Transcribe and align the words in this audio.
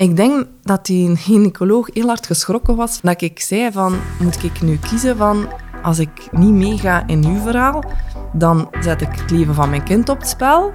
Ik 0.00 0.16
denk 0.16 0.46
dat 0.62 0.86
die 0.86 1.16
gynaecoloog 1.16 1.88
heel 1.92 2.06
hard 2.06 2.26
geschrokken 2.26 2.76
was 2.76 3.00
dat 3.00 3.22
ik 3.22 3.40
zei 3.40 3.72
van, 3.72 3.98
moet 4.18 4.42
ik 4.42 4.62
nu 4.62 4.78
kiezen 4.78 5.16
van, 5.16 5.48
als 5.82 5.98
ik 5.98 6.28
niet 6.30 6.52
meega 6.52 7.06
in 7.06 7.24
uw 7.24 7.40
verhaal, 7.40 7.84
dan 8.32 8.68
zet 8.80 9.00
ik 9.00 9.08
het 9.10 9.30
leven 9.30 9.54
van 9.54 9.70
mijn 9.70 9.84
kind 9.84 10.08
op 10.08 10.18
het 10.18 10.28
spel. 10.28 10.72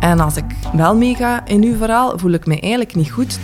En 0.00 0.20
als 0.20 0.36
ik 0.36 0.44
wel 0.72 0.96
meega 0.96 1.46
in 1.46 1.62
uw 1.62 1.76
verhaal, 1.76 2.18
voel 2.18 2.32
ik 2.32 2.46
me 2.46 2.60
eigenlijk 2.60 2.94
niet 2.94 3.10
goed. 3.10 3.38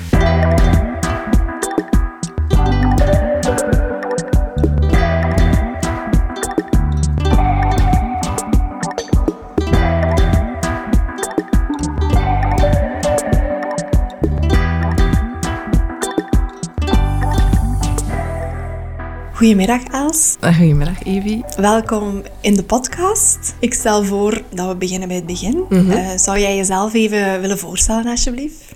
Goedemiddag 19.47 19.83
Els. 19.83 20.37
Goedemiddag 20.41 21.03
Evie. 21.03 21.45
Welkom 21.57 22.23
in 22.41 22.55
de 22.55 22.65
podcast. 22.65 23.55
Ik 23.59 23.75
stel 23.75 24.05
voor 24.05 24.43
dat 24.55 24.69
we 24.69 24.77
beginnen 24.77 25.09
bij 25.09 25.17
het 25.17 25.27
begin. 25.27 25.65
Eh, 25.71 26.17
zou 26.17 26.39
jij 26.39 26.57
jezelf 26.57 26.95
even 26.95 27.41
willen 27.41 27.59
voorstellen 27.59 28.07
alsjeblieft? 28.07 28.75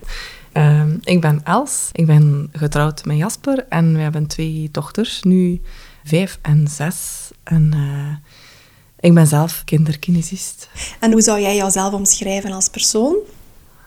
Ehm, 0.52 0.96
ik 1.02 1.20
ben 1.20 1.40
Els. 1.44 1.88
Ik 1.92 2.06
ben 2.06 2.48
getrouwd 2.52 3.04
met 3.04 3.16
Jasper 3.16 3.66
en 3.68 3.94
we 3.94 4.00
hebben 4.00 4.26
twee 4.26 4.68
dochters, 4.72 5.22
nu 5.22 5.60
vijf 6.04 6.38
en 6.42 6.68
zes. 6.68 7.30
En 7.42 7.70
eh, 7.72 8.30
ik 9.00 9.14
ben 9.14 9.26
zelf 9.26 9.62
kinderkinesist. 9.64 10.68
En 11.00 11.12
hoe 11.12 11.22
zou 11.22 11.40
jij 11.40 11.56
jezelf 11.56 11.92
omschrijven 11.92 12.52
als 12.52 12.68
persoon? 12.68 13.16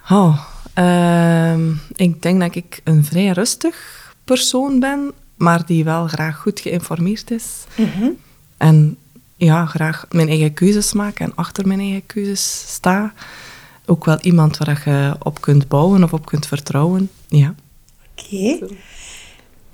Oh, 0.09 0.39
ehm, 0.73 1.71
ik 1.95 2.21
denk 2.21 2.39
dat 2.39 2.55
ik 2.55 2.81
een 2.83 3.05
vrij 3.05 3.29
rustig 3.29 4.01
persoon 4.23 4.79
ben, 4.79 5.13
maar 5.35 5.65
die 5.65 5.83
wel 5.83 6.07
graag 6.07 6.37
goed 6.37 6.59
geïnformeerd 6.59 7.31
is. 7.31 7.45
Mhm. 7.75 8.09
En 8.57 8.97
ja, 9.35 9.65
graag 9.65 10.05
mijn 10.11 10.27
eigen 10.27 10.53
keuzes 10.53 10.93
maak 10.93 11.19
en 11.19 11.35
achter 11.35 11.67
mijn 11.67 11.79
eigen 11.79 12.05
keuzes 12.05 12.63
sta. 12.67 13.13
Ook 13.85 14.05
wel 14.05 14.19
iemand 14.21 14.57
waar 14.57 14.81
je 14.85 15.15
op 15.19 15.41
kunt 15.41 15.67
bouwen 15.67 16.03
of 16.03 16.13
op 16.13 16.25
kunt 16.25 16.47
vertrouwen. 16.47 17.09
Ja. 17.27 17.55
Oké. 18.17 18.57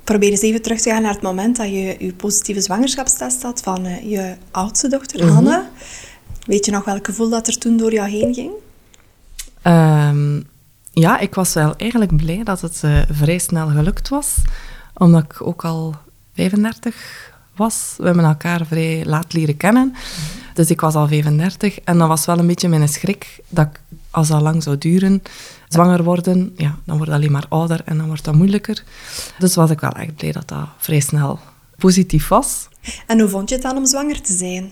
Probeer 0.03 0.29
eens 0.29 0.41
even 0.41 0.61
terug 0.61 0.81
te 0.81 0.89
gaan 0.89 1.01
naar 1.01 1.13
het 1.13 1.21
moment 1.21 1.55
dat 1.55 1.67
je 1.67 1.95
je 1.99 2.13
positieve 2.13 2.61
zwangerschapstest 2.61 3.41
had 3.41 3.61
van 3.61 3.85
eh, 3.85 4.09
je 4.11 4.35
oudste 4.51 4.87
dochter, 4.87 5.25
Mhm. 5.25 5.33
Hanne. 5.33 5.67
Weet 6.45 6.65
je 6.65 6.71
nog 6.71 6.85
welk 6.85 7.05
gevoel 7.05 7.29
dat 7.29 7.47
er 7.47 7.57
toen 7.57 7.77
door 7.77 7.93
jou 7.93 8.09
heen 8.09 8.33
ging? 8.33 8.51
Ehm, 9.61 10.41
ja, 10.91 11.19
ik 11.19 11.35
was 11.35 11.53
wel 11.53 11.75
eigenlijk 11.75 12.15
blij 12.17 12.43
dat 12.43 12.61
het 12.61 12.79
eh, 12.83 13.01
vrij 13.11 13.37
snel 13.37 13.67
gelukt 13.67 14.09
was. 14.09 14.35
Omdat 14.93 15.23
ik 15.23 15.41
ook 15.41 15.65
al 15.65 15.95
35 16.33 17.31
was. 17.55 17.93
We 17.97 18.05
hebben 18.05 18.23
elkaar 18.23 18.65
vrij 18.65 19.05
laat 19.05 19.33
leren 19.33 19.57
kennen. 19.57 19.95
Dus 20.53 20.69
ik 20.69 20.81
was 20.81 20.93
al 20.93 21.07
35. 21.07 21.79
En 21.79 21.97
dat 21.97 22.07
was 22.07 22.25
wel 22.25 22.39
een 22.39 22.47
beetje 22.47 22.67
mijn 22.67 22.89
schrik 22.89 23.39
dat 23.49 23.67
ik, 23.67 23.79
als 24.11 24.27
dat 24.27 24.41
lang 24.41 24.63
zou 24.63 24.77
duren, 24.77 25.23
zwanger 25.67 26.03
worden, 26.03 26.53
ja, 26.55 26.77
dan 26.85 26.97
word 26.97 27.09
je 27.09 27.15
alleen 27.15 27.31
maar 27.31 27.45
ouder 27.49 27.81
en 27.85 27.97
dan 27.97 28.07
wordt 28.07 28.23
dat 28.23 28.35
moeilijker. 28.35 28.83
Dus 29.39 29.55
was 29.55 29.69
ik 29.69 29.79
wel 29.79 29.91
echt 29.91 30.15
blij 30.15 30.31
dat 30.31 30.47
dat 30.47 30.67
vrij 30.77 30.99
snel 30.99 31.39
positief 31.77 32.27
was. 32.27 32.67
En 33.07 33.19
hoe 33.19 33.29
vond 33.29 33.49
je 33.49 33.55
het 33.55 33.63
dan 33.63 33.77
om 33.77 33.85
zwanger 33.85 34.21
te 34.21 34.33
zijn? 34.33 34.71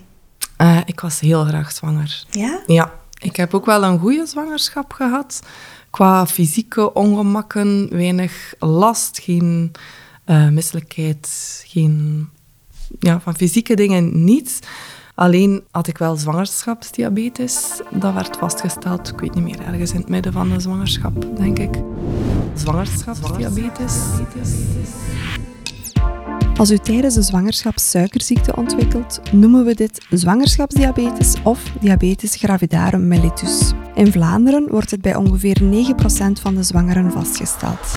Eh, 0.57 0.79
ik 0.85 0.99
was 0.99 1.19
heel 1.19 1.45
graag 1.45 1.71
zwanger. 1.71 2.23
Ja? 2.29 2.61
Ja, 2.65 2.93
ik 3.19 3.35
heb 3.35 3.53
ook 3.53 3.65
wel 3.65 3.83
een 3.83 3.99
goede 3.99 4.25
zwangerschap 4.25 4.93
gehad. 4.93 5.41
Qua 5.89 6.27
fysieke 6.27 6.93
ongemakken, 6.93 7.87
weinig 7.89 8.53
last, 8.59 9.19
geen 9.19 9.71
eh, 10.27 10.49
misselijkheid, 10.49 11.29
geen... 11.65 12.27
Ja, 12.99 13.19
van 13.19 13.35
fysieke 13.35 13.75
dingen 13.75 14.23
niets. 14.23 14.59
Alleen 15.15 15.63
had 15.71 15.87
ik 15.87 15.97
wel 15.97 16.15
zwangerschapsdiabetes. 16.15 17.81
Dat 17.91 18.13
werd 18.13 18.37
vastgesteld, 18.37 19.09
ik 19.09 19.19
weet 19.19 19.35
niet 19.35 19.43
meer, 19.43 19.61
ergens 19.61 19.91
in 19.91 19.99
het 19.99 20.09
midden 20.09 20.33
van 20.33 20.49
de 20.49 20.59
zwangerschap, 20.59 21.37
denk 21.37 21.59
ik. 21.59 21.81
Zwangerschapsdiabetes. 22.55 23.95
Als 26.57 26.71
u 26.71 26.77
tijdens 26.77 27.15
de 27.15 27.21
zwangerschap 27.21 27.79
suikerziekte 27.79 28.55
ontwikkelt, 28.55 29.21
noemen 29.31 29.65
we 29.65 29.75
dit 29.75 30.05
zwangerschapsdiabetes 30.09 31.35
of 31.43 31.63
diabetes 31.79 32.35
gravidarum 32.35 33.07
mellitus. 33.07 33.71
In 33.95 34.11
Vlaanderen 34.11 34.67
wordt 34.69 34.91
het 34.91 35.01
bij 35.01 35.15
ongeveer 35.15 35.61
9% 35.61 36.41
van 36.41 36.55
de 36.55 36.63
zwangeren 36.63 37.11
vastgesteld. 37.11 37.95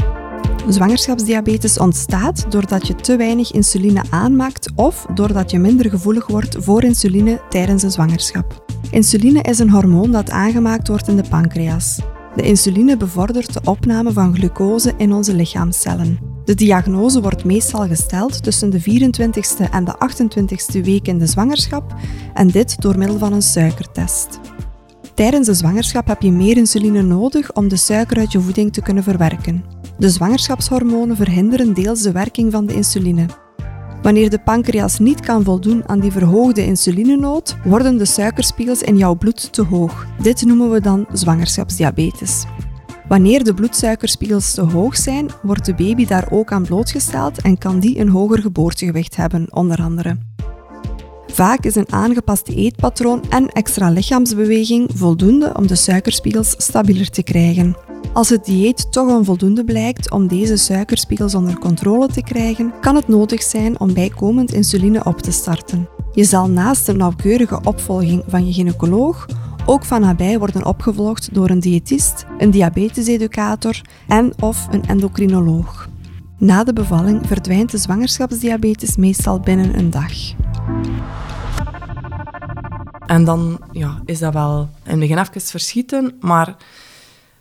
Zwangerschapsdiabetes 0.72 1.78
ontstaat 1.78 2.50
doordat 2.50 2.86
je 2.86 2.94
te 2.94 3.16
weinig 3.16 3.53
insuline 3.53 4.03
aanmaakt 4.10 4.70
of 4.75 5.06
doordat 5.14 5.50
je 5.50 5.58
minder 5.58 5.91
gevoelig 5.91 6.26
wordt 6.26 6.56
voor 6.58 6.82
insuline 6.82 7.41
tijdens 7.48 7.82
de 7.82 7.91
zwangerschap. 7.91 8.64
Insuline 8.91 9.42
is 9.42 9.58
een 9.58 9.70
hormoon 9.70 10.10
dat 10.10 10.31
aangemaakt 10.31 10.88
wordt 10.88 11.08
in 11.08 11.16
de 11.16 11.25
pancreas. 11.28 11.98
De 12.36 12.42
insuline 12.42 12.97
bevordert 12.97 13.53
de 13.53 13.60
opname 13.64 14.12
van 14.12 14.34
glucose 14.34 14.92
in 14.97 15.12
onze 15.12 15.34
lichaamcellen. 15.34 16.19
De 16.44 16.54
diagnose 16.54 17.20
wordt 17.20 17.44
meestal 17.44 17.87
gesteld 17.87 18.42
tussen 18.42 18.70
de 18.70 18.81
24ste 18.81 19.70
en 19.70 19.84
de 19.84 19.94
28ste 19.94 20.81
week 20.84 21.06
in 21.06 21.19
de 21.19 21.26
zwangerschap 21.26 21.94
en 22.34 22.48
dit 22.48 22.81
door 22.81 22.98
middel 22.98 23.19
van 23.19 23.32
een 23.32 23.42
suikertest. 23.42 24.41
Tijdens 25.14 25.47
de 25.47 25.54
zwangerschap 25.54 26.06
heb 26.06 26.22
je 26.22 26.31
meer 26.31 26.56
insuline 26.56 27.02
nodig 27.02 27.52
om 27.52 27.69
de 27.69 27.76
suiker 27.76 28.19
uit 28.19 28.32
je 28.32 28.41
voeding 28.41 28.72
te 28.72 28.82
kunnen 28.82 29.02
verwerken. 29.02 29.80
De 30.00 30.11
zwangerschapshormonen 30.11 31.16
verhinderen 31.16 31.75
deels 31.75 32.03
de 32.03 32.12
werking 32.12 32.53
van 32.53 32.66
de 32.66 32.75
insuline. 32.75 33.27
Wanneer 34.03 34.31
de 34.31 34.38
pancreas 34.38 34.99
niet 34.99 35.21
kan 35.21 35.44
voldoen 35.44 35.88
aan 35.88 36.00
die 36.00 36.12
verhoogde 36.12 36.65
insulinenood, 36.65 37.56
worden 37.65 37.97
de 37.97 38.05
suikerspiegels 38.05 38.83
in 38.83 38.97
jouw 38.97 39.15
bloed 39.15 39.53
te 39.53 39.62
hoog. 39.62 40.06
Dit 40.22 40.44
noemen 40.44 40.71
we 40.71 40.81
dan 40.81 41.06
zwangerschapsdiabetes. 41.12 42.44
Wanneer 43.09 43.44
de 43.44 43.55
bloedsuikerspiegels 43.55 44.55
te 44.55 44.61
hoog 44.61 44.97
zijn, 44.97 45.31
wordt 45.43 45.65
de 45.65 45.75
baby 45.75 46.06
daar 46.06 46.28
ook 46.31 46.53
aan 46.53 46.65
blootgesteld 46.65 47.41
en 47.41 47.59
kan 47.59 47.81
die 47.81 47.99
een 47.99 48.09
hoger 48.09 48.38
geboortegewicht 48.38 49.17
hebben, 49.17 49.47
onder 49.53 49.82
andere. 49.82 50.19
Vaak 51.33 51.65
is 51.65 51.75
een 51.75 51.93
aangepast 51.93 52.49
eetpatroon 52.49 53.23
en 53.29 53.49
extra 53.49 53.91
lichaamsbeweging 53.91 54.91
voldoende 54.95 55.53
om 55.57 55.67
de 55.67 55.75
suikerspiegels 55.75 56.55
stabieler 56.57 57.11
te 57.11 57.23
krijgen. 57.23 57.77
Als 58.13 58.29
het 58.29 58.45
dieet 58.45 58.93
toch 58.93 59.09
onvoldoende 59.09 59.65
blijkt 59.65 60.11
om 60.11 60.27
deze 60.27 60.57
suikerspiegels 60.57 61.35
onder 61.35 61.59
controle 61.59 62.07
te 62.07 62.23
krijgen, 62.23 62.73
kan 62.81 62.95
het 62.95 63.09
nodig 63.09 63.43
zijn 63.43 63.81
om 63.81 63.95
bijkomend 63.95 64.53
insuline 64.53 65.05
op 65.05 65.21
te 65.21 65.33
starten. 65.33 65.89
Je 66.13 66.25
zal 66.25 66.49
naast 66.49 66.89
een 66.89 66.97
nauwkeurige 66.97 67.61
opvolging 67.65 68.23
van 68.27 68.47
je 68.47 68.53
gynaecoloog 68.53 69.27
ook 69.67 69.85
van 69.85 70.01
nabij 70.01 70.39
worden 70.39 70.67
opgevolgd 70.67 71.35
door 71.35 71.51
een 71.51 71.61
diëtist, 71.61 72.27
een 72.39 72.51
diabeteseducator 72.51 73.81
en 74.09 74.33
of 74.41 74.67
een 74.71 74.87
endocrinoloog. 74.87 75.89
Na 76.39 76.65
de 76.65 76.73
bevalling 76.73 77.27
verdwijnt 77.27 77.71
de 77.71 77.79
zwangerschapsdiabetes 77.79 78.97
meestal 78.97 79.41
binnen 79.41 79.79
een 79.79 79.91
dag. 79.91 80.12
En 83.06 83.25
dan 83.25 83.60
ja, 83.72 84.00
is 84.04 84.19
dat 84.19 84.32
wel 84.32 84.69
in 84.84 84.91
het 84.91 85.00
begin 85.00 85.19
even 85.19 85.41
verschieten, 85.41 86.16
maar 86.20 86.56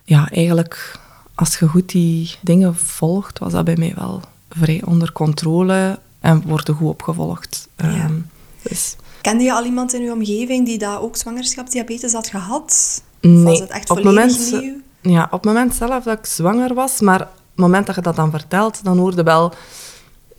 ja, 0.04 0.30
eigenlijk 0.30 0.98
als 1.34 1.58
je 1.58 1.66
goed 1.68 1.88
die 1.88 2.34
dingen 2.40 2.76
volgt, 2.76 3.38
was 3.38 3.52
dat 3.52 3.64
bij 3.64 3.76
mij 3.76 3.92
wel 3.96 4.20
vrij 4.48 4.82
onder 4.84 5.12
controle 5.12 5.98
en 6.20 6.42
wordt 6.46 6.70
goed 6.70 6.88
opgevolgd. 6.88 7.68
Ehm, 7.76 8.14
dus 8.62 8.96
Kende 9.20 9.44
je 9.44 9.52
al 9.52 9.64
iemand 9.64 9.94
in 9.94 10.02
uw 10.02 10.12
omgeving 10.12 10.66
die 10.66 10.78
dat 10.78 11.00
ook 11.00 11.16
zwangerschapsdiabetes 11.16 12.12
had 12.12 12.28
gehad? 12.28 13.02
Of 13.22 13.30
nee, 13.30 13.44
was 13.44 13.58
het 13.58 13.70
echt 13.70 13.90
op 13.90 14.02
moment, 14.02 14.50
nieuw? 14.50 14.80
ja, 15.00 15.24
op 15.24 15.32
het 15.32 15.44
moment 15.44 15.74
zelf 15.74 16.04
dat 16.04 16.18
ik 16.18 16.26
zwanger 16.26 16.74
was, 16.74 17.00
maar 17.00 17.20
op 17.20 17.28
het 17.28 17.58
moment 17.64 17.86
dat 17.86 17.94
je 17.94 18.00
dat 18.00 18.16
dan 18.16 18.30
vertelt, 18.30 18.84
dan 18.84 18.98
hoorde 18.98 19.22
wel 19.22 19.52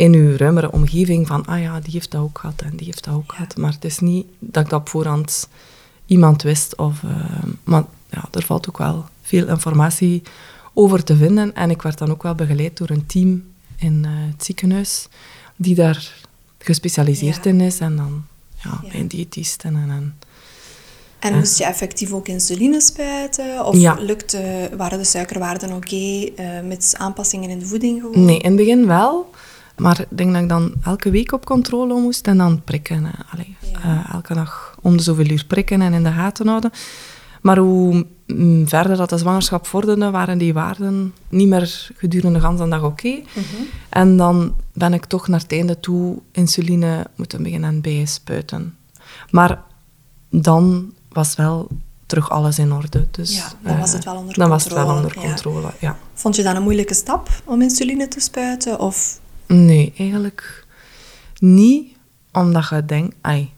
in 0.02 0.14
je 0.14 0.38
ruimere 0.38 0.72
omgeving 0.72 1.28
van, 1.28 1.46
ah 1.46 1.62
ja, 1.62 1.80
die 1.80 1.92
heeft 1.92 2.12
dat 2.12 2.22
ook 2.22 2.40
gehad 2.40 2.62
en 2.62 2.76
die 2.76 2.86
heeft 2.86 3.04
dat 3.04 3.14
ook 3.14 3.32
gehad. 3.32 3.58
Maar 3.58 3.72
het 3.72 3.86
is 3.86 4.00
niet 4.00 4.26
dat 4.40 4.64
ik 4.64 4.70
dat 4.70 4.80
op 4.80 4.90
voorhand 4.90 5.48
iemand 6.06 6.42
wist. 6.42 6.76
Of, 6.78 7.04
eh, 7.04 7.44
maar 7.64 7.84
ja, 8.10 8.28
er 8.32 8.44
valt 8.44 8.70
ook 8.70 8.78
wel 8.78 9.06
veel 9.22 9.48
informatie 9.48 10.22
over 10.74 11.04
te 11.04 11.16
vinden. 11.16 11.56
En 11.56 11.70
ik 11.70 11.82
werd 11.82 11.98
dan 11.98 12.12
ook 12.12 12.24
wel 12.24 12.36
begeleid 12.36 12.78
door 12.78 12.90
een 12.90 13.06
team 13.06 13.44
in 13.76 14.06
eh, 14.06 14.12
het 14.14 14.44
ziekenhuis, 14.44 15.08
die 15.56 15.76
daar 15.76 16.14
gespecialiseerd 16.58 17.44
Ja. 17.44 17.50
in 17.50 17.62
is. 17.62 17.80
En 17.80 17.96
dan 17.96 18.24
ja, 18.64 18.80
Ja. 18.84 18.90
bij 19.08 19.28
en... 19.64 19.72
en, 19.90 20.14
en 21.20 21.38
moest 21.38 21.58
je 21.58 21.66
effectief 21.66 22.12
ook 22.12 22.28
insuline 22.28 22.82
spuiten? 22.82 23.66
Of 23.66 23.78
Ja. 23.78 23.94
lukte, 24.00 24.70
waren 24.78 24.98
de 24.98 25.04
suikerwaarden 25.06 25.74
oké 25.74 25.96
eh, 26.36 26.62
met 26.64 26.96
aanpassingen 26.98 27.50
in 27.50 27.60
de 27.60 27.66
voeding 27.66 28.02
gewoon? 28.02 28.26
Nee, 28.26 28.40
in 28.40 28.48
het 28.48 28.56
begin 28.56 28.88
wel. 28.88 29.30
Maar 29.78 30.00
ik 30.00 30.18
denk 30.18 30.34
dat 30.34 30.42
ik 30.42 30.50
dan 30.50 30.74
elke 30.84 31.10
week 31.12 31.32
op 31.32 31.46
controle 31.46 32.00
moest 32.02 32.28
en 32.28 32.38
dan 32.38 32.62
prikken. 32.64 33.06
eh, 33.06 33.12
Allee, 33.34 33.56
Ja. 33.72 33.80
eh, 34.08 34.14
elke 34.14 34.34
dag 34.34 34.76
om 34.82 34.98
de 34.98 35.04
zoveel 35.04 35.30
uur 35.30 35.46
prikken 35.48 35.82
en 35.82 35.94
in 35.94 36.04
de 36.04 36.12
gaten 36.12 36.48
houden. 36.48 36.72
Maar 37.42 37.58
hoe 37.58 38.06
mm, 38.28 38.68
verder 38.68 38.98
dat 38.98 39.10
de 39.10 39.18
zwangerschap 39.18 39.68
vorderde, 39.68 40.10
waren 40.12 40.38
die 40.38 40.54
waarden 40.54 41.14
niet 41.30 41.48
meer 41.48 41.90
gedurende 41.98 42.40
de 42.40 42.48
hele 42.48 42.70
dag 42.70 42.84
oké. 42.84 43.22
En 43.90 44.18
dan 44.18 44.56
ben 44.74 44.94
ik 44.94 45.06
toch 45.06 45.28
naar 45.28 45.40
het 45.40 45.52
einde 45.52 45.80
toe 45.80 46.20
insuline 46.32 47.08
moeten 47.16 47.44
beginnen 47.44 47.82
bijspuiten. 47.82 48.76
Maar 49.30 49.62
dan 50.30 50.94
was 51.10 51.36
wel 51.36 51.68
terug 52.06 52.30
alles 52.30 52.60
in 52.60 52.74
orde. 52.74 53.08
Dus, 53.12 53.36
Ja, 53.36 53.52
dan 53.64 53.80
was 53.80 53.88
eh, 53.90 53.96
het 53.96 54.04
wel 54.06 54.16
onder 54.16 54.38
dan 54.38 54.50
was 54.50 54.64
het 54.64 54.74
wel 54.74 54.86
controle, 54.86 55.08
onder 55.08 55.22
ja. 55.24 55.28
controle, 55.34 55.72
ja. 55.80 55.98
Vond 56.14 56.36
je 56.36 56.44
dat 56.44 56.56
een 56.56 56.64
moeilijke 56.64 56.94
stap 56.94 57.30
om 57.46 57.62
insuline 57.62 58.08
te 58.08 58.20
spuiten? 58.20 58.80
Of 58.80 59.20
Nee, 59.56 59.94
eigenlijk 59.98 60.66
niet, 61.40 61.88
omdat 62.32 62.70
je 62.70 62.86
denkt, 62.86 63.16
ai, 63.22 63.50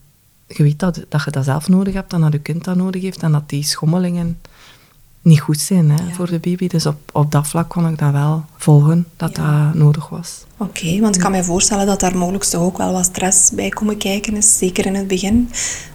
je 0.46 0.62
weet 0.62 0.78
dat, 0.78 1.04
dat 1.08 1.24
je 1.24 1.30
dat 1.30 1.44
zelf 1.44 1.68
nodig 1.68 1.94
hebt 1.94 2.12
en 2.12 2.20
dat 2.20 2.32
je 2.32 2.38
kind 2.38 2.64
dat 2.64 2.76
nodig 2.76 3.02
heeft 3.02 3.22
en 3.22 3.32
dat 3.32 3.48
die 3.48 3.62
schommelingen 3.64 4.38
niet 5.22 5.40
goed 5.40 5.60
zijn 5.60 5.90
hè, 5.90 6.04
Ja. 6.06 6.12
voor 6.14 6.26
de 6.26 6.38
baby. 6.38 6.68
Dus 6.68 6.86
op, 6.86 6.96
op 7.12 7.32
dat 7.32 7.46
vlak 7.48 7.68
kon 7.68 7.88
ik 7.88 7.98
dat 7.98 8.12
wel 8.12 8.44
volgen, 8.56 9.06
dat 9.16 9.36
Ja. 9.36 9.64
dat 9.64 9.74
nodig 9.74 10.08
was. 10.08 10.44
Oké, 10.56 11.00
want 11.00 11.14
ik 11.14 11.20
kan 11.20 11.30
mij 11.30 11.44
voorstellen 11.44 11.86
dat 11.86 12.00
daar 12.00 12.16
mogelijk 12.16 12.44
toch 12.44 12.62
ook 12.62 12.78
wel 12.78 12.92
wat 12.92 13.04
stress 13.04 13.50
bij 13.50 13.68
komen 13.68 13.96
kijken 13.96 14.36
is, 14.36 14.58
zeker 14.58 14.86
in 14.86 14.94
het 14.94 15.06
begin. 15.08 15.50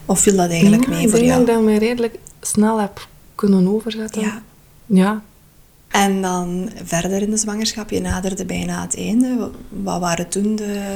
Of 0.05 0.19
viel 0.19 0.35
dat 0.35 0.49
eigenlijk 0.49 0.83
Ja, 0.83 0.89
mee 0.89 1.01
ik 1.03 1.09
voor 1.09 1.19
denk 1.19 1.31
jou? 1.31 1.45
dat 1.45 1.49
ik 1.49 1.61
dat 1.63 1.73
me 1.73 1.79
redelijk 1.79 2.19
snel 2.41 2.79
heb 2.79 3.07
kunnen 3.35 3.67
overzetten. 3.67 4.21
Ja. 4.21 4.41
Ja. 4.85 5.21
En 5.89 6.21
dan 6.21 6.69
verder 6.83 7.21
in 7.21 7.29
de 7.29 7.37
zwangerschap, 7.37 7.89
je 7.89 8.01
naderde 8.01 8.45
bijna 8.45 8.81
het 8.81 8.97
einde. 8.97 9.49
Wat 9.69 9.99
waren 9.99 10.29
toen 10.29 10.55
de, 10.55 10.95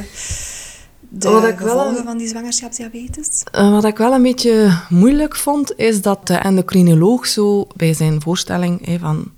de 1.10 1.30
Wat 1.30 1.44
gevolgen 1.58 1.98
een- 1.98 2.04
van 2.04 2.18
die 2.18 2.28
zwangerschapsdiabetes? 2.28 3.44
Eh, 3.52 3.72
wat 3.72 3.86
ik 3.86 3.98
wel 3.98 4.14
een 4.14 4.22
beetje 4.22 4.78
moeilijk 4.90 5.36
vond, 5.36 5.78
is 5.78 6.02
dat 6.02 6.28
de 6.28 6.34
endocrinoloog 6.36 7.26
zo 7.28 7.68
bij 7.76 7.94
zijn 7.94 8.22
voorstelling 8.22 8.98
van 9.00 9.32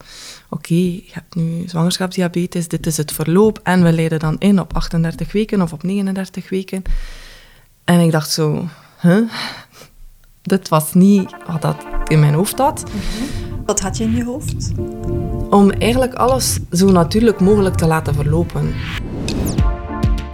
oké, 0.50 0.74
je 0.74 1.04
hebt 1.12 1.36
nu 1.36 1.64
zwangerschapsdiabetes, 1.68 2.68
dit 2.68 2.86
is 2.86 2.98
het 2.98 3.12
verloop 3.12 3.60
en 3.64 3.84
we 3.84 3.92
leiden 3.94 4.20
dan 4.20 4.36
in 4.40 4.60
op 4.60 4.74
38 4.76 5.32
weken 5.32 5.62
of 5.62 5.74
op 5.74 5.84
39 5.84 6.50
weken. 6.50 6.82
En 7.84 8.00
ik 8.00 8.12
dacht 8.12 8.32
zo, 8.32 8.68
huh? 9.02 9.30
Dit 10.42 10.70
was 10.70 10.94
niet 10.94 11.36
wat 11.48 11.62
dat 11.62 11.78
in 12.08 12.20
mijn 12.20 12.34
hoofd 12.34 12.58
had. 12.58 12.84
Wat 13.66 13.80
had 13.80 13.98
je 13.98 14.04
in 14.04 14.16
je 14.16 14.24
hoofd? 14.24 14.72
Om 15.50 15.72
eigenlijk 15.72 16.14
alles 16.14 16.60
zo 16.72 16.92
natuurlijk 16.92 17.40
mogelijk 17.40 17.76
te 17.76 17.86
laten 17.86 18.14
verlopen. 18.14 18.74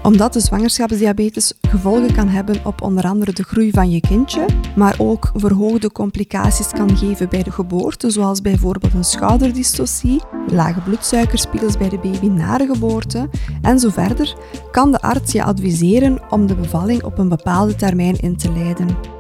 Omdat 0.04 0.33
de 0.33 0.39
zwangerschapsdiabetes 0.39 1.54
gevolgen 1.62 2.13
kan 2.13 2.28
hebben 2.28 2.66
op 2.66 2.81
onder 2.81 3.04
andere 3.04 3.33
de 3.33 3.44
groei 3.44 3.72
van 3.72 3.92
je 3.92 4.00
kindje, 4.00 4.45
maar 4.75 4.95
ook 4.98 5.31
verhoogde 5.33 5.92
complicaties 5.92 6.69
kan 6.69 6.98
geven 6.98 7.30
bij 7.30 7.44
de 7.44 7.51
geboorte, 7.51 8.10
zoals 8.10 8.42
bijvoorbeeld 8.42 8.94
een 8.94 9.04
schouderdystocie, 9.04 10.22
lage 10.48 10.81
bloedsuikerspiegels 10.81 11.77
bij 11.77 11.89
de 11.89 12.00
baby 12.00 12.27
na 12.27 12.57
de 12.57 12.66
geboorte 12.74 13.30
en 13.62 13.80
zo 13.80 13.89
verder, 13.89 14.36
kan 14.72 14.92
de 14.92 15.01
arts 15.01 15.31
je 15.31 15.44
adviseren 15.44 16.19
om 16.30 16.48
de 16.48 16.56
bevalling 16.56 17.04
op 17.04 17.18
een 17.18 17.30
bepaalde 17.30 17.75
termijn 17.75 18.19
in 18.19 18.38
te 18.38 18.51
leiden. 18.51 19.19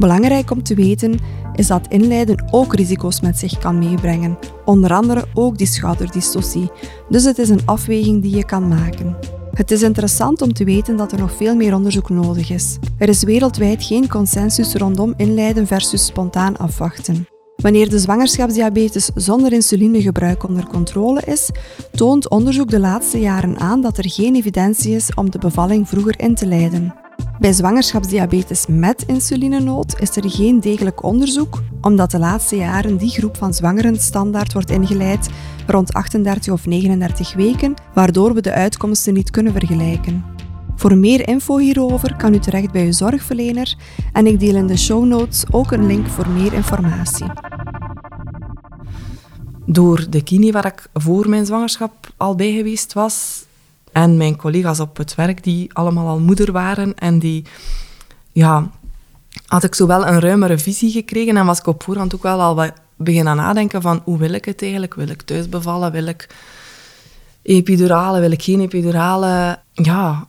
Belangrijk 0.00 0.50
om 0.50 0.62
te 0.62 0.74
weten 0.74 1.18
is 1.54 1.66
dat 1.66 1.86
inleiden 1.88 2.44
ook 2.50 2.74
risico's 2.74 3.20
met 3.20 3.38
zich 3.38 3.58
kan 3.58 3.78
meebrengen, 3.78 4.38
onder 4.64 4.92
andere 4.92 5.24
ook 5.34 5.58
die 5.58 5.66
schouderdystocie. 5.66 6.70
Dus 7.08 7.24
het 7.24 7.38
is 7.38 7.48
een 7.48 7.66
afweging 7.66 8.22
die 8.22 8.36
je 8.36 8.44
kan 8.44 8.68
maken. 8.68 9.16
Het 9.52 9.70
is 9.70 9.82
interessant 9.82 10.42
om 10.42 10.52
te 10.52 10.64
weten 10.64 10.96
dat 10.96 11.12
er 11.12 11.18
nog 11.18 11.32
veel 11.32 11.56
meer 11.56 11.74
onderzoek 11.74 12.10
nodig 12.10 12.50
is. 12.50 12.78
Er 12.98 13.08
is 13.08 13.22
wereldwijd 13.22 13.84
geen 13.84 14.08
consensus 14.08 14.74
rondom 14.74 15.14
inleiden 15.16 15.66
versus 15.66 16.06
spontaan 16.06 16.56
afwachten. 16.56 17.26
Wanneer 17.60 17.90
de 17.90 17.98
zwangerschapsdiabetes 17.98 19.10
zonder 19.14 19.52
insulinegebruik 19.52 20.48
onder 20.48 20.66
controle 20.66 21.22
is, 21.24 21.50
toont 21.92 22.28
onderzoek 22.28 22.70
de 22.70 22.80
laatste 22.80 23.20
jaren 23.20 23.58
aan 23.58 23.80
dat 23.80 23.98
er 23.98 24.10
geen 24.10 24.34
evidentie 24.34 24.94
is 24.94 25.14
om 25.14 25.30
de 25.30 25.38
bevalling 25.38 25.88
vroeger 25.88 26.20
in 26.20 26.34
te 26.34 26.46
leiden. 26.46 26.94
Bij 27.38 27.52
zwangerschapsdiabetes 27.52 28.64
met 28.68 29.04
insulinenood 29.06 30.00
is 30.00 30.16
er 30.16 30.30
geen 30.30 30.60
degelijk 30.60 31.02
onderzoek, 31.02 31.62
omdat 31.80 32.10
de 32.10 32.18
laatste 32.18 32.56
jaren 32.56 32.96
die 32.96 33.10
groep 33.10 33.36
van 33.36 33.54
zwangeren 33.54 33.96
standaard 33.96 34.52
wordt 34.52 34.70
ingeleid 34.70 35.28
rond 35.66 35.92
38 35.92 36.52
of 36.52 36.66
39 36.66 37.34
weken, 37.34 37.74
waardoor 37.94 38.34
we 38.34 38.40
de 38.40 38.52
uitkomsten 38.52 39.14
niet 39.14 39.30
kunnen 39.30 39.52
vergelijken. 39.52 40.24
Voor 40.80 40.96
meer 40.96 41.28
info 41.28 41.58
hierover 41.58 42.16
kan 42.16 42.34
u 42.34 42.38
terecht 42.38 42.70
bij 42.72 42.84
uw 42.84 42.92
zorgverlener 42.92 43.74
en 44.12 44.26
ik 44.26 44.40
deel 44.40 44.54
in 44.54 44.66
de 44.66 44.76
show 44.76 45.04
notes 45.04 45.44
ook 45.50 45.70
een 45.70 45.86
link 45.86 46.06
voor 46.06 46.28
meer 46.28 46.52
informatie. 46.52 47.26
door 49.66 50.06
de 50.10 50.22
kine 50.22 50.52
waar 50.52 50.66
ik 50.66 50.86
voor 50.92 51.28
mijn 51.28 51.46
zwangerschap 51.46 52.12
al 52.16 52.34
bij 52.34 52.52
geweest 52.52 52.92
was 52.92 53.44
en 53.92 54.16
mijn 54.16 54.36
collega's 54.36 54.80
op 54.80 54.96
het 54.96 55.14
werk 55.14 55.44
die 55.44 55.74
allemaal 55.74 56.08
al 56.08 56.18
moeder 56.18 56.52
waren 56.52 56.94
en 56.94 57.18
die, 57.18 57.44
ja, 58.32 58.70
had 59.46 59.64
ik 59.64 59.74
zo 59.74 59.86
wel 59.86 60.06
een 60.06 60.20
ruimere 60.20 60.58
visie 60.58 60.90
gekregen 60.90 61.36
en 61.36 61.46
was 61.46 61.58
ik 61.58 61.66
op 61.66 61.82
voorhand 61.82 62.14
ook 62.14 62.22
wel 62.22 62.40
al 62.40 62.54
wat 62.54 62.72
beginnen 62.96 63.36
nadenken 63.36 63.82
van 63.82 64.00
hoe 64.04 64.18
wil 64.18 64.32
ik 64.32 64.44
het 64.44 64.62
eigenlijk? 64.62 64.94
Wil 64.94 65.08
ik 65.08 65.22
thuis 65.22 65.48
bevallen? 65.48 65.92
Wil 65.92 66.06
ik 66.06 66.34
epidurale? 67.42 68.20
Wil 68.20 68.30
ik 68.30 68.42
geen 68.42 68.60
epidurale? 68.60 69.58
Ja, 69.72 70.28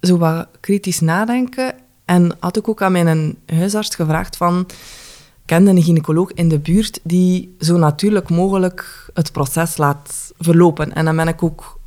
zo 0.00 0.18
wat 0.18 0.46
kritisch 0.60 1.00
nadenken. 1.00 1.74
En 2.04 2.36
had 2.40 2.56
ik 2.56 2.68
ook 2.68 2.82
aan 2.82 2.92
mijn 2.92 3.36
huisarts 3.46 3.94
gevraagd 3.94 4.36
van... 4.36 4.66
Kende 5.44 5.70
een 5.70 5.82
gynaecoloog 5.82 6.32
in 6.32 6.48
de 6.48 6.58
buurt 6.58 7.00
die 7.02 7.54
zo 7.60 7.76
natuurlijk 7.76 8.28
mogelijk 8.30 9.10
het 9.14 9.32
proces 9.32 9.76
laat 9.76 10.32
verlopen. 10.38 10.92
En 10.94 11.04
dan 11.04 11.16
ben 11.16 11.28
ik 11.28 11.42
ook... 11.42 11.78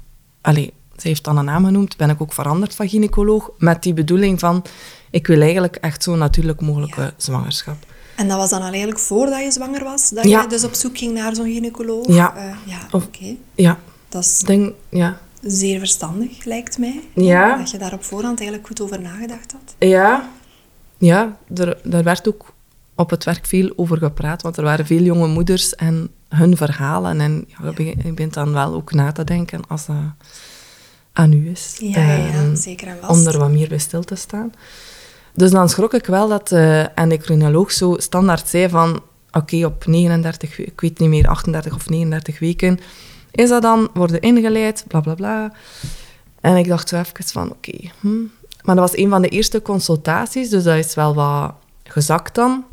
Allee, 0.42 0.74
ze 0.98 1.08
heeft 1.08 1.24
dan 1.24 1.38
een 1.38 1.46
naam 1.46 1.66
genoemd, 1.66 1.98
ben 1.98 2.10
ik 2.10 2.22
ook 2.22 2.34
veranderd 2.34 2.76
van 2.76 2.90
gynaecoloog. 2.90 3.50
Met 3.58 3.84
die 3.84 3.94
bedoeling 3.94 4.40
van, 4.40 4.64
ik 5.12 5.28
wil 5.28 5.42
eigenlijk 5.42 5.76
echt 5.76 6.04
zo 6.04 6.16
natuurlijk 6.16 6.62
mogelijke 6.62 7.02
Ja. 7.02 7.12
zwangerschap. 7.18 7.76
En 8.16 8.28
dat 8.28 8.38
was 8.38 8.50
dan 8.50 8.62
al 8.62 8.70
eigenlijk 8.70 9.00
voordat 9.00 9.44
je 9.44 9.52
zwanger 9.52 9.84
was, 9.84 10.10
dat 10.10 10.28
Ja. 10.28 10.42
je 10.42 10.48
dus 10.48 10.64
op 10.64 10.74
zoek 10.74 10.98
ging 10.98 11.14
naar 11.14 11.36
zo'n 11.36 11.46
gynaecoloog? 11.54 12.08
Ja. 12.08 12.36
Eh, 12.36 12.56
ja, 12.66 12.80
oké. 12.92 13.36
Ja, 13.56 13.80
Dat 14.10 14.24
is 14.24 14.40
ik 14.40 14.48
denk... 14.48 14.74
Ja. 14.90 15.20
Zeer 15.42 15.80
verstandig, 15.80 16.46
lijkt 16.46 16.78
mij. 16.78 17.02
Ja. 17.16 17.58
Dat 17.58 17.72
je 17.72 17.78
daar 17.78 17.94
op 17.94 18.04
voorhand 18.04 18.38
eigenlijk 18.40 18.68
goed 18.68 18.82
over 18.82 19.02
nagedacht 19.02 19.52
had. 19.52 19.76
Ja, 19.90 20.30
ja 20.98 21.38
er, 21.56 21.92
er 21.92 22.04
werd 22.04 22.28
ook 22.28 22.54
op 22.96 23.10
het 23.10 23.24
werk 23.24 23.46
veel 23.46 23.74
over 23.76 23.98
gepraat, 23.98 24.42
want 24.42 24.58
er 24.58 24.64
waren 24.64 24.86
veel 24.86 25.02
jonge 25.02 25.28
moeders 25.28 25.76
en 25.76 26.10
hun 26.30 26.58
verhalen. 26.58 27.22
En 27.22 27.46
ja, 27.48 27.66
je 27.68 27.74
begint- 27.74 28.04
je 28.04 28.12
bent 28.14 28.34
dan 28.34 28.54
wel 28.54 28.74
ook 28.74 28.94
na 28.94 29.12
te 29.12 29.24
denken 29.24 29.62
als 29.68 29.86
dat 29.86 29.96
aan 31.14 31.32
u 31.34 31.50
is. 31.50 31.76
Ja, 31.80 32.00
ja, 32.02 32.16
ja, 32.16 32.34
Ehm, 32.34 32.56
zeker 32.56 32.88
en 32.88 32.98
vast. 33.02 33.20
om 33.22 33.28
er 33.34 33.40
wat 33.40 33.52
meer 33.52 33.68
bij 33.70 33.78
stil 33.78 34.04
te 34.04 34.16
staan. 34.16 34.52
Dus 35.34 35.52
dan 35.52 35.70
schrok 35.70 35.94
ik 35.94 36.06
wel 36.06 36.28
dat 36.28 36.48
de 36.48 36.90
endocrinoloog 36.96 37.72
zo 37.72 37.96
standaard 37.98 38.48
zei 38.48 38.70
van 38.70 39.02
oké, 39.32 39.66
op 39.66 39.86
39, 39.86 40.58
we- 40.58 40.64
ik 40.66 40.82
weet 40.82 41.00
niet 41.00 41.10
meer, 41.10 41.28
38 41.28 41.74
of 41.76 41.90
39 41.90 42.40
weken, 42.40 42.80
is 43.32 43.50
dat 43.50 43.62
dan, 43.62 43.90
worden 43.94 44.22
ingeleid, 44.22 44.86
bla 44.88 45.00
bla 45.00 45.14
bla. 45.14 45.52
En 46.42 46.56
ik 46.56 46.68
dacht 46.68 46.90
zo 46.90 46.98
even 46.98 47.24
van 47.24 47.52
oké, 47.52 47.78
hm. 48.00 48.24
maar 48.64 48.76
dat 48.76 48.90
was 48.90 48.98
een 48.98 49.10
van 49.10 49.22
de 49.22 49.30
eerste 49.30 49.62
consultaties, 49.62 50.50
dus 50.50 50.64
dat 50.64 50.78
is 50.78 50.96
wel 50.96 51.14
wat 51.14 51.54
gezakt 51.84 52.36
dan. 52.36 52.66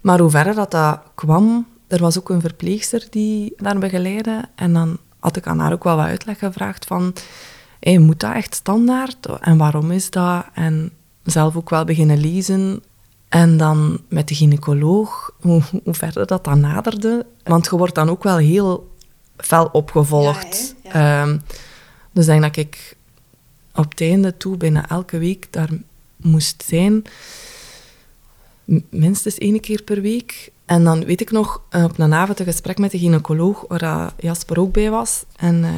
Maar 0.00 0.18
hoe 0.20 0.30
verder 0.30 0.54
dat, 0.54 0.70
dat 0.70 1.00
kwam, 1.14 1.66
er 1.86 2.00
was 2.00 2.18
ook 2.18 2.28
een 2.28 2.40
verpleegster 2.40 3.06
die 3.10 3.52
daar 3.56 3.78
begeleidde. 3.78 4.44
En 4.54 4.72
dan 4.72 4.98
had 5.18 5.36
ik 5.36 5.46
aan 5.46 5.58
haar 5.58 5.72
ook 5.72 5.84
wel 5.84 5.96
wat 5.96 6.06
uitleg 6.06 6.38
gevraagd 6.38 6.84
van... 6.84 7.12
Hey, 7.80 7.98
moet 7.98 8.20
dat 8.20 8.34
echt 8.34 8.54
standaard? 8.54 9.26
En 9.40 9.56
waarom 9.56 9.90
is 9.90 10.10
dat? 10.10 10.44
En 10.54 10.92
zelf 11.24 11.56
ook 11.56 11.70
wel 11.70 11.84
beginnen 11.84 12.18
lezen. 12.18 12.82
En 13.28 13.56
dan 13.56 14.00
met 14.08 14.28
de 14.28 14.34
gynaecoloog, 14.34 15.30
hoe, 15.40 15.62
hoe 15.84 15.94
verder 15.94 16.26
dat 16.26 16.44
dan 16.44 16.60
naderde. 16.60 17.26
Want 17.44 17.64
je 17.64 17.76
wordt 17.76 17.94
dan 17.94 18.08
ook 18.08 18.22
wel 18.22 18.36
heel 18.36 18.91
fel 19.44 19.68
opgevolgd. 19.72 20.74
Ja. 20.82 21.22
Ehm, 21.22 21.38
dus 22.12 22.26
denk 22.26 22.42
dat 22.42 22.56
ik 22.56 22.96
op 23.74 23.90
het 23.90 24.00
einde 24.00 24.36
toe 24.36 24.56
bijna 24.56 24.88
elke 24.88 25.18
week 25.18 25.46
daar 25.50 25.68
moest 26.16 26.64
zijn. 26.66 27.04
Minstens 28.90 29.38
één 29.38 29.60
keer 29.60 29.82
per 29.82 30.00
week. 30.00 30.50
En 30.64 30.84
dan 30.84 31.04
weet 31.04 31.20
ik 31.20 31.30
nog, 31.30 31.62
eh, 31.68 31.84
op 31.84 31.98
een 31.98 32.14
avond 32.14 32.38
een 32.38 32.44
gesprek 32.44 32.78
met 32.78 32.90
de 32.90 32.98
gynaecoloog, 32.98 33.64
waar 33.68 33.78
dat 33.78 34.12
Jasper 34.18 34.60
ook 34.60 34.72
bij 34.72 34.90
was. 34.90 35.24
En 35.36 35.64
eh, 35.64 35.70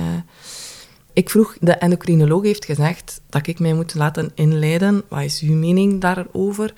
ik 1.13 1.31
vroeg, 1.31 1.57
de 1.61 1.73
endocrinoloog 1.73 2.43
heeft 2.43 2.65
gezegd 2.65 3.21
dat 3.29 3.47
ik 3.47 3.59
mij 3.59 3.75
moet 3.75 3.95
laten 3.95 4.31
inleiden. 4.35 5.03
Wat 5.09 5.23
is 5.23 5.41
uw 5.41 5.55
mening 5.55 6.01
daarover? 6.01 6.75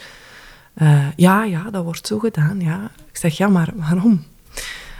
Eh, 0.74 1.06
ja, 1.16 1.44
ja, 1.44 1.70
dat 1.70 1.84
wordt 1.84 2.06
zo 2.06 2.18
gedaan, 2.18 2.60
ja. 2.60 2.90
Ik 3.08 3.16
zeg, 3.16 3.36
ja, 3.36 3.48
maar 3.48 3.72
waarom? 3.76 4.24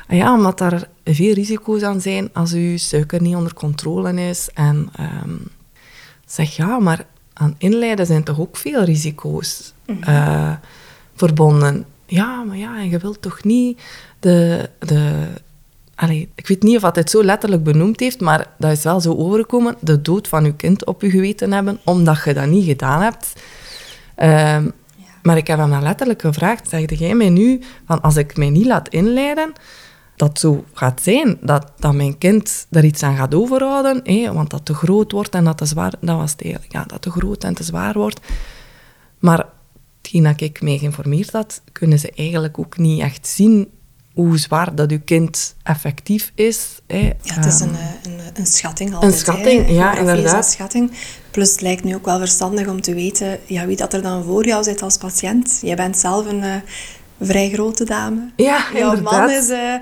Ah 0.06 0.16
Ja, 0.16 0.34
omdat 0.34 0.58
daar 0.58 0.88
veel 1.14 1.34
risico's 1.34 1.82
aan 1.82 2.00
zijn 2.00 2.28
als 2.32 2.52
uw 2.52 2.76
suiker 2.76 3.22
niet 3.22 3.34
onder 3.34 3.54
controle 3.54 4.28
is. 4.28 4.48
En 4.54 4.88
ehm, 4.96 5.36
zeg, 6.26 6.56
ja, 6.56 6.78
maar 6.78 7.06
aan 7.32 7.54
inleiden 7.58 8.06
zijn 8.06 8.24
toch 8.24 8.40
ook 8.40 8.56
veel 8.56 8.84
risico's 8.84 9.72
eh, 10.00 10.52
verbonden. 11.14 11.84
ja, 12.06 12.42
maar 12.42 12.56
ja, 12.56 12.78
en 12.78 12.90
je 12.90 12.98
wilt 12.98 13.22
toch 13.22 13.44
niet 13.44 13.80
de... 14.20 14.70
de 14.78 15.26
allee, 15.94 16.28
ik 16.34 16.46
weet 16.46 16.62
niet 16.62 16.84
of 16.84 16.94
het 16.94 17.10
zo 17.10 17.24
letterlijk 17.24 17.62
benoemd 17.62 18.00
heeft, 18.00 18.20
maar 18.20 18.46
dat 18.58 18.72
is 18.72 18.82
wel 18.82 19.00
zo 19.00 19.14
overgekomen, 19.14 19.76
de 19.80 20.02
dood 20.02 20.28
van 20.28 20.44
je 20.44 20.54
kind 20.54 20.84
op 20.84 21.02
je 21.02 21.10
geweten 21.10 21.52
hebben, 21.52 21.80
omdat 21.84 22.24
je 22.24 22.34
dat 22.34 22.46
niet 22.46 22.64
gedaan 22.64 23.02
hebt. 23.02 23.32
Ehm, 24.14 24.68
maar 25.22 25.36
ik 25.36 25.46
heb 25.46 25.58
hem 25.58 25.70
dan 25.70 25.82
letterlijk 25.82 26.20
gevraagd, 26.20 26.68
zeg 26.68 26.98
jij 26.98 27.14
mij 27.14 27.28
nu, 27.28 27.60
van 27.86 28.02
als 28.02 28.16
ik 28.16 28.36
mij 28.36 28.50
niet 28.50 28.66
laat 28.66 28.88
inleiden, 28.88 29.52
dat 30.16 30.38
zo 30.38 30.64
gaat 30.72 31.02
zijn, 31.02 31.38
dat, 31.40 31.72
dat 31.78 31.94
mijn 31.94 32.18
kind 32.18 32.66
er 32.70 32.84
iets 32.84 33.02
aan 33.02 33.16
gaat 33.16 33.34
overhouden, 33.34 34.00
hé, 34.04 34.32
want 34.32 34.50
dat 34.50 34.64
te 34.64 34.74
groot 34.74 35.12
wordt 35.12 35.34
en 35.34 35.44
dat 35.44 35.58
te 35.58 35.64
zwaar, 35.66 35.92
dat 36.00 36.16
was 36.16 36.30
het 36.30 36.42
eigenlijk, 36.42 36.72
ja, 36.72 36.84
dat 36.84 37.02
te 37.02 37.10
groot 37.10 37.44
en 37.44 37.54
te 37.54 37.64
zwaar 37.64 37.94
wordt. 37.94 38.20
Maar 39.18 39.46
hetgeen 40.02 40.22
dat 40.22 40.40
ik 40.40 40.62
mij 40.62 40.78
geïnformeerd 40.78 41.32
had, 41.32 41.62
kunnen 41.72 41.98
ze 41.98 42.12
eigenlijk 42.16 42.58
ook 42.58 42.78
niet 42.78 43.00
echt 43.00 43.26
zien 43.26 43.68
hoe 44.14 44.38
zwaar 44.38 44.74
dat 44.74 44.90
uw 44.90 45.00
kind 45.04 45.54
effectief 45.62 46.32
is. 46.34 46.80
Hè. 46.86 46.98
Ja, 47.22 47.34
het 47.34 47.44
is 47.44 47.60
een, 47.60 47.74
Ehm, 47.74 48.12
een, 48.12 48.20
een 48.34 48.46
schatting 48.46 48.94
altijd. 48.94 49.12
Een 49.12 49.18
schatting, 49.18 49.66
hè. 49.66 49.72
ja, 49.72 49.92
is 49.92 49.98
een 49.98 50.16
inderdaad. 50.16 50.46
schatting. 50.46 50.92
Plus 51.30 51.50
het 51.50 51.60
lijkt 51.60 51.84
nu 51.84 51.94
ook 51.94 52.04
wel 52.04 52.18
verstandig 52.18 52.66
om 52.68 52.80
te 52.80 52.94
weten 52.94 53.38
ja, 53.46 53.66
wie 53.66 53.76
dat 53.76 53.92
er 53.92 54.02
dan 54.02 54.24
voor 54.24 54.46
jou 54.46 54.62
zit 54.62 54.82
als 54.82 54.96
patiënt. 54.96 55.58
Jij 55.62 55.76
bent 55.76 55.98
zelf 55.98 56.26
een 56.26 56.42
eh, 56.42 56.54
vrij 57.20 57.50
grote 57.50 57.84
dame. 57.84 58.30
Ja, 58.36 58.64
Jouw 58.74 59.00
man 59.00 59.30
is... 59.30 59.48
eh, 59.48 59.74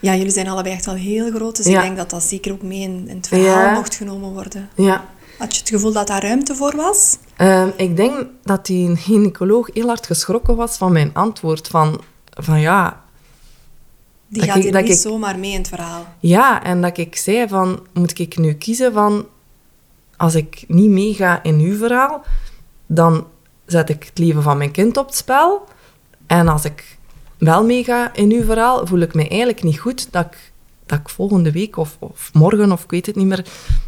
ja, 0.00 0.14
jullie 0.14 0.30
zijn 0.32 0.48
allebei 0.48 0.74
echt 0.74 0.86
wel 0.86 0.94
heel 0.94 1.30
groot. 1.30 1.56
Dus 1.56 1.66
ik 1.66 1.80
denk 1.80 1.96
dat 1.96 2.10
dat 2.10 2.22
zeker 2.22 2.52
ook 2.52 2.62
mee 2.62 2.80
in, 2.80 3.04
in 3.08 3.16
het 3.16 3.28
verhaal 3.28 3.64
Ja. 3.64 3.72
mocht 3.72 3.94
genomen 3.94 4.32
worden. 4.32 4.68
Ja. 4.74 5.04
Had 5.38 5.54
je 5.54 5.60
het 5.60 5.68
gevoel 5.68 5.92
dat 5.92 6.06
daar 6.06 6.22
ruimte 6.22 6.54
voor 6.54 6.76
was? 6.76 7.16
Ehm, 7.36 7.68
ik 7.76 7.96
denk 7.96 8.26
dat 8.42 8.66
die 8.66 8.96
gynaecoloog 8.96 9.68
heel 9.72 9.86
hard 9.86 10.06
geschrokken 10.06 10.56
was 10.56 10.76
van 10.76 10.92
mijn 10.92 11.10
antwoord. 11.14 11.68
Van, 11.68 12.00
van 12.30 12.60
ja, 12.60 13.02
Die 14.28 14.42
gaat 14.42 14.56
ik- 14.56 14.62
hier 14.62 14.82
niet 14.82 14.90
ik- 14.90 14.96
zomaar 14.98 15.38
mee 15.38 15.50
in 15.52 15.58
het 15.58 15.68
verhaal. 15.68 16.06
ja, 16.20 16.62
en 16.62 16.80
dat 16.82 16.98
ik 16.98 17.16
zei 17.16 17.48
van, 17.48 17.80
moet 17.92 18.18
ik 18.18 18.36
nu 18.38 18.52
kiezen 18.54 18.92
van, 18.92 19.26
als 20.16 20.34
ik 20.34 20.64
niet 20.68 20.90
meega 20.90 21.42
in 21.42 21.58
uw 21.58 21.76
verhaal, 21.76 22.22
dan 22.86 23.26
zet 23.66 23.88
ik 23.88 24.04
het 24.04 24.18
leven 24.18 24.42
van 24.42 24.58
mijn 24.58 24.70
kind 24.70 24.96
op 24.96 25.06
het 25.06 25.16
spel. 25.16 25.64
En 26.28 26.48
als 26.48 26.64
ik 26.64 26.96
wel 27.38 27.64
meega 27.64 28.14
in 28.14 28.32
uw 28.32 28.44
verhaal, 28.44 28.86
voel 28.86 28.98
ik 29.00 29.14
me 29.14 29.28
eigenlijk 29.28 29.62
niet 29.62 29.78
goed 29.78 30.12
dat 30.12 30.24
ik, 30.24 30.52
dat 30.86 30.98
ik 30.98 31.08
volgende 31.08 31.52
week 31.52 31.76
of, 31.76 31.96
of 31.98 32.30
morgen, 32.32 32.72
of 32.72 32.84
ik 32.84 32.90
weet 32.90 33.06
het 33.06 33.16
niet 33.16 33.26
meer, 33.26 33.44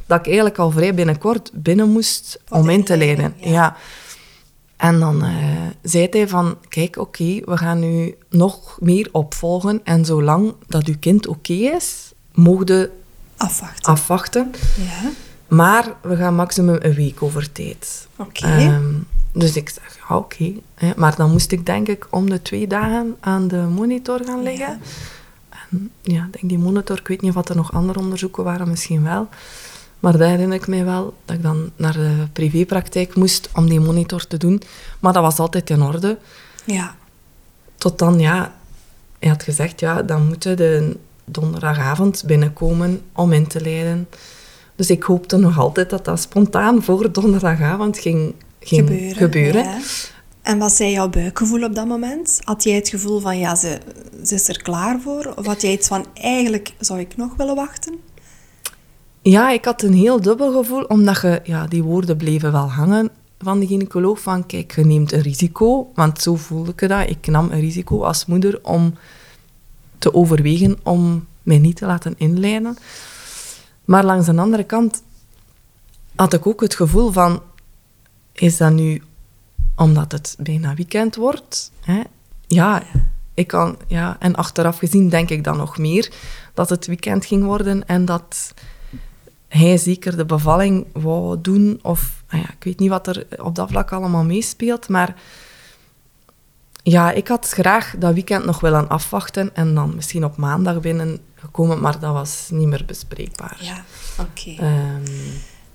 dat 0.07 0.19
ik 0.19 0.27
eigenlijk 0.27 0.59
al 0.59 0.71
vrij 0.71 0.95
binnenkort 0.95 1.51
binnen 1.55 1.89
moest 1.91 2.41
om 2.49 2.69
in 2.69 2.85
te 2.85 2.97
leiden. 2.97 3.35
ja. 3.39 3.51
Ja. 3.51 3.77
En 4.77 5.01
dan 5.01 5.23
eh, 5.25 5.33
zei 5.83 6.07
hij 6.11 6.29
van, 6.29 6.57
kijk, 6.69 6.97
oké, 6.97 7.41
we 7.45 7.57
gaan 7.57 7.83
u 7.83 8.15
nog 8.31 8.77
meer 8.81 9.09
opvolgen 9.13 9.81
en 9.85 10.05
zolang 10.05 10.55
dat 10.67 10.87
uw 10.87 10.95
kind 11.01 11.27
oké 11.27 11.53
is, 11.53 12.13
mogen 12.33 12.91
Afwachten. 13.37 13.93
afwachten. 13.93 14.51
Ja, 14.77 15.11
Maar 15.57 15.93
we 16.03 16.17
gaan 16.17 16.35
maximum 16.35 16.77
een 16.81 16.95
week 16.95 17.23
over 17.23 17.53
tijd. 17.53 18.09
oké. 18.17 18.47
Ehm, 18.47 18.85
dus 19.33 19.57
ik 19.57 19.69
zeg, 19.69 19.99
ja, 20.09 20.17
oké. 20.17 20.53
Maar 20.97 21.17
dan 21.17 21.31
moest 21.31 21.53
ik 21.53 21.67
denk 21.67 21.89
ik 21.89 22.07
om 22.11 22.31
de 22.31 22.43
twee 22.43 22.67
dagen 22.67 23.17
aan 23.21 23.49
de 23.49 23.57
monitor 23.57 24.21
gaan 24.25 24.43
liggen. 24.43 24.81
En 25.49 25.91
ja, 26.03 26.29
denk 26.31 26.49
die 26.49 26.59
monitor, 26.59 26.99
ik 26.99 27.09
weet 27.09 27.21
niet 27.21 27.37
of 27.37 27.49
er 27.49 27.57
nog 27.57 27.73
andere 27.73 27.99
onderzoeken 27.99 28.45
waren, 28.45 28.69
misschien 28.69 29.03
wel. 29.03 29.29
Maar 30.01 30.19
daar 30.19 30.29
herinner 30.29 30.57
ik 30.57 30.67
mij 30.67 30.85
wel 30.85 31.15
dat 31.25 31.37
ik 31.37 31.43
dan 31.43 31.71
naar 31.77 31.93
de 31.93 32.27
privépraktijk 32.33 33.15
moest 33.15 33.49
om 33.55 33.69
die 33.69 33.81
monitor 33.81 34.27
te 34.27 34.37
doen. 34.37 34.63
Maar 35.01 35.13
dat 35.13 35.23
was 35.23 35.39
altijd 35.39 35.71
in 35.71 35.83
orde. 35.83 36.19
ja. 36.65 36.95
Tot 37.77 37.99
dan, 37.99 38.19
ja, 38.19 38.55
hij 39.19 39.29
had 39.29 39.43
gezegd, 39.43 39.81
ja, 39.81 40.03
dan 40.03 40.27
moeten 40.27 40.57
de 40.57 40.97
donderdagavond 41.25 42.23
binnenkomen 42.27 43.01
om 43.13 43.33
in 43.33 43.47
te 43.47 43.61
leiden. 43.61 44.09
Dus 44.75 44.91
ik 44.91 45.03
hoopte 45.03 45.37
nog 45.37 45.59
altijd 45.59 45.91
dat 45.91 46.05
dat 46.05 46.21
spontaan 46.21 46.83
voor 46.83 47.13
donderdagavond 47.13 47.99
ging, 47.99 48.35
ging 48.61 48.89
gebeuren. 48.89 49.17
gebeuren. 49.17 49.65
ja. 49.65 49.79
En 50.43 50.59
wat 50.59 50.73
zei 50.73 50.91
jouw 50.91 51.09
buikgevoel 51.09 51.65
op 51.65 51.75
dat 51.75 51.87
moment? 51.87 52.41
Had 52.45 52.63
jij 52.63 52.75
het 52.75 52.89
gevoel 52.89 53.21
van, 53.21 53.39
ja, 53.39 53.55
ze, 53.55 53.79
ze 54.25 54.35
is 54.35 54.49
er 54.49 54.63
klaar 54.63 55.01
voor? 55.01 55.33
Of 55.37 55.47
had 55.47 55.63
jij 55.63 55.73
iets 55.73 55.89
van, 55.89 56.07
eigenlijk 56.15 56.73
zou 56.79 57.01
ik 57.01 57.17
nog 57.17 57.35
willen 57.37 57.55
wachten? 57.55 57.95
Ja, 59.23 59.51
ik 59.51 59.65
had 59.65 59.83
een 59.83 59.93
heel 59.93 60.21
dubbel 60.21 60.53
gevoel, 60.53 60.83
omdat 60.83 61.21
je, 61.21 61.41
ja, 61.45 61.67
die 61.67 61.83
woorden 61.83 62.17
bleven 62.17 62.53
wel 62.53 62.71
hangen 62.71 63.11
van 63.39 63.61
de 63.61 63.67
gynaecoloog 63.67 64.21
van, 64.21 64.47
kijk, 64.47 64.75
je 64.75 64.85
neemt 64.85 65.13
een 65.13 65.23
risico, 65.23 65.91
want 65.95 66.23
zo 66.23 66.37
voelde 66.37 66.73
ik 66.77 66.89
dat. 66.89 67.11
Ik 67.11 67.27
nam 67.27 67.51
een 67.51 67.61
risico 67.61 68.03
als 68.03 68.27
moeder 68.27 68.59
om 68.63 68.95
te 69.99 70.15
overwegen 70.15 70.79
om 70.83 71.27
mij 71.43 71.59
niet 71.59 71.77
te 71.77 71.87
laten 71.87 72.15
inleiden. 72.17 72.77
Maar 73.85 74.05
langs 74.05 74.27
de 74.27 74.37
andere 74.37 74.65
kant 74.65 75.03
had 76.15 76.33
ik 76.33 76.47
ook 76.47 76.61
het 76.61 76.75
gevoel 76.75 77.11
van, 77.11 77.43
is 78.41 78.57
dat 78.57 78.73
nu 78.73 79.03
omdat 79.77 80.13
het 80.13 80.37
bijna 80.39 80.75
weekend 80.75 81.17
wordt? 81.17 81.73
Hè? 81.81 82.01
Ja, 82.47 82.83
ik 83.35 83.47
kan, 83.47 83.77
ja, 83.87 84.17
en 84.19 84.35
achteraf 84.35 84.79
gezien 84.79 85.09
denk 85.09 85.31
ik 85.31 85.45
dan 85.45 85.57
nog 85.57 85.79
meer 85.79 86.13
dat 86.55 86.69
het 86.69 86.87
weekend 86.87 87.27
ging 87.27 87.45
worden 87.45 87.87
en 87.87 88.05
dat 88.05 88.55
hij 89.49 89.77
zeker 89.77 90.17
de 90.17 90.25
bevalling 90.25 90.87
wou 90.93 91.41
doen. 91.41 91.79
Of 91.83 92.23
ah 92.29 92.41
ja, 92.41 92.51
ik 92.51 92.65
weet 92.65 92.79
niet 92.79 92.89
wat 92.89 93.07
er 93.07 93.27
op 93.43 93.55
dat 93.55 93.69
vlak 93.69 93.93
allemaal 93.93 94.25
meespeelt, 94.25 94.89
maar 94.89 95.15
ja, 96.83 97.11
ik 97.11 97.29
had 97.29 97.49
graag 97.49 97.95
dat 97.99 98.15
weekend 98.15 98.45
nog 98.45 98.61
willen 98.61 98.89
afwachten 98.89 99.55
en 99.55 99.75
dan 99.75 99.95
misschien 99.95 100.25
op 100.25 100.37
maandag 100.37 100.81
binnengekomen, 100.81 101.81
maar 101.81 101.99
dat 101.99 102.13
was 102.13 102.49
niet 102.51 102.69
meer 102.69 102.85
bespreekbaar. 102.87 103.57
Ja, 103.61 103.85
oké. 104.19 104.63
Ehm, 104.63 105.03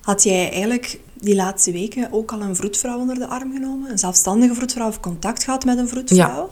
Had 0.02 0.24
jij 0.24 0.52
eigenlijk 0.52 1.00
die 1.20 1.36
laatste 1.36 1.72
weken 1.72 2.08
ook 2.12 2.32
al 2.32 2.42
een 2.42 2.56
vroedvrouw 2.56 3.00
onder 3.00 3.16
de 3.16 3.28
arm 3.28 3.52
genomen? 3.54 3.92
Een 3.92 3.98
zelfstandige 3.98 4.54
vroedvrouw 4.56 4.88
of 4.88 5.00
contact 5.00 5.44
gehad 5.44 5.66
met 5.66 5.78
een 5.78 5.88
vroedvrouw? 5.88 6.52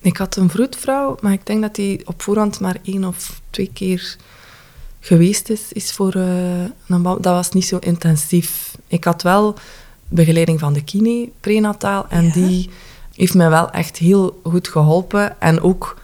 ik 0.00 0.16
had 0.16 0.36
een 0.36 0.50
vroedvrouw, 0.50 1.16
maar 1.20 1.32
ik 1.32 1.46
denk 1.46 1.62
dat 1.62 1.74
die 1.74 2.06
op 2.06 2.22
voorhand 2.22 2.60
maar 2.60 2.76
één 2.82 3.04
of 3.04 3.40
twee 3.50 3.70
keer 3.72 4.16
geweest 5.00 5.48
is. 5.50 5.72
is 5.72 5.92
voor, 5.92 6.14
een 6.14 7.02
bouw- 7.02 7.20
dat 7.20 7.34
was 7.34 7.50
niet 7.50 7.64
zo 7.64 7.76
intensief. 7.78 8.76
Ik 8.86 9.04
had 9.04 9.22
wel 9.22 9.54
begeleiding 10.08 10.60
van 10.60 10.72
de 10.72 10.84
kine 10.84 11.28
prenataal 11.40 12.06
en 12.08 12.24
Ja. 12.24 12.32
die 12.32 12.70
heeft 13.14 13.34
mij 13.34 13.50
wel 13.50 13.70
echt 13.70 13.96
heel 13.96 14.40
goed 14.42 14.68
geholpen. 14.68 15.40
En 15.40 15.60
ook 15.60 15.96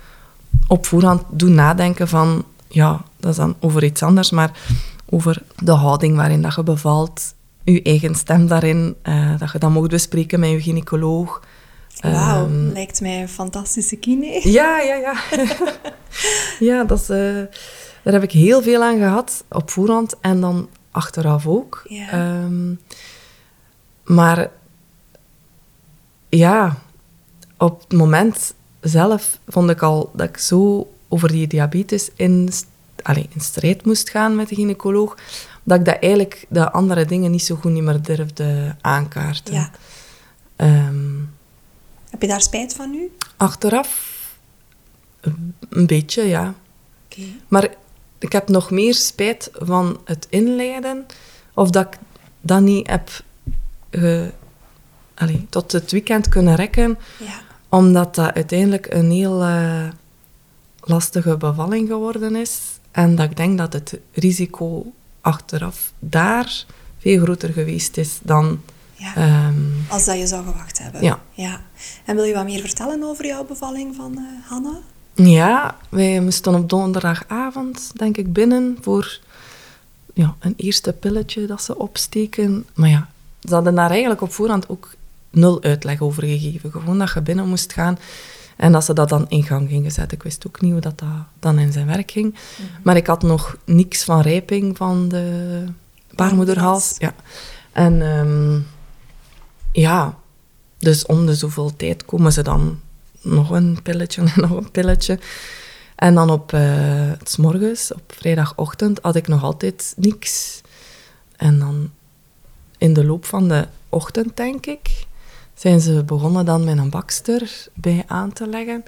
op 0.66 0.86
voorhand 0.86 1.22
doen 1.30 1.54
nadenken 1.54 2.08
van, 2.08 2.44
ja, 2.68 3.04
dat 3.16 3.30
is 3.30 3.36
dan 3.36 3.54
over 3.60 3.84
iets 3.84 4.02
anders, 4.02 4.30
maar 4.30 4.58
over 5.08 5.42
de 5.62 5.72
houding 5.72 6.16
waarin 6.16 6.42
dat 6.42 6.54
je 6.54 6.62
bevalt, 6.62 7.34
je 7.64 7.82
eigen 7.82 8.14
stem 8.14 8.46
daarin, 8.46 8.96
eh, 9.02 9.38
dat 9.38 9.52
je 9.52 9.58
dat 9.58 9.70
mocht 9.70 9.90
bespreken 9.90 10.40
met 10.40 10.50
je 10.50 10.60
gynaecoloog. 10.60 11.40
Wauw, 12.00 12.44
Ehm, 12.44 12.72
lijkt 12.72 13.00
mij 13.00 13.20
een 13.20 13.28
fantastische 13.28 13.96
kine. 13.96 14.40
ja, 14.58 14.80
ja, 14.80 14.94
ja. 14.94 15.14
ja, 16.68 16.84
dat 16.84 17.00
is, 17.00 17.08
eh, 17.08 17.42
daar 18.02 18.12
heb 18.12 18.22
ik 18.22 18.32
heel 18.32 18.62
veel 18.62 18.82
aan 18.82 18.98
gehad 18.98 19.44
op 19.48 19.70
voorhand 19.70 20.14
en 20.20 20.40
dan 20.40 20.68
achteraf 20.90 21.46
ook. 21.46 21.82
Ehm, 22.10 22.74
maar 24.04 24.50
ja, 26.28 26.78
op 27.58 27.80
het 27.80 27.92
moment 27.98 28.54
zelf 28.80 29.38
vond 29.48 29.70
ik 29.70 29.82
al 29.82 30.10
dat 30.14 30.28
ik 30.28 30.36
zo 30.36 30.90
over 31.08 31.28
die 31.28 31.46
diabetes 31.46 32.10
in, 32.16 32.50
allee, 33.02 33.28
in 33.34 33.40
strijd 33.40 33.84
moest 33.84 34.10
gaan 34.10 34.36
met 34.36 34.48
de 34.48 34.54
gynaecoloog, 34.54 35.16
dat 35.62 35.78
ik 35.78 35.84
dat 35.84 35.96
eigenlijk 36.00 36.46
de 36.48 36.70
andere 36.72 37.04
dingen 37.04 37.30
niet 37.30 37.42
zo 37.42 37.54
goed 37.54 37.72
niet 37.72 37.82
meer 37.82 38.02
durfde 38.02 38.76
aankaarten. 38.80 39.54
Ja. 39.54 39.70
Ehm, 40.56 41.18
Heb 42.10 42.22
je 42.22 42.28
daar 42.28 42.40
spijt 42.40 42.74
van 42.74 42.90
nu? 42.90 43.12
Achteraf 43.36 44.18
een- 45.20 45.54
beetje, 45.86 46.22
ja. 46.22 46.54
Maar 47.48 47.68
ik 48.18 48.32
heb 48.32 48.48
nog 48.48 48.70
meer 48.70 48.94
spijt 48.94 49.50
van 49.52 50.00
het 50.04 50.26
inleiden, 50.30 51.06
of 51.54 51.70
dat 51.70 51.86
ik 51.86 51.98
dat 52.40 52.60
niet 52.60 52.86
heb 52.90 53.10
ge- 53.90 54.32
allee, 55.14 55.46
tot 55.50 55.72
het 55.72 55.90
weekend 55.90 56.28
kunnen 56.28 56.54
rekken, 56.54 56.98
Ja. 57.18 57.40
omdat 57.68 58.14
dat 58.14 58.34
uiteindelijk 58.34 58.86
een 58.94 59.10
heel 59.10 59.42
eh, 59.42 59.88
lastige 60.80 61.36
bevalling 61.36 61.88
geworden 61.88 62.36
is. 62.36 62.60
En 62.90 63.14
dat 63.16 63.30
ik 63.30 63.36
denk 63.36 63.58
dat 63.58 63.72
het 63.72 63.98
risico 64.12 64.92
achteraf 65.20 65.92
daar 65.98 66.64
veel 66.98 67.22
groter 67.22 67.52
geweest 67.52 67.96
is 67.96 68.18
dan... 68.22 68.60
ja. 68.94 69.14
ehm, 69.16 69.54
Als 69.88 70.04
dat 70.04 70.18
je 70.18 70.26
zou 70.26 70.44
gewacht 70.44 70.78
hebben. 70.78 71.02
Ja. 71.02 71.20
ja. 71.32 71.60
En 72.04 72.16
wil 72.16 72.24
je 72.24 72.34
wat 72.34 72.44
meer 72.44 72.60
vertellen 72.60 73.02
over 73.02 73.26
jouw 73.26 73.44
bevalling 73.44 73.94
van 73.96 74.16
eh, 74.16 74.50
Hanna? 74.50 74.78
Ja, 75.14 75.76
wij 75.88 76.20
moesten 76.20 76.54
op 76.54 76.68
donderdagavond, 76.68 77.90
denk 77.94 78.16
ik, 78.16 78.32
binnen 78.32 78.78
voor 78.80 79.20
ja, 80.14 80.34
een 80.38 80.54
eerste 80.56 80.92
pilletje 80.92 81.46
dat 81.46 81.62
ze 81.62 81.78
opsteken. 81.78 82.66
Maar 82.74 82.88
ja, 82.88 83.08
ze 83.42 83.54
hadden 83.54 83.74
daar 83.74 83.90
eigenlijk 83.90 84.20
op 84.20 84.32
voorhand 84.32 84.68
ook 84.68 84.94
nul 85.30 85.62
uitleg 85.62 86.00
over 86.00 86.22
gegeven. 86.22 86.70
Gewoon 86.70 86.98
dat 86.98 87.12
je 87.14 87.20
binnen 87.20 87.48
moest 87.48 87.72
gaan 87.72 87.98
En 88.60 88.72
dat 88.72 88.84
ze 88.84 88.92
dat 88.92 89.08
dan 89.08 89.28
in 89.28 89.42
gang 89.42 89.68
gingen 89.68 89.90
zetten. 89.90 90.16
Ik 90.16 90.22
wist 90.22 90.46
ook 90.46 90.60
niet 90.60 90.72
hoe 90.72 90.80
dat, 90.80 90.98
dat 90.98 91.08
dan 91.38 91.58
in 91.58 91.72
zijn 91.72 91.86
werk 91.86 92.10
ging. 92.10 92.34
Maar 92.82 92.96
ik 92.96 93.06
had 93.06 93.22
nog 93.22 93.56
niks 93.64 94.04
van 94.04 94.20
rijping 94.20 94.76
van 94.76 95.08
de 95.08 95.64
baarmoederhals. 96.14 96.94
Ja. 96.98 97.14
En 97.72 98.02
ehm, 98.02 98.60
ja, 99.72 100.18
dus 100.78 101.06
om 101.06 101.26
de 101.26 101.34
zoveel 101.34 101.76
tijd 101.76 102.04
komen 102.04 102.32
ze 102.32 102.42
dan 102.42 102.80
nog 103.20 103.50
een 103.50 103.78
pilletje 103.82 104.22
en 104.34 104.40
nog 104.40 104.50
een 104.50 104.70
pilletje. 104.70 105.18
En 105.96 106.14
dan 106.14 106.30
op 106.30 106.52
uh, 106.52 107.12
s 107.22 107.36
morgens, 107.36 107.92
op 107.92 108.12
vrijdagochtend, 108.16 108.98
had 109.02 109.16
ik 109.16 109.28
nog 109.28 109.42
altijd 109.42 109.94
niks. 109.96 110.60
En 111.36 111.58
dan 111.58 111.90
in 112.78 112.92
de 112.92 113.04
loop 113.04 113.24
van 113.24 113.48
de 113.48 113.66
ochtend, 113.88 114.36
denk 114.36 114.66
ik, 114.66 115.06
zijn 115.60 115.80
ze 115.80 116.04
begonnen 116.04 116.44
dan 116.44 116.64
met 116.64 116.78
een 116.78 116.90
bakster 116.90 117.68
bij 117.74 118.04
aan 118.06 118.32
te 118.32 118.46
leggen. 118.46 118.84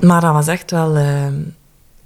Maar 0.00 0.20
dat 0.20 0.32
was 0.32 0.46
echt 0.46 0.70
wel 0.70 0.96
uh, 0.96 1.26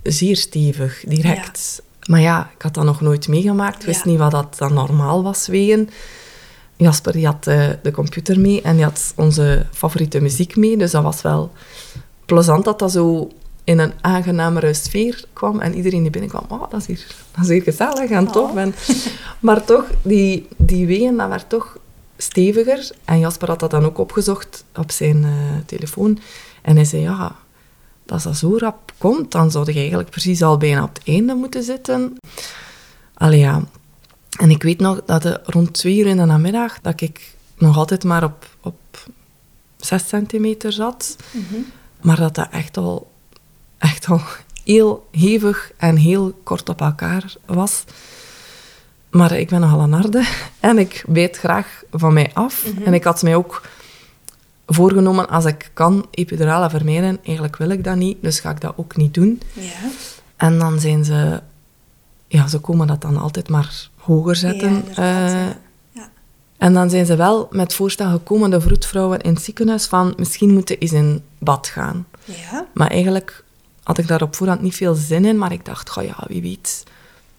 zeer 0.02 0.36
stevig, 0.36 1.04
direct. 1.06 1.82
Maar 2.06 2.20
ja, 2.20 2.50
ik 2.54 2.62
had 2.62 2.74
dat 2.74 2.84
nog 2.84 3.00
nooit 3.00 3.28
meegemaakt. 3.28 3.80
Ik 3.80 3.86
wist 3.86 4.04
niet 4.04 4.18
wat 4.18 4.30
dat 4.30 4.58
dan 4.58 4.74
normaal 4.74 5.22
was 5.22 5.46
wegen. 5.46 5.88
Jasper 6.76 7.12
die 7.12 7.26
had 7.26 7.46
uh, 7.46 7.70
de 7.82 7.90
computer 7.90 8.40
mee 8.40 8.62
en 8.62 8.74
die 8.74 8.84
had 8.84 9.12
onze 9.16 9.66
favoriete 9.70 10.20
muziek 10.20 10.56
mee. 10.56 10.76
Dus 10.76 10.90
dat 10.90 11.02
was 11.02 11.22
wel 11.22 11.52
plezant 12.26 12.64
dat 12.64 12.78
dat 12.78 12.92
zo 12.92 13.30
in 13.64 13.78
een 13.78 13.92
aangenamere 14.00 14.74
sfeer 14.74 15.24
kwam 15.32 15.60
en 15.60 15.74
iedereen 15.74 16.02
die 16.02 16.10
binnenkwam, 16.10 16.44
oh, 16.48 16.70
dat 16.70 16.80
is 16.80 16.86
hier, 16.86 17.06
dat 17.34 17.44
is 17.44 17.50
hier 17.50 17.62
gezellig 17.62 18.10
en 18.10 18.26
oh. 18.26 18.32
tof. 18.32 18.56
En, 18.56 18.74
maar 19.46 19.64
toch, 19.64 19.84
die, 20.02 20.48
die 20.56 20.86
ween, 20.86 21.16
dat 21.16 21.28
werd 21.28 21.48
toch 21.48 21.76
steviger. 22.22 22.90
En 23.04 23.18
Jasper 23.18 23.48
had 23.48 23.60
dat 23.60 23.70
dan 23.70 23.84
ook 23.84 23.98
opgezocht 23.98 24.64
op 24.74 24.90
zijn 24.90 25.22
uh, 25.22 25.32
telefoon. 25.66 26.18
En 26.62 26.76
hij 26.76 26.84
zei, 26.84 27.02
ja, 27.02 27.36
als 28.06 28.22
dat 28.22 28.36
zo 28.36 28.56
rap 28.58 28.92
komt, 28.98 29.30
dan 29.30 29.50
zou 29.50 29.72
je 29.72 29.78
eigenlijk 29.78 30.10
precies 30.10 30.42
al 30.42 30.56
bijna 30.56 30.82
op 30.82 30.94
het 30.94 31.08
einde 31.08 31.34
moeten 31.34 31.62
zitten. 31.62 32.16
Allee, 33.14 33.38
ja. 33.38 33.62
En 34.38 34.50
ik 34.50 34.62
weet 34.62 34.80
nog 34.80 35.02
dat 35.04 35.22
het 35.22 35.40
rond 35.44 35.72
twee 35.72 35.98
uur 35.98 36.06
in 36.06 36.16
de 36.16 36.24
namiddag, 36.24 36.80
dat 36.80 37.00
ik 37.00 37.34
nog 37.56 37.76
altijd 37.76 38.04
maar 38.04 38.24
op, 38.24 38.48
op 38.60 39.06
zes 39.76 40.08
centimeter 40.08 40.72
zat. 40.72 41.16
Mm 41.30 41.44
-hmm. 41.48 41.66
Maar 42.00 42.16
dat 42.16 42.34
dat 42.34 42.48
echt 42.50 42.76
al 42.76 43.10
echt 43.82 44.06
al 44.08 44.20
heel 44.64 45.08
hevig 45.10 45.72
en 45.76 45.96
heel 45.96 46.40
kort 46.42 46.68
op 46.68 46.80
elkaar 46.80 47.34
was. 47.46 47.84
Maar 49.12 49.32
ik 49.32 49.48
ben 49.48 49.60
nogal 49.60 49.80
een 49.80 49.92
harde 49.92 50.26
en 50.60 50.78
ik 50.78 51.04
weet 51.06 51.36
graag 51.36 51.82
van 51.90 52.12
mij 52.12 52.30
af. 52.32 52.66
Mhm. 52.66 52.82
En 52.82 52.94
ik 52.94 53.04
had 53.04 53.22
mij 53.22 53.36
ook 53.36 53.62
voorgenomen, 54.66 55.28
als 55.28 55.44
ik 55.44 55.70
kan 55.72 56.06
epiduralen 56.10 56.70
vermijden, 56.70 57.18
eigenlijk 57.24 57.56
wil 57.56 57.68
ik 57.68 57.84
dat 57.84 57.96
niet, 57.96 58.16
dus 58.20 58.40
ga 58.40 58.50
ik 58.50 58.60
dat 58.60 58.72
ook 58.76 58.96
niet 58.96 59.14
doen. 59.14 59.40
Ja. 59.52 59.90
En 60.36 60.58
dan 60.58 60.80
zijn 60.80 61.04
ze... 61.04 61.40
Ja, 62.28 62.48
ze 62.48 62.58
komen 62.58 62.86
dat 62.86 63.00
dan 63.00 63.16
altijd 63.16 63.48
maar 63.48 63.88
hoger 63.96 64.36
zetten. 64.36 64.84
Ja, 64.94 65.26
uh, 65.26 65.46
ja. 65.90 66.08
En 66.58 66.72
dan 66.72 66.90
zijn 66.90 67.06
ze 67.06 67.16
wel 67.16 67.48
met 67.50 67.74
voorstel 67.74 68.10
gekomen, 68.10 68.50
de 68.50 68.60
vroedvrouwen 68.60 69.20
in 69.20 69.34
het 69.34 69.42
ziekenhuis, 69.42 69.86
van 69.86 70.14
misschien 70.16 70.52
moeten 70.52 70.78
eens 70.78 70.92
in 70.92 71.22
bad 71.38 71.66
gaan. 71.66 72.06
Ja. 72.24 72.66
Maar 72.74 72.88
eigenlijk 72.88 73.44
had 73.82 73.98
ik 73.98 74.08
daar 74.08 74.22
op 74.22 74.36
voorhand 74.36 74.62
niet 74.62 74.74
veel 74.74 74.94
zin 74.94 75.24
in, 75.24 75.38
maar 75.38 75.52
ik 75.52 75.64
dacht, 75.64 75.90
goh 75.90 76.04
ja, 76.04 76.16
wie 76.26 76.42
weet. 76.42 76.84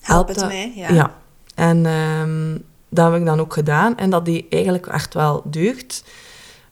Help 0.01 0.27
het 0.27 0.45
mij, 0.47 0.73
ja. 0.75 1.13
En 1.53 1.85
um, 1.85 2.63
dat 2.89 3.11
heb 3.11 3.19
ik 3.19 3.25
dan 3.25 3.39
ook 3.39 3.53
gedaan 3.53 3.97
en 3.97 4.09
dat 4.09 4.25
die 4.25 4.45
eigenlijk 4.49 4.87
echt 4.87 5.13
wel 5.13 5.41
deugd. 5.45 6.03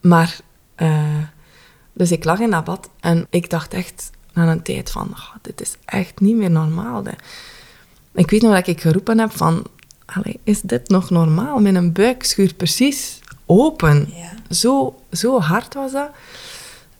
Maar, 0.00 0.38
uh, 0.76 1.18
dus 1.92 2.12
ik 2.12 2.24
lag 2.24 2.38
in 2.38 2.50
dat 2.50 2.64
bad 2.64 2.88
en 3.00 3.26
ik 3.30 3.50
dacht 3.50 3.74
echt 3.74 4.10
na 4.32 4.50
een 4.50 4.62
tijd 4.62 4.90
van, 4.90 5.08
oh, 5.10 5.34
dit 5.42 5.60
is 5.60 5.76
echt 5.84 6.20
niet 6.20 6.36
meer 6.36 6.50
normaal. 6.50 7.04
Hè. 7.04 7.12
Ik 8.14 8.30
weet 8.30 8.42
nog 8.42 8.54
dat 8.54 8.66
ik 8.66 8.80
geroepen 8.80 9.18
heb 9.18 9.30
van, 9.30 9.66
is 10.44 10.60
dit 10.60 10.88
nog 10.88 11.10
normaal? 11.10 11.58
Mijn 11.58 11.92
buik 11.92 12.24
schuurt 12.24 12.56
precies 12.56 13.20
open. 13.46 14.08
Ja. 14.14 14.54
Zo, 14.54 15.00
zo 15.12 15.40
hard 15.40 15.74
was 15.74 15.92
dat. 15.92 16.10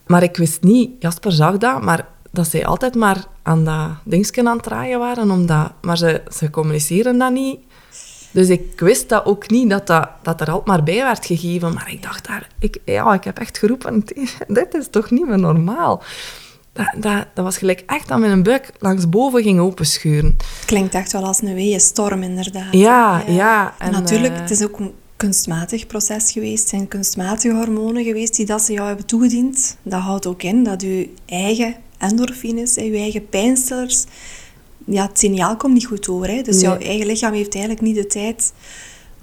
Maar 0.07 0.23
ik 0.23 0.37
wist 0.37 0.61
niet, 0.61 0.91
Jasper 0.99 1.31
zag 1.31 1.57
dat, 1.57 1.81
maar 1.81 2.07
dat 2.31 2.47
zij 2.47 2.65
altijd 2.65 2.95
maar 2.95 3.25
aan 3.41 3.65
dat 3.65 3.89
dingetje 4.03 4.47
aan 4.47 4.55
het 4.55 4.63
draaien 4.63 4.99
waren, 4.99 5.31
omdat, 5.31 5.71
maar 5.81 5.97
ze, 5.97 6.21
ze 6.31 6.49
communiceren 6.49 7.17
dat 7.17 7.31
niet. 7.31 7.59
Dus 8.33 8.49
ik 8.49 8.79
wist 8.79 9.09
dat 9.09 9.25
ook 9.25 9.49
niet, 9.49 9.69
dat, 9.69 9.87
dat, 9.87 10.09
dat 10.21 10.41
er 10.41 10.47
altijd 10.47 10.65
maar 10.65 10.83
bij 10.83 11.03
werd 11.03 11.25
gegeven. 11.25 11.73
Maar 11.73 11.91
ik 11.91 12.03
dacht 12.03 12.27
daar, 12.27 12.47
ik, 12.59 12.77
ja, 12.85 13.13
ik 13.13 13.23
heb 13.23 13.39
echt 13.39 13.57
geroepen, 13.57 14.03
dit 14.47 14.73
is 14.73 14.87
toch 14.91 15.11
niet 15.11 15.27
meer 15.27 15.39
normaal. 15.39 16.03
Dat, 16.73 16.93
dat, 16.97 17.25
dat 17.33 17.45
was 17.45 17.57
gelijk 17.57 17.83
echt 17.85 18.07
dat 18.07 18.19
mijn 18.19 18.43
buik 18.43 18.71
langs 18.79 19.09
boven 19.09 19.43
ging 19.43 19.59
openschuren. 19.59 20.37
Klinkt 20.65 20.93
echt 20.93 21.11
wel 21.11 21.23
als 21.23 21.41
een 21.41 21.53
weeënstorm, 21.53 22.23
inderdaad. 22.23 22.73
Ja, 22.73 23.23
ja. 23.27 23.73
en, 23.79 23.91
natuurlijk, 23.91 24.33
uh, 24.33 24.39
het 24.39 24.51
is 24.51 24.63
ook 24.63 24.79
een 24.79 24.93
kunstmatig 25.17 25.87
proces 25.87 26.31
geweest. 26.31 26.59
Het 26.59 26.69
zijn 26.69 26.87
kunstmatige 26.87 27.55
hormonen 27.55 28.03
geweest 28.03 28.35
die 28.35 28.45
dat 28.45 28.61
ze 28.61 28.73
jou 28.73 28.87
hebben 28.87 29.05
toegediend. 29.05 29.77
Dat 29.83 30.01
houdt 30.01 30.25
ook 30.25 30.43
in 30.43 30.63
dat 30.63 30.81
je 30.81 31.09
eigen 31.25 31.75
endorfines 31.97 32.75
en 32.75 32.85
je 32.85 32.97
eigen 32.97 33.29
pijnstillers, 33.29 34.05
ja, 34.85 35.07
het 35.07 35.19
signaal 35.19 35.57
komt 35.57 35.73
niet 35.73 35.85
goed 35.85 36.09
over. 36.09 36.27
Hè? 36.27 36.41
Dus 36.41 36.61
jouw 36.61 36.77
eigen 36.77 37.05
lichaam 37.05 37.33
heeft 37.33 37.53
eigenlijk 37.53 37.85
niet 37.85 37.95
de 37.95 38.07
tijd 38.07 38.53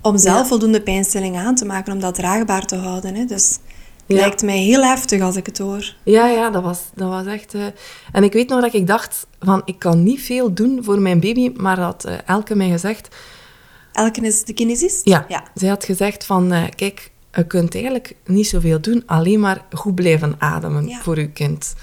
om 0.00 0.18
zelf 0.18 0.48
voldoende 0.48 0.82
pijnstilling 0.82 1.36
aan 1.36 1.54
te 1.54 1.64
maken, 1.64 1.92
om 1.92 2.00
dat 2.00 2.14
draagbaar 2.14 2.66
te 2.66 2.76
houden. 2.76 3.14
Hè? 3.14 3.24
Dus 3.24 3.58
het 4.06 4.18
lijkt 4.18 4.42
mij 4.42 4.58
heel 4.58 4.82
heftig 4.82 5.22
als 5.22 5.36
ik 5.36 5.46
het 5.46 5.58
hoor. 5.58 5.94
Ja, 6.02 6.26
ja 6.26 6.50
dat, 6.50 6.62
was, 6.62 6.80
dat 6.94 7.08
was 7.08 7.26
echt... 7.26 7.54
Uh... 7.54 7.66
En 8.12 8.24
ik 8.24 8.32
weet 8.32 8.48
nog 8.48 8.60
dat 8.60 8.74
ik 8.74 8.86
dacht 8.86 9.26
van, 9.40 9.62
ik 9.64 9.78
kan 9.78 10.02
niet 10.02 10.20
veel 10.20 10.54
doen 10.54 10.84
voor 10.84 11.00
mijn 11.00 11.20
baby, 11.20 11.52
maar 11.56 11.80
had 11.80 12.06
uh, 12.06 12.14
Elke 12.26 12.54
mij 12.54 12.70
gezegd... 12.70 13.08
Elke 13.92 14.20
is 14.20 14.44
de 14.44 14.52
kinesist? 14.52 15.04
Ja, 15.04 15.24
ja. 15.28 15.44
zij 15.54 15.68
had 15.68 15.84
gezegd 15.84 16.24
van, 16.26 16.52
uh, 16.52 16.62
kijk, 16.76 17.10
je 17.32 17.46
kunt 17.46 17.74
eigenlijk 17.74 18.16
niet 18.26 18.46
zoveel 18.46 18.80
doen, 18.80 19.02
alleen 19.06 19.40
maar 19.40 19.64
goed 19.72 19.94
blijven 19.94 20.34
ademen 20.38 20.90
voor 21.02 21.18
je 21.18 21.30
kind. 21.30 21.74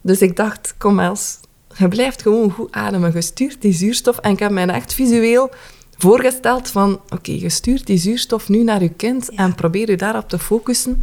Dus 0.00 0.20
ik 0.20 0.36
dacht, 0.36 0.74
kom 0.78 1.00
Els, 1.00 1.38
je 1.76 1.88
blijft 1.88 2.22
gewoon 2.22 2.50
goed 2.50 2.72
ademen. 2.72 3.12
Je 3.14 3.20
stuurt 3.20 3.62
die 3.62 3.72
zuurstof. 3.72 4.18
En 4.18 4.30
ik 4.30 4.38
heb 4.38 4.50
mij 4.50 4.66
echt 4.66 4.94
visueel 4.94 5.50
voorgesteld 5.98 6.68
van... 6.68 7.00
Oké, 7.08 7.32
je 7.32 7.48
stuurt 7.48 7.86
die 7.86 7.98
zuurstof 7.98 8.48
nu 8.48 8.62
naar 8.62 8.82
je 8.82 8.88
kind 8.88 9.30
en 9.30 9.54
probeer 9.54 9.90
je 9.90 9.96
daarop 9.96 10.28
te 10.28 10.38
focussen. 10.38 11.02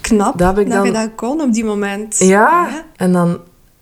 Knap 0.00 0.38
dat, 0.38 0.58
ik 0.58 0.70
dan... 0.70 0.84
je 0.84 0.92
dat 0.92 1.10
kon 1.14 1.40
op 1.40 1.52
die 1.52 1.64
moment. 1.64 2.18
Ja, 2.18 2.84
en 2.96 3.12
dan 3.12 3.40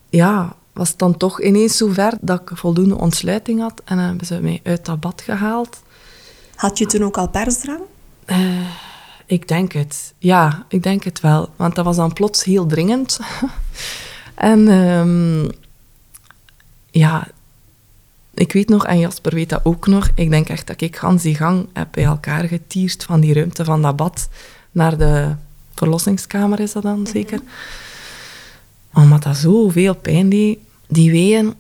ja, 0.09 0.57
was 0.73 0.89
het 0.89 0.99
dan 0.99 1.17
toch 1.17 1.43
ineens 1.43 1.77
zover 1.77 2.13
dat 2.21 2.41
ik 2.41 2.51
voldoende 2.57 2.99
ontsluiting 2.99 3.61
had. 3.61 3.83
En 3.85 3.97
dan 3.97 4.07
hebben 4.07 4.27
ze 4.27 4.41
mij 4.41 4.61
uit 4.63 4.85
dat 4.85 5.01
bad 5.01 5.23
gehaald. 5.23 5.83
Had 6.55 6.79
je 6.79 6.87
toen 6.87 7.05
ook 7.05 7.19
al 7.19 7.29
persdrang? 7.29 7.81
Uh, 8.27 8.37
ik 9.27 9.49
denk 9.49 9.73
het. 9.73 10.15
Ja, 10.19 10.65
ik 10.69 10.83
denk 10.83 11.05
het 11.05 11.21
wel. 11.21 11.49
Want 11.57 11.75
dat 11.75 11.85
was 11.85 11.97
dan 11.97 12.13
plots 12.13 12.45
heel 12.45 12.67
dringend. 12.67 13.19
En 14.39 14.69
um, 14.69 15.51
ja, 16.99 17.29
ik 18.35 18.53
weet 18.53 18.69
nog, 18.69 18.87
en 18.87 18.99
Jasper 18.99 19.35
weet 19.35 19.49
dat 19.49 19.65
ook 19.65 19.87
nog, 19.87 20.11
ik 20.15 20.31
denk 20.31 20.49
echt 20.49 20.67
dat 20.67 20.81
ik 20.81 20.97
gans 20.97 21.23
die 21.23 21.35
gang 21.35 21.69
heb 21.73 21.89
bij 21.91 22.05
elkaar 22.05 22.45
getierd 22.45 23.05
van 23.05 23.21
die 23.21 23.35
ruimte 23.35 23.65
van 23.65 23.83
dat 23.83 23.97
bad 23.97 24.29
naar 24.71 24.99
de 24.99 25.35
verlossingskamer 25.75 26.61
is 26.61 26.73
dat 26.73 26.83
dan 26.83 27.01
mhm. 27.01 27.11
zeker. 27.11 27.41
Omdat 28.95 29.23
dat 29.23 29.37
zoveel 29.37 29.95
pijn 29.95 30.29
deed, 30.29 30.59
die 30.89 31.11
weeën. 31.11 31.55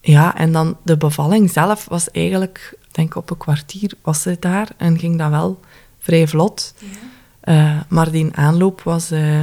Ja, 0.00 0.36
en 0.36 0.52
dan 0.52 0.76
de 0.82 0.96
bevalling 0.96 1.50
zelf 1.50 1.84
was 1.88 2.10
eigenlijk, 2.10 2.78
denk 2.90 3.08
ik 3.08 3.16
op 3.16 3.30
een 3.30 3.36
kwartier 3.36 3.92
was 4.02 4.22
ze 4.22 4.36
daar 4.40 4.68
en 4.76 4.98
ging 4.98 5.18
dat 5.18 5.30
wel 5.30 5.60
vrij 5.98 6.28
vlot. 6.28 6.74
Ja. 6.78 7.74
Uh, 7.74 7.80
maar 7.88 8.10
die 8.10 8.28
aanloop 8.32 8.82
was... 8.82 9.12
Uh, 9.12 9.42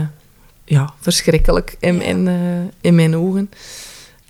ja, 0.72 0.94
verschrikkelijk 1.00 1.76
in, 1.80 1.98
mijn, 1.98 2.28
uh, 2.28 2.70
in 2.82 2.96
mijn 2.96 3.16
ogen. 3.16 3.50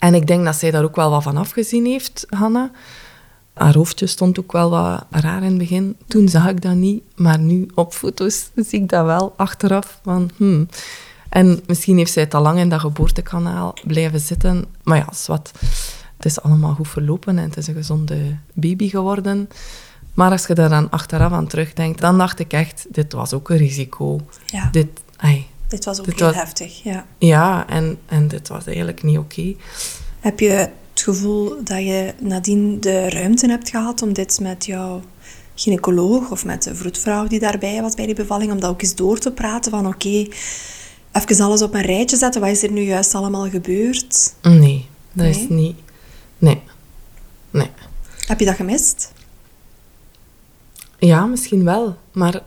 En 0.01 0.13
ik 0.13 0.27
denk 0.27 0.45
dat 0.45 0.55
zij 0.55 0.71
daar 0.71 0.83
ook 0.83 0.95
wel 0.95 1.09
wat 1.09 1.23
van 1.23 1.37
afgezien 1.37 1.85
heeft, 1.85 2.25
Hanna. 2.29 2.71
Haar 3.53 3.73
hoofdje 3.73 4.07
stond 4.07 4.39
ook 4.39 4.51
wel 4.51 4.69
wat 4.69 5.05
raar 5.09 5.43
in 5.43 5.49
het 5.49 5.57
begin. 5.57 5.95
Toen 6.07 6.27
zag 6.27 6.47
ik 6.47 6.61
dat 6.61 6.75
niet, 6.75 7.03
maar 7.15 7.39
nu 7.39 7.69
op 7.75 7.93
foto's 7.93 8.49
zie 8.55 8.81
ik 8.81 8.89
dat 8.89 9.05
wel 9.05 9.33
achteraf. 9.37 9.99
Van, 10.03 10.29
hmm. 10.37 10.67
En 11.29 11.59
misschien 11.67 11.97
heeft 11.97 12.11
zij 12.11 12.23
het 12.23 12.33
al 12.33 12.41
lang 12.41 12.59
in 12.59 12.69
dat 12.69 12.79
geboortekanaal 12.79 13.73
blijven 13.83 14.19
zitten. 14.19 14.65
Maar 14.83 14.97
ja, 14.97 15.07
wat. 15.25 15.51
Het 16.17 16.25
is 16.25 16.41
allemaal 16.41 16.73
goed 16.73 16.87
verlopen 16.87 17.37
en 17.37 17.43
het 17.43 17.57
is 17.57 17.67
een 17.67 17.73
gezonde 17.73 18.37
baby 18.53 18.89
geworden. 18.89 19.49
Maar 20.13 20.31
als 20.31 20.47
je 20.47 20.53
daar 20.53 20.69
dan 20.69 20.89
achteraf 20.89 21.31
aan 21.31 21.47
terugdenkt, 21.47 22.01
dan 22.01 22.17
dacht 22.17 22.39
ik 22.39 22.53
echt, 22.53 22.87
dit 22.89 23.13
was 23.13 23.33
ook 23.33 23.49
een 23.49 23.57
risico. 23.57 24.19
Ja. 24.45 24.69
Dit, 24.71 24.87
ai, 25.17 25.47
dit 25.71 25.85
was 25.85 25.99
ook 25.99 26.19
heel 26.19 26.33
heftig, 26.33 26.83
ja. 26.83 27.05
Ja, 27.17 27.67
en, 27.67 27.99
en 28.05 28.27
dit 28.27 28.47
was 28.47 28.65
eigenlijk 28.65 29.03
niet 29.03 29.17
oké. 29.17 29.55
Heb 30.19 30.39
je 30.39 30.49
het 30.49 30.69
gevoel 30.93 31.63
dat 31.63 31.77
je 31.77 32.13
nadien 32.19 32.79
de 32.79 33.09
ruimte 33.09 33.47
hebt 33.47 33.69
gehad 33.69 34.01
om 34.01 34.13
dit 34.13 34.39
met 34.39 34.65
jouw 34.65 35.01
gynaecoloog 35.55 36.31
of 36.31 36.45
met 36.45 36.63
de 36.63 36.75
vroedvrouw 36.75 37.27
die 37.27 37.39
daarbij 37.39 37.81
was 37.81 37.95
bij 37.95 38.05
die 38.05 38.15
bevalling, 38.15 38.51
om 38.51 38.59
dat 38.59 38.69
ook 38.69 38.81
eens 38.81 38.95
door 38.95 39.19
te 39.19 39.31
praten 39.31 39.71
van 39.71 39.87
oké, 39.87 40.27
even 41.11 41.45
alles 41.45 41.61
op 41.61 41.73
een 41.73 41.81
rijtje 41.81 42.17
zetten. 42.17 42.41
Wat 42.41 42.49
is 42.49 42.63
er 42.63 42.71
nu 42.71 42.81
juist 42.81 43.15
allemaal 43.15 43.49
gebeurd? 43.49 44.33
Nee, 44.41 44.87
dat 45.13 45.25
is 45.25 45.49
niet... 45.49 45.75
Nee. 46.37 46.61
Nee. 47.51 47.69
Heb 48.27 48.39
je 48.39 48.45
dat 48.45 48.55
gemist? 48.55 49.11
Ja, 50.99 51.25
misschien 51.25 51.63
wel. 51.63 51.95
Maar 52.11 52.41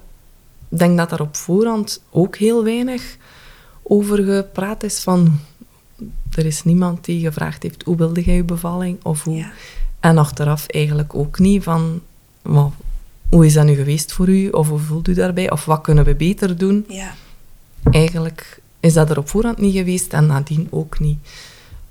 ik 0.75 0.81
denk 0.81 0.99
dat 0.99 1.13
er 1.13 1.21
op 1.21 1.37
voorhand 1.37 2.03
ook 2.11 2.37
heel 2.37 2.65
weinig 2.65 3.17
over 3.83 4.25
gepraat 4.25 4.83
is 4.83 5.01
van... 5.01 5.41
Er 6.35 6.47
is 6.47 6.65
niemand 6.65 7.05
die 7.05 7.21
gevraagd 7.21 7.63
heeft, 7.63 7.83
hoe 7.83 7.97
wilde 7.97 8.23
jij 8.23 8.35
je 8.35 8.45
bevalling? 8.45 9.05
Of 9.05 9.25
hoe... 9.25 9.37
Ja. 9.37 9.53
En 10.01 10.19
achteraf 10.19 10.67
eigenlijk 10.67 11.15
ook 11.15 11.39
niet 11.39 11.63
van... 11.63 12.01
"Wel, 12.43 12.73
hoe 13.29 13.47
is 13.47 13.53
dat 13.53 13.65
nu 13.65 13.75
geweest 13.75 14.13
voor 14.13 14.29
u? 14.29 14.49
Of 14.49 14.69
hoe 14.69 14.79
voelt 14.79 15.09
u 15.09 15.15
daarbij? 15.15 15.51
Of 15.51 15.65
wat 15.65 15.81
kunnen 15.81 16.05
we 16.05 16.15
beter 16.15 16.59
doen? 16.59 16.85
Ja. 16.89 17.15
Eigenlijk 17.91 18.61
is 18.81 18.93
dat 18.93 19.11
er 19.11 19.19
op 19.19 19.29
voorhand 19.29 19.59
niet 19.59 19.75
geweest 19.75 20.13
en 20.13 20.27
nadien 20.27 20.67
ook 20.71 20.99
niet. 20.99 21.19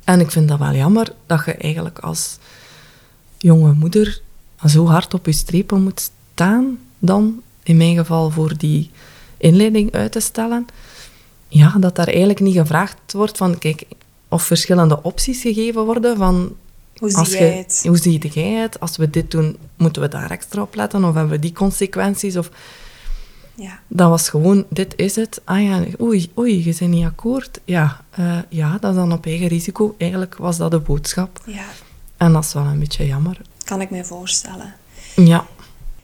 En 0.03 0.19
ik 0.19 0.31
vind 0.31 0.47
dat 0.47 0.59
wel 0.59 0.73
jammer 0.73 1.13
dat 1.25 1.45
je 1.45 1.53
eigenlijk 1.53 1.99
als 1.99 2.37
jonge 3.37 3.73
moeder 3.73 4.21
zo 4.65 4.85
hard 4.87 5.13
op 5.13 5.25
je 5.25 5.31
strepen 5.31 5.83
moet 5.83 6.11
staan 6.33 6.77
dan, 6.99 7.41
in 7.63 7.77
mijn 7.77 7.95
geval, 7.95 8.29
voor 8.29 8.57
die 8.57 8.91
inleiding 9.37 9.91
uit 9.91 10.11
te 10.11 10.19
stellen. 10.19 10.65
Ja, 11.47 11.75
dat 11.79 11.95
daar 11.95 12.07
eigenlijk 12.07 12.39
niet 12.39 12.55
gevraagd 12.57 12.97
wordt 13.13 13.37
van, 13.37 13.57
kijk, 13.57 13.83
of 14.27 14.43
verschillende 14.43 15.03
opties 15.03 15.41
gegeven 15.41 15.85
worden 15.85 16.17
van... 16.17 16.55
Hoe 16.97 17.09
zie 17.09 17.19
als 17.19 17.31
jij 17.31 17.57
het? 17.57 17.83
Hoe 17.87 17.97
zie 17.97 18.27
jij 18.27 18.51
het? 18.51 18.79
Als 18.79 18.97
we 18.97 19.09
dit 19.09 19.31
doen, 19.31 19.57
moeten 19.77 20.01
we 20.01 20.07
daar 20.07 20.31
extra 20.31 20.61
op 20.61 20.75
letten? 20.75 21.03
Of 21.03 21.13
hebben 21.13 21.31
we 21.31 21.39
die 21.39 21.51
consequenties? 21.53 22.37
Of 22.37 22.49
Ja. 23.55 23.79
dat 23.87 24.09
was 24.09 24.29
gewoon, 24.29 24.65
dit 24.69 24.93
is 24.95 25.15
het. 25.15 25.41
Ah 25.43 25.63
ja, 25.63 25.83
oei, 26.01 26.31
oei, 26.37 26.65
je 26.65 26.75
bent 26.79 26.91
niet 26.91 27.05
akkoord. 27.05 27.59
Ja, 27.65 28.01
eh, 28.09 28.37
ja, 28.49 28.77
dat 28.79 28.89
is 28.91 28.95
dan 28.97 29.11
op 29.13 29.25
eigen 29.25 29.47
risico. 29.47 29.95
Eigenlijk 29.97 30.35
was 30.37 30.57
dat 30.57 30.71
de 30.71 30.79
boodschap. 30.79 31.41
ja, 31.45 31.65
En 32.17 32.33
dat 32.33 32.43
is 32.43 32.53
wel 32.53 32.63
een 32.65 32.79
beetje 32.79 33.05
jammer. 33.07 33.37
kan 33.65 33.81
ik 33.81 33.89
me 33.89 34.03
voorstellen. 34.05 34.73
Ja, 35.15 35.45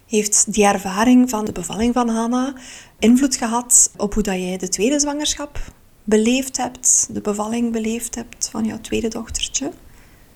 Heeft 0.10 0.54
die 0.54 0.66
ervaring 0.66 1.30
van 1.30 1.46
de 1.46 1.52
bevalling 1.52 1.94
van 1.94 2.10
Hanna 2.10 2.54
invloed 3.00 3.36
gehad 3.36 3.92
op 3.98 4.14
hoe 4.14 4.24
dat 4.24 4.36
jij 4.36 4.58
de 4.58 4.70
tweede 4.70 5.00
zwangerschap 5.00 5.60
beleefd 6.04 6.58
hebt, 6.58 7.08
de 7.12 7.22
bevalling 7.22 7.72
beleefd 7.72 8.16
hebt 8.16 8.50
van 8.52 8.66
jouw 8.66 8.82
tweede 8.82 9.08
dochtertje? 9.08 9.72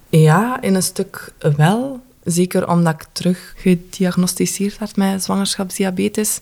ja 0.09 0.61
in 0.61 0.75
een 0.75 0.83
stuk 0.83 1.33
wel. 1.57 2.01
Zeker 2.23 2.69
omdat 2.69 2.93
ik 2.93 3.05
terug 3.11 3.53
gediagnosticeerd 3.57 4.77
werd 4.77 4.95
met 4.95 5.23
zwangerschapsdiabetes. 5.23 6.39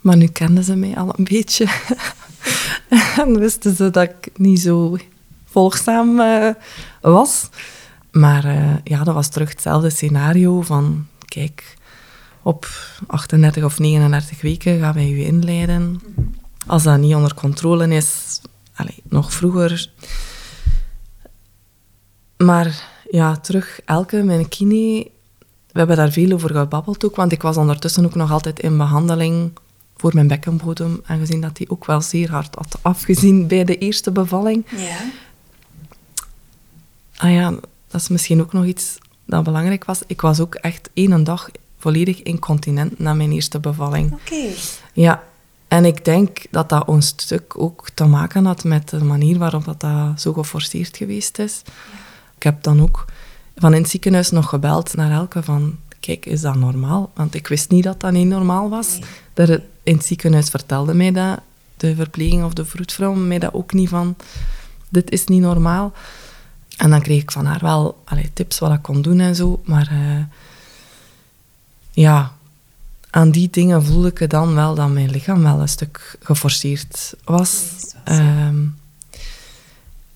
Maar 0.00 0.16
nu 0.16 0.26
kenden 0.26 0.64
ze 0.64 0.76
mij 0.76 0.96
al 0.96 1.14
een 1.16 1.24
beetje. 1.24 1.66
en 3.24 3.38
wisten 3.38 3.74
ze 3.76 3.90
dat 3.90 4.02
ik 4.02 4.38
niet 4.38 4.60
zo 4.60 4.96
volgzaam 5.44 6.20
eh, 6.20 6.50
was. 7.00 7.48
Maar 8.10 8.44
eh, 8.44 8.76
ja, 8.84 9.04
dat 9.04 9.14
was 9.14 9.28
terug 9.28 9.48
hetzelfde 9.48 9.90
scenario 9.90 10.60
van... 10.60 11.06
Kijk, 11.24 11.76
op 12.44 12.68
38 13.06 13.64
of 13.64 13.78
39 13.78 14.40
weken 14.40 14.78
gaan 14.78 14.94
wij 14.94 15.10
u 15.10 15.24
inleiden. 15.24 16.00
Als 16.66 16.82
dat 16.82 16.98
niet 16.98 17.14
onder 17.14 17.34
controle 17.34 17.88
is, 17.88 18.40
allee, 18.74 19.02
nog 19.02 19.32
vroeger. 19.32 19.90
Maar 22.36 22.88
ja, 23.10 23.36
terug, 23.36 23.80
elke, 23.84 24.22
mijn 24.22 24.48
kine, 24.48 25.10
we 25.72 25.78
hebben 25.78 25.96
daar 25.96 26.10
veel 26.10 26.32
over 26.32 26.54
gebabbeld 26.54 27.04
ook, 27.04 27.16
want 27.16 27.32
ik 27.32 27.42
was 27.42 27.56
ondertussen 27.56 28.04
ook 28.04 28.14
nog 28.14 28.32
altijd 28.32 28.60
in 28.60 28.76
behandeling 28.76 29.52
voor 29.96 30.14
mijn 30.14 30.28
bekkenbodem, 30.28 31.02
aangezien 31.06 31.40
dat 31.40 31.56
die 31.56 31.70
ook 31.70 31.86
wel 31.86 32.00
zeer 32.00 32.30
hard 32.30 32.54
had 32.54 32.78
afgezien 32.82 33.46
bij 33.46 33.64
de 33.64 33.78
eerste 33.78 34.10
bevalling. 34.10 34.64
Ja. 34.76 34.98
Ah 37.16 37.32
ja, 37.32 37.50
dat 37.88 38.00
is 38.00 38.08
misschien 38.08 38.40
ook 38.40 38.52
nog 38.52 38.64
iets 38.64 38.98
dat 39.26 39.44
belangrijk 39.44 39.84
was. 39.84 40.02
Ik 40.06 40.20
was 40.20 40.40
ook 40.40 40.54
echt 40.54 40.90
één 40.94 41.24
dag 41.24 41.50
volledig 41.84 42.22
incontinent 42.22 42.98
na 42.98 43.14
mijn 43.14 43.32
eerste 43.32 43.60
bevalling. 43.60 44.12
Oké. 44.12 44.46
Ja, 44.92 45.22
en 45.68 45.84
ik 45.84 46.04
denk 46.04 46.46
dat 46.50 46.68
dat 46.68 46.88
een 46.88 47.02
stuk 47.02 47.58
ook 47.58 47.88
te 47.94 48.04
maken 48.04 48.44
had 48.44 48.64
met 48.64 48.88
de 48.88 49.04
manier 49.04 49.38
waarop 49.38 49.64
dat, 49.64 49.80
dat 49.80 50.20
zo 50.20 50.32
geforceerd 50.32 50.96
geweest 50.96 51.38
is. 51.38 51.62
Ik 52.36 52.42
heb 52.42 52.62
dan 52.62 52.80
ook 52.80 53.04
van 53.56 53.74
in 53.74 53.80
het 53.80 53.90
ziekenhuis 53.90 54.30
nog 54.30 54.48
gebeld 54.48 54.94
naar 54.94 55.10
Elke 55.10 55.42
van, 55.42 55.78
kijk, 56.00 56.26
is 56.26 56.40
dat 56.40 56.54
normaal? 56.54 57.10
Want 57.14 57.34
ik 57.34 57.48
wist 57.48 57.70
niet 57.70 57.84
dat 57.84 58.00
dat 58.00 58.12
niet 58.12 58.26
normaal 58.26 58.68
was. 58.68 58.98
Nee. 58.98 59.46
Er, 59.46 59.62
in 59.82 59.96
het 59.96 60.04
ziekenhuis 60.04 60.48
vertelde 60.48 60.94
mij 60.94 61.12
dat, 61.12 61.40
de 61.76 61.94
verpleging 61.94 62.44
of 62.44 62.52
de 62.52 62.64
vroedvrouw, 62.64 63.14
mij 63.14 63.38
dat 63.38 63.54
ook 63.54 63.72
niet 63.72 63.88
van, 63.88 64.16
dit 64.88 65.10
is 65.10 65.24
niet 65.26 65.40
normaal. 65.40 65.92
En 66.76 66.90
dan 66.90 67.02
kreeg 67.02 67.22
ik 67.22 67.30
van 67.30 67.46
haar 67.46 67.60
wel 67.62 68.02
allee, 68.04 68.30
tips 68.32 68.58
wat 68.58 68.72
ik 68.72 68.82
kon 68.82 69.02
doen 69.02 69.20
en 69.20 69.34
zo, 69.34 69.60
maar 69.64 69.88
eh, 69.90 70.24
ja, 71.94 72.32
aan 73.10 73.30
die 73.30 73.50
dingen 73.50 73.84
voelde 73.84 74.08
ik 74.08 74.30
dan 74.30 74.54
wel 74.54 74.74
dat 74.74 74.88
mijn 74.88 75.10
lichaam 75.10 75.42
wel 75.42 75.60
een 75.60 75.68
stuk 75.68 76.16
geforceerd 76.22 77.14
was. 77.24 77.62
Ehm, 78.04 78.64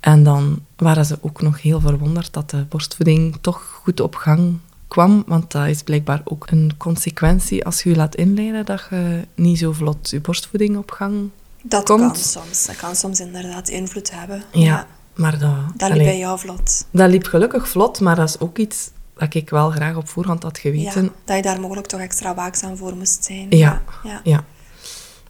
en 0.01 0.23
dan 0.23 0.61
waren 0.77 1.05
ze 1.05 1.19
ook 1.21 1.43
nog 1.43 1.63
heel 1.63 1.81
verwonderd 1.81 2.33
dat 2.33 2.51
de 2.51 2.65
borstvoeding 2.69 3.39
toch 3.41 3.81
goed 3.83 4.01
op 4.01 4.15
gang 4.15 4.59
kwam. 4.89 5.25
Want 5.27 5.53
dat 5.53 5.67
is 5.67 5.83
blijkbaar 5.83 6.21
ook 6.25 6.47
een 6.51 6.73
consequentie 6.77 7.65
als 7.65 7.83
je 7.83 7.89
je 7.91 7.97
laat 7.97 8.15
inleiden 8.15 8.67
dat 8.67 8.87
je 8.91 9.27
niet 9.35 9.59
zo 9.59 9.73
vlot 9.73 10.11
je 10.11 10.21
borstvoeding 10.21 10.77
op 10.77 10.91
gang... 10.91 11.31
Dat 11.63 11.85
Komt. 11.85 12.01
kan 12.01 12.17
soms. 12.17 12.67
Dat 12.67 12.77
kan 12.77 12.97
soms 12.97 13.21
inderdaad 13.21 13.69
invloed 13.69 14.11
hebben. 14.11 14.43
Ja, 14.53 14.87
maar 15.15 15.39
dat... 15.39 15.57
Dat 15.77 15.89
liep 15.89 15.91
allee, 15.91 16.05
bij 16.05 16.19
jou 16.19 16.39
vlot. 16.39 16.87
dat 16.91 17.11
liep 17.11 17.27
gelukkig 17.27 17.69
vlot, 17.69 18.01
maar 18.01 18.17
dat 18.17 18.29
is 18.29 18.39
ook 18.41 18.59
iets 18.59 18.91
dat 19.19 19.35
ik 19.35 19.51
wel 19.51 19.71
graag 19.71 19.97
op 19.97 20.09
voorhand 20.09 20.43
had 20.43 20.59
geweten. 20.59 21.03
Ja, 21.03 21.11
dat 21.25 21.37
je 21.37 21.43
daar 21.43 21.61
mogelijk 21.61 21.87
toch 21.87 22.01
extra 22.01 22.35
waakzaam 22.35 22.77
voor 22.77 22.97
moest 22.97 23.25
zijn. 23.25 23.47
Ja. 23.51 23.83
ja. 24.05 24.21
Ja. 24.25 24.45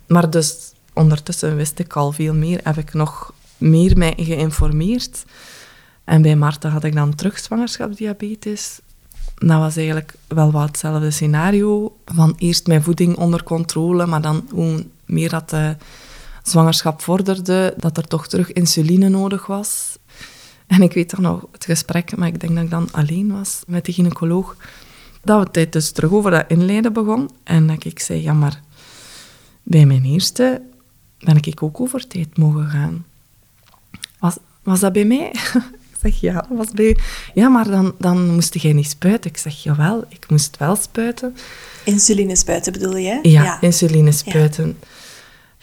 Maar 0.06 0.30
dus 0.30 0.72
ondertussen 0.94 1.56
wist 1.56 1.78
ik 1.78 1.92
al 1.92 2.12
veel 2.12 2.34
meer, 2.34 2.60
heb 2.62 2.76
ik 2.76 2.94
nog 2.94 3.34
meer 3.56 3.98
mij 3.98 4.14
geïnformeerd. 4.16 5.24
En 6.04 6.22
bij 6.22 6.36
Marta 6.36 6.68
had 6.68 6.84
ik 6.84 6.94
dan 6.94 7.14
terug 7.14 7.38
zwangerschapsdiabetes. 7.38 8.80
Dat 9.34 9.58
was 9.58 9.76
eigenlijk 9.76 10.14
wel 10.28 10.50
wat 10.50 10.66
hetzelfde 10.66 11.10
scenario. 11.10 11.96
Van 12.04 12.34
eerst 12.38 12.66
mijn 12.66 12.82
voeding 12.82 13.16
onder 13.16 13.42
controle, 13.42 14.06
maar 14.06 14.20
dan 14.20 14.48
hoe 14.50 14.86
meer 15.06 15.28
dat 15.28 15.50
de 15.50 15.76
zwangerschap 16.42 17.02
vorderde, 17.02 17.74
dat 17.76 17.96
er 17.96 18.06
toch 18.06 18.28
terug 18.28 18.52
insuline 18.52 19.08
nodig 19.08 19.46
was. 19.46 19.98
En 20.68 20.82
ik 20.82 20.92
weet 20.92 21.08
toch 21.08 21.20
nog 21.20 21.46
het 21.52 21.64
gesprek, 21.64 22.16
maar 22.16 22.28
ik 22.28 22.40
denk 22.40 22.54
dat 22.54 22.64
ik 22.64 22.70
dan 22.70 22.88
alleen 22.92 23.32
was 23.32 23.60
met 23.66 23.84
de 23.84 23.92
gynaecoloog, 23.92 24.56
dat 25.22 25.50
we 25.52 25.60
het 25.60 25.72
dus 25.72 25.90
terug 25.90 26.10
over 26.10 26.30
dat 26.30 26.44
inleiden 26.48 26.92
begon. 26.92 27.30
En 27.44 27.66
dat 27.66 27.84
ik 27.84 27.98
zei, 27.98 28.22
ja, 28.22 28.32
maar 28.32 28.60
bij 29.62 29.86
mijn 29.86 30.04
eerste 30.04 30.62
ben 31.18 31.36
ik 31.36 31.62
ook 31.62 31.80
over 31.80 32.06
tijd 32.06 32.38
mogen 32.38 32.68
gaan. 32.68 33.04
Was, 34.18 34.36
was 34.62 34.80
dat 34.80 34.92
bij 34.92 35.04
mij? 35.04 35.28
ik 35.92 35.96
zeg, 36.00 36.20
ja, 36.20 36.32
dat 36.32 36.58
was 36.58 36.70
bij. 36.70 36.96
Ja, 37.34 37.48
maar 37.48 37.70
dan, 37.70 37.94
dan 37.98 38.34
moest 38.34 38.54
jij 38.54 38.72
niet 38.72 38.90
spuiten. 38.90 39.30
Ik 39.30 39.36
zeg, 39.36 39.62
jawel, 39.62 40.04
ik 40.08 40.24
moest 40.28 40.56
wel 40.56 40.76
spuiten. 40.76 41.36
Insuline 41.84 42.36
spuiten 42.36 42.72
bedoel 42.72 42.96
je? 42.96 43.08
hè? 43.08 43.18
Ja, 43.22 43.60
insuline 43.60 44.12
spuiten. 44.12 44.78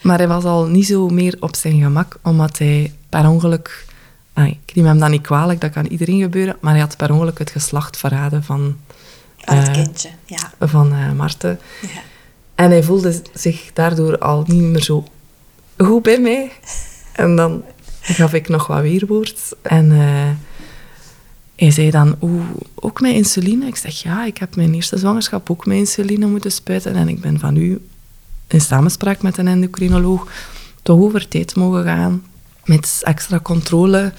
Maar 0.02 0.18
hij 0.18 0.28
was 0.28 0.44
al 0.44 0.66
niet 0.66 0.86
zo 0.86 1.08
meer 1.08 1.36
op 1.40 1.56
zijn 1.56 1.80
gemak, 1.82 2.18
omdat 2.22 2.58
hij 2.58 2.92
per 3.08 3.28
ongeluk... 3.28 3.85
ah, 4.44 4.46
ik 4.46 4.74
neem 4.74 4.84
hem 4.84 4.98
dan 4.98 5.10
niet 5.10 5.20
kwalijk, 5.20 5.60
dat 5.60 5.70
kan 5.70 5.86
iedereen 5.86 6.20
gebeuren, 6.20 6.56
maar 6.60 6.72
hij 6.72 6.80
had 6.80 6.96
per 6.96 7.12
ongeluk 7.12 7.38
het 7.38 7.50
geslacht 7.50 7.96
verraden 7.96 8.44
van, 8.44 8.76
Van 9.36 9.56
het 9.56 9.68
eh, 9.68 9.72
kindje. 9.74 10.08
Ja. 10.24 10.52
van 10.60 10.92
eh 10.92 11.12
Marten. 11.12 11.58
ja. 11.82 12.00
En 12.54 12.70
hij 12.70 12.82
voelde 12.82 13.22
zich 13.34 13.70
daardoor 13.72 14.18
al 14.18 14.44
niet 14.46 14.62
meer 14.62 14.82
zo 14.82 15.04
goed 15.76 16.02
bij 16.02 16.20
mij. 16.20 16.50
En 17.12 17.36
dan 17.36 17.62
gaf 18.00 18.32
ik 18.32 18.48
nog 18.48 18.66
wat 18.66 18.80
weerwoord. 18.80 19.54
En 19.62 19.92
eh, 19.92 20.30
hij 21.56 21.70
zei 21.70 21.90
dan, 21.90 22.16
oeh, 22.20 22.44
ook 22.74 23.00
met 23.00 23.12
insuline? 23.12 23.66
Ik 23.66 23.76
zeg, 23.76 24.02
ja, 24.02 24.24
ik 24.24 24.38
heb 24.38 24.56
mijn 24.56 24.74
eerste 24.74 24.98
zwangerschap 24.98 25.50
ook 25.50 25.66
met 25.66 25.76
insuline 25.76 26.26
moeten 26.26 26.52
spuiten. 26.52 26.94
En 26.94 27.08
ik 27.08 27.20
ben 27.20 27.38
van 27.38 27.56
u 27.56 27.80
in 28.46 28.60
samenspraak 28.60 29.22
met 29.22 29.38
een 29.38 29.48
endocrinoloog 29.48 30.30
toch 30.82 31.00
over 31.00 31.28
tijd 31.28 31.56
mogen 31.56 31.84
gaan. 31.84 32.24
Met 32.66 33.00
extra 33.02 33.40
controle. 33.40 34.12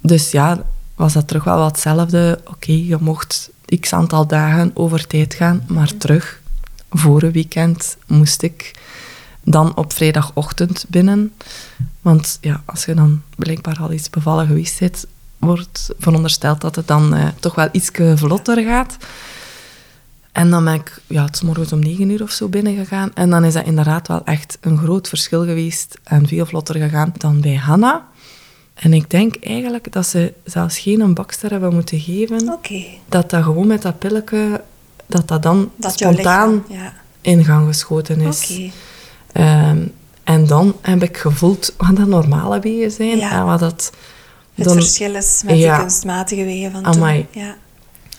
Dus 0.00 0.30
ja, 0.30 0.64
was 0.94 1.12
dat 1.12 1.28
terug 1.28 1.44
wel 1.44 1.56
wat 1.56 1.70
hetzelfde. 1.70 2.40
Oké, 2.44 2.72
je 2.72 2.96
mocht 3.00 3.50
x 3.80 3.92
aantal 3.92 4.26
dagen 4.26 4.70
over 4.74 5.06
tijd 5.06 5.34
gaan, 5.34 5.64
maar 5.68 5.96
terug 5.96 6.40
voor 6.90 7.22
een 7.22 7.32
weekend 7.32 7.96
moest 8.06 8.42
ik 8.42 8.74
dan 9.42 9.76
op 9.76 9.92
vrijdagochtend 9.92 10.84
binnen. 10.88 11.32
Want 12.02 12.38
ja, 12.40 12.62
als 12.64 12.84
je 12.84 12.94
dan 12.94 13.22
blijkbaar 13.36 13.78
al 13.80 13.92
iets 13.92 14.10
bevallen 14.10 14.46
geweest 14.46 14.78
bent, 14.78 15.06
wordt 15.38 15.90
verondersteld 15.98 16.60
dat 16.60 16.76
het 16.76 16.86
dan 16.86 17.14
eh, 17.14 17.28
toch 17.40 17.54
wel 17.54 17.68
iets 17.72 17.90
vlotter 18.14 18.62
gaat. 18.64 18.96
En 20.32 20.50
dan 20.50 20.64
ben 20.64 20.74
ik 20.74 21.00
ja, 21.06 21.24
het 21.24 21.34
is 21.34 21.42
morgens 21.42 21.72
om 21.72 21.78
negen 21.78 22.10
uur 22.10 22.22
of 22.22 22.30
zo 22.30 22.48
binnengegaan. 22.48 23.10
En 23.14 23.30
dan 23.30 23.44
is 23.44 23.52
dat 23.52 23.64
inderdaad 23.66 24.08
wel 24.08 24.24
echt 24.24 24.58
een 24.60 24.78
groot 24.78 25.08
verschil 25.08 25.44
geweest 25.44 25.98
en 26.04 26.28
veel 26.28 26.46
vlotter 26.46 26.74
gegaan 26.74 27.12
dan 27.16 27.40
bij 27.40 27.54
Hanna. 27.56 28.08
En 28.74 28.92
ik 28.92 29.10
denk 29.10 29.36
eigenlijk 29.36 29.92
dat 29.92 30.06
ze 30.06 30.32
zelfs 30.44 30.78
geen 30.78 31.00
een 31.00 31.14
bakster 31.14 31.50
hebben 31.50 31.74
moeten 31.74 32.00
geven. 32.00 32.58
Dat 33.08 33.30
dat 33.30 33.42
gewoon 33.42 33.66
met 33.66 33.82
dat 33.82 33.98
pilletje, 33.98 34.62
dat 35.06 35.28
dat 35.28 35.42
dan 35.42 35.70
Dat 35.76 35.92
spontaan. 35.92 36.64
Ja. 36.68 36.92
in 37.20 37.44
gang 37.44 37.66
geschoten 37.66 38.20
is. 38.20 38.60
Ehm, 39.32 39.78
en 40.24 40.46
dan 40.46 40.76
heb 40.80 41.02
ik 41.02 41.16
gevoeld 41.16 41.74
wat 41.76 41.96
dat 41.96 42.06
normale 42.06 42.60
wegen 42.60 42.90
zijn 42.90 43.16
Ja. 43.18 43.30
en 43.30 43.44
wat 43.44 43.60
dat... 43.60 43.92
Het 44.54 44.64
dan- 44.64 44.74
verschil 44.74 45.14
is 45.14 45.42
met 45.44 45.58
Ja. 45.58 45.74
de 45.76 45.80
kunstmatige 45.80 46.44
wegen 46.44 46.70
van 46.72 46.84
Amai. 46.84 47.26
toen. 47.32 47.42
Ja. 47.42 47.56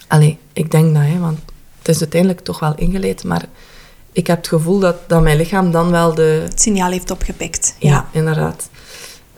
Allee, 0.07 0.37
ik 0.53 0.71
denk 0.71 0.93
dat, 0.93 1.03
hè, 1.03 1.19
want 1.19 1.39
het 1.81 1.95
is 1.95 1.99
uiteindelijk 1.99 2.41
toch 2.41 2.59
wel 2.59 2.75
ingeleid, 2.75 3.23
maar 3.23 3.45
ik 4.11 4.27
heb 4.27 4.37
het 4.37 4.47
gevoel 4.47 4.79
dat, 4.79 5.09
dat 5.09 5.21
mijn 5.21 5.37
lichaam 5.37 5.71
dan 5.71 5.91
wel 5.91 6.13
de... 6.15 6.41
Het 6.49 6.61
signaal 6.61 6.91
heeft 6.91 7.11
opgepikt. 7.11 7.75
Ja, 7.79 8.07
inderdaad. 8.11 8.69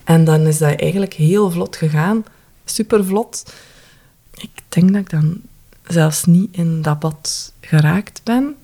En 0.04 0.24
dan 0.24 0.48
is 0.48 0.58
dat 0.58 0.80
eigenlijk 0.80 1.14
heel 1.14 1.52
vlot 1.52 1.76
gegaan. 1.76 2.26
Super 2.66 3.06
vlot. 3.06 3.44
Ik 4.36 4.50
denk 4.70 4.92
dat 4.94 5.02
ik 5.02 5.10
dan 5.10 5.42
zelfs 5.88 6.24
niet 6.26 6.48
in 6.52 6.82
dat 6.82 7.00
bad 7.00 7.54
geraakt 7.62 8.22
ben. 8.24 8.56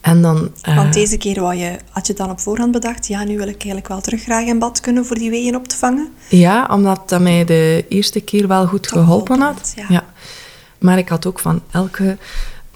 En 0.00 0.22
dan... 0.22 0.52
eh, 0.62 0.76
Want 0.76 0.92
deze 0.92 1.16
keer 1.16 1.40
wou 1.40 1.54
je, 1.54 1.76
had 1.90 2.06
je 2.06 2.14
dan 2.14 2.30
op 2.30 2.40
voorhand 2.40 2.72
bedacht, 2.72 3.06
ja, 3.06 3.24
nu 3.24 3.36
wil 3.36 3.48
ik 3.48 3.54
eigenlijk 3.54 3.88
wel 3.88 4.00
terug 4.00 4.22
graag 4.22 4.46
in 4.46 4.58
bad 4.58 4.80
kunnen 4.80 5.06
voor 5.06 5.16
die 5.16 5.30
wegen 5.30 5.54
op 5.54 5.68
te 5.68 5.76
vangen. 5.76 6.12
Ja, 6.28 6.68
omdat 6.70 7.08
dat 7.08 7.20
mij 7.20 7.44
de 7.44 7.84
eerste 7.88 8.20
keer 8.20 8.48
wel 8.48 8.66
goed 8.66 8.88
geholpen 8.88 9.40
had, 9.40 9.74
ja. 9.88 10.04
Maar 10.78 10.98
ik 10.98 11.08
had 11.08 11.26
ook 11.26 11.38
van 11.38 11.62
elke 11.70 12.16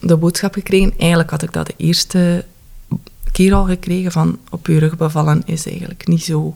de 0.01 0.17
boodschap 0.17 0.55
gekregen. 0.55 0.93
Eigenlijk 0.99 1.31
had 1.31 1.43
ik 1.43 1.53
dat 1.53 1.67
de 1.67 1.75
eerste 1.77 2.45
keer 3.33 3.55
al 3.55 3.65
gekregen 3.65 4.13
van 4.13 4.39
op 4.51 4.67
uw 4.67 4.79
rug 4.79 4.97
bevallen 4.97 5.43
is 5.45 5.67
eigenlijk 5.67 6.07
niet 6.07 6.23
zo, 6.23 6.55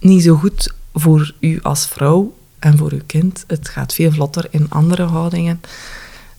niet 0.00 0.22
zo 0.22 0.34
goed 0.34 0.72
voor 0.94 1.34
u 1.40 1.58
als 1.62 1.86
vrouw 1.86 2.34
en 2.58 2.78
voor 2.78 2.92
uw 2.92 3.00
kind. 3.06 3.44
Het 3.46 3.68
gaat 3.68 3.94
veel 3.94 4.12
vlotter 4.12 4.46
in 4.50 4.66
andere 4.68 5.02
houdingen. 5.02 5.60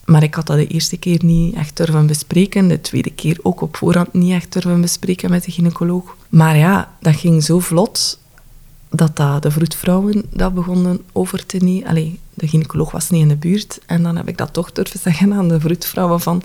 Maar 0.04 0.22
ik 0.22 0.34
had 0.34 0.46
dat 0.46 0.56
de 0.56 0.66
eerste 0.66 0.96
keer 0.96 1.24
niet 1.24 1.54
echt 1.54 1.76
durven 1.76 2.06
bespreken. 2.06 2.68
De 2.68 2.80
tweede 2.80 3.10
keer 3.10 3.38
ook 3.42 3.60
op 3.60 3.76
voorhand 3.76 4.12
niet 4.12 4.32
echt 4.32 4.52
durven 4.52 4.80
bespreken 4.80 5.30
met 5.30 5.44
de 5.44 5.52
gynaecoloog. 5.52 6.16
Maar 6.28 6.56
ja, 6.56 6.94
dat 7.00 7.16
ging 7.16 7.44
zo 7.44 7.58
vlot 7.58 8.18
dat, 8.92 9.16
dat 9.16 9.42
de 9.42 9.50
vroedvrouwen 9.50 10.22
dat 10.30 10.54
begonnen 10.54 11.00
over 11.12 11.46
te 11.46 11.56
nemen. 11.56 11.88
Allee, 11.88 12.18
de 12.34 12.48
gynaecoloog 12.48 12.90
was 12.90 13.10
niet 13.10 13.22
in 13.22 13.28
de 13.28 13.36
buurt. 13.36 13.78
En 13.86 14.02
dan 14.02 14.16
heb 14.16 14.28
ik 14.28 14.36
dat 14.38 14.52
toch 14.52 14.72
durven 14.72 15.00
zeggen 15.00 15.32
aan 15.32 15.48
de 15.48 15.60
vroedvrouwen 15.60 16.20
van... 16.20 16.42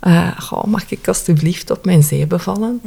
eh, 0.00 0.40
goh, 0.40 0.64
mag 0.64 0.90
ik 0.90 1.08
alstublieft 1.08 1.70
op 1.70 1.84
mijn 1.84 2.02
zij 2.02 2.26
bevallen? 2.26 2.80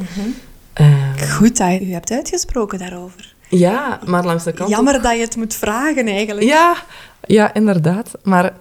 Eh, 0.73 1.11
Goed 1.31 1.57
dat 1.57 1.71
je 1.71 1.85
u 1.85 1.91
hebt 1.93 2.11
uitgesproken 2.11 2.79
daarover. 2.79 3.33
ja, 3.49 3.99
maar 4.05 4.25
langs 4.25 4.43
de 4.43 4.51
kant 4.51 4.69
ook- 4.69 4.75
Jammer 4.75 5.01
dat 5.01 5.13
je 5.15 5.19
het 5.21 5.35
moet 5.35 5.53
vragen 5.55 6.07
eigenlijk. 6.07 6.47
Ja, 6.47 6.75
ja, 7.27 7.53
inderdaad. 7.53 8.11
Maar 8.23 8.53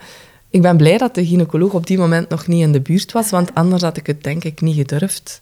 ik 0.51 0.63
ben 0.63 0.77
blij 0.77 0.99
dat 0.99 1.15
de 1.15 1.27
gynaecoloog 1.27 1.73
op 1.73 1.87
die 1.87 1.99
moment 1.99 2.29
nog 2.29 2.47
niet 2.47 2.61
in 2.63 2.73
de 2.73 2.81
buurt 2.81 3.13
was, 3.13 3.31
want 3.31 3.55
anders 3.55 3.83
had 3.83 3.97
ik 3.97 4.07
het 4.07 4.23
denk 4.25 4.45
ik 4.45 4.61
niet 4.61 4.77
gedurfd. 4.77 5.41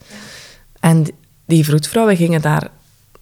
En 0.81 1.07
die 1.47 1.65
vroedvrouwen 1.65 2.17
gingen 2.17 2.41
daar 2.43 2.69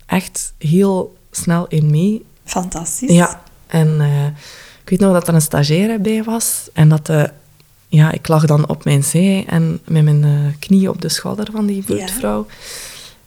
echt 0.07 0.53
heel 0.59 1.17
snel 1.31 1.67
in 1.69 1.91
mee. 1.91 2.25
Fantastisch. 2.45 3.11
Ja, 3.11 3.43
en 3.67 4.01
eh, 4.01 4.27
ik 4.83 4.89
weet 4.89 5.01
nog 5.01 5.13
dat 5.13 5.29
er 5.29 5.35
een 5.35 5.41
stagiaire 5.41 5.99
bij 5.99 6.23
was 6.25 6.69
en 6.73 6.89
dat 6.89 7.07
de, 7.07 7.31
ja, 7.89 8.13
ik 8.13 8.29
lag 8.29 8.47
dan 8.47 8.69
op 8.69 8.85
mijn 8.85 9.05
zij 9.05 9.45
en 9.47 9.81
met 9.85 10.05
mijn 10.05 10.25
eh, 10.25 10.59
knieën 10.59 10.89
op 10.89 11.01
de 11.01 11.09
schouder 11.09 11.49
van 11.53 11.67
die 11.67 11.85
vroedvrouw. 11.85 12.47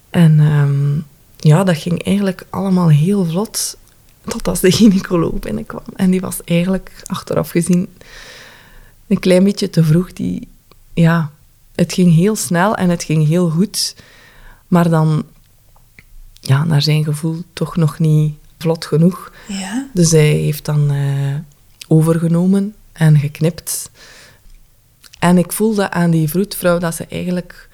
En 0.10 0.40
ehm, 0.40 1.00
ja, 1.38 1.64
dat 1.64 1.78
ging 1.78 2.04
eigenlijk 2.04 2.46
allemaal 2.50 2.90
heel 2.90 3.26
vlot, 3.26 3.78
tot 4.28 4.48
als 4.48 4.60
de 4.60 4.72
gynaecoloog 4.72 5.40
binnenkwam. 5.40 5.84
En 5.96 6.12
die 6.12 6.22
was 6.22 6.38
eigenlijk, 6.44 6.92
achteraf 7.06 7.50
gezien, 7.50 7.88
een 9.08 9.20
klein 9.20 9.44
beetje 9.44 9.70
te 9.70 9.84
vroeg. 9.84 10.14
Die, 10.14 10.48
ja, 10.94 11.32
het 11.76 11.94
ging 11.94 12.16
heel 12.16 12.36
snel 12.36 12.76
en 12.76 12.90
het 12.90 13.04
ging 13.04 13.28
heel 13.28 13.50
goed, 13.50 13.96
maar 14.68 14.90
dan, 14.90 15.24
ja, 16.42 16.64
naar 16.64 16.82
zijn 16.82 17.04
gevoel, 17.04 17.44
toch 17.54 17.76
nog 17.76 18.00
niet 18.00 18.34
vlot 18.58 18.86
genoeg. 18.86 19.32
Ja. 19.48 19.88
Dus 19.94 20.12
hij 20.12 20.30
heeft 20.30 20.66
dan 20.66 20.92
eh, 20.92 21.36
overgenomen 21.88 22.76
en 22.92 23.20
geknipt. 23.20 23.90
En 25.20 25.38
ik 25.38 25.52
voelde 25.52 25.92
aan 25.92 26.12
die 26.12 26.30
vroedvrouw 26.30 26.78
dat 26.78 26.96
ze 26.96 27.06
eigenlijk 27.10 27.70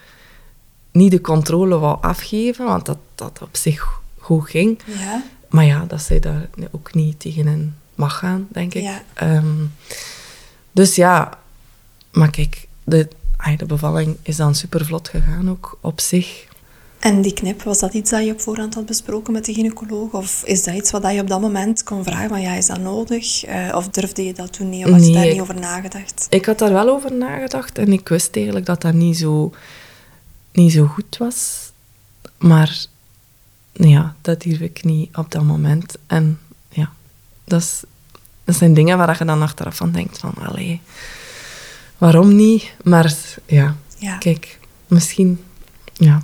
niet 0.91 1.11
de 1.11 1.21
controle 1.21 1.77
wou 1.77 1.97
afgeven, 2.01 2.65
want 2.65 2.85
dat 2.85 2.97
dat 3.17 3.41
op 3.41 3.55
zich 3.57 4.01
goed 4.17 4.49
ging. 4.49 4.79
Ja. 4.85 5.23
Maar 5.49 5.65
ja, 5.65 5.85
dat 5.87 6.01
zij 6.01 6.19
daar 6.19 6.49
ook 6.71 6.93
niet 6.93 7.19
tegenin 7.19 7.75
mag 7.95 8.17
gaan, 8.17 8.47
denk 8.49 8.73
ik. 8.73 8.81
Ja. 8.81 9.01
Ehm, 9.13 9.65
dus 10.71 10.95
ja, 10.95 11.39
maar 12.11 12.29
kijk, 12.29 12.67
de, 12.83 13.07
de 13.57 13.65
bevalling 13.65 14.17
is 14.21 14.35
dan 14.35 14.55
super 14.55 14.85
vlot 14.85 15.09
gegaan 15.09 15.49
ook 15.49 15.77
op 15.81 15.99
zich. 15.99 16.46
En 16.99 17.21
die 17.21 17.33
knip, 17.33 17.63
was 17.63 17.79
dat 17.79 17.93
iets 17.93 18.09
dat 18.09 18.25
je 18.25 18.31
op 18.31 18.41
voorhand 18.41 18.73
had 18.73 18.85
besproken 18.85 19.33
met 19.33 19.45
de 19.45 19.53
gynaecoloog? 19.53 20.11
Of 20.13 20.43
is 20.45 20.63
dat 20.63 20.75
iets 20.75 20.91
wat 20.91 21.11
je 21.13 21.21
op 21.21 21.27
dat 21.27 21.41
moment 21.41 21.83
kon 21.83 22.03
vragen 22.03 22.29
van 22.29 22.41
ja, 22.41 22.53
is 22.53 22.65
dat 22.65 22.79
nodig? 22.79 23.43
Eh, 23.43 23.75
of 23.75 23.89
durfde 23.89 24.25
je 24.25 24.33
dat 24.33 24.53
toen 24.53 24.69
niet? 24.69 24.85
Of 24.85 24.91
had 24.91 25.05
je 25.07 25.13
daar 25.13 25.27
niet 25.27 25.41
over 25.41 25.59
nagedacht? 25.59 26.27
Ik 26.29 26.45
had 26.45 26.59
daar 26.59 26.71
wel 26.73 26.89
over 26.89 27.13
nagedacht 27.13 27.77
en 27.77 27.93
ik 27.93 28.07
wist 28.07 28.35
eigenlijk 28.35 28.65
dat 28.65 28.81
dat 28.81 28.93
niet 28.93 29.17
zo, 29.17 29.53
niet 30.51 30.71
zo 30.71 30.85
goed 30.85 31.17
was. 31.17 31.71
Maar 32.37 32.85
ja, 33.73 34.15
dat 34.21 34.41
durf 34.41 34.59
ik 34.59 34.83
niet 34.83 35.17
op 35.17 35.31
dat 35.31 35.43
moment. 35.43 35.95
En 36.07 36.39
ja, 36.69 36.91
dat, 37.43 37.61
is, 37.61 37.83
dat 38.43 38.55
zijn 38.55 38.73
dingen 38.73 38.97
waar 38.97 39.15
je 39.19 39.25
dan 39.25 39.41
achteraf 39.41 39.75
van 39.75 39.91
denkt 39.91 40.17
van, 40.17 40.33
allee, 40.33 40.81
waarom 41.97 42.35
niet? 42.35 42.73
Maar 42.83 43.15
ja, 43.45 43.75
Ja. 43.97 44.17
kijk, 44.17 44.59
misschien, 44.87 45.43
ja. 45.93 46.21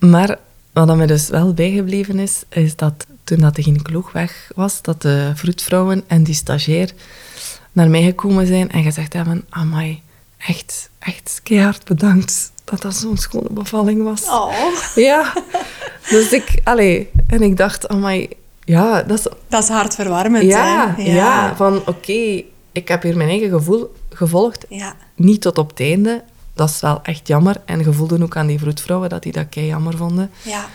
Maar 0.00 0.38
wat 0.72 0.96
mij 0.96 1.06
dus 1.06 1.28
wel 1.28 1.54
bijgebleven 1.54 2.18
is, 2.18 2.42
is 2.48 2.76
dat 2.76 3.06
toen 3.24 3.38
dat 3.38 3.56
de 3.56 3.62
gynaecoloog 3.62 4.12
weg 4.12 4.50
was, 4.54 4.82
dat 4.82 5.02
de 5.02 5.32
vroedvrouwen 5.34 6.04
en 6.06 6.22
die 6.22 6.34
stagiair 6.34 6.90
naar 7.72 7.90
mij 7.90 8.02
gekomen 8.02 8.46
zijn 8.46 8.70
en 8.70 8.82
gezegd 8.82 9.12
hebben, 9.12 9.44
amai, 9.48 10.02
echt, 10.38 10.90
echt 10.98 11.40
keihard 11.42 11.84
bedankt 11.84 12.52
dat 12.64 12.82
dat 12.82 12.94
zo'n 12.94 13.16
schone 13.16 13.50
bevalling 13.50 14.02
was. 14.02 14.24
Oh, 14.24 14.52
Ja, 14.94 15.32
dus 16.08 16.32
ik, 16.32 16.60
allee, 16.64 17.10
en 17.26 17.42
ik 17.42 17.56
dacht, 17.56 17.88
amai, 17.88 18.28
ja, 18.64 19.02
dat 19.02 19.18
is 19.18 19.26
dat 19.48 19.62
is 19.62 19.68
hartverwarmend, 19.68 20.44
ja, 20.44 20.94
hè? 20.96 21.02
ja. 21.02 21.56
van 21.56 21.82
oké, 21.86 22.42
ik 22.72 22.88
heb 22.88 23.02
hier 23.02 23.16
mijn 23.16 23.28
eigen 23.28 23.50
gevoel 23.50 23.92
gevolgd. 24.10 24.64
Ja. 24.68 24.94
Niet 25.14 25.40
tot 25.40 25.58
op 25.58 25.70
het 25.70 25.80
einde. 25.80 26.22
Dat 26.54 26.68
is 26.70 26.80
wel 26.80 27.02
echt 27.02 27.26
jammer. 27.28 27.56
En 27.64 27.82
gevoelde 27.84 28.22
ook 28.22 28.36
aan 28.36 28.46
die 28.46 28.58
vroedvrouwen 28.58 29.08
dat 29.08 29.22
die 29.22 29.32
dat 29.32 29.48
kei 29.48 29.66
jammer 29.66 29.96
vonden. 29.96 30.30
Ja. 30.42 30.68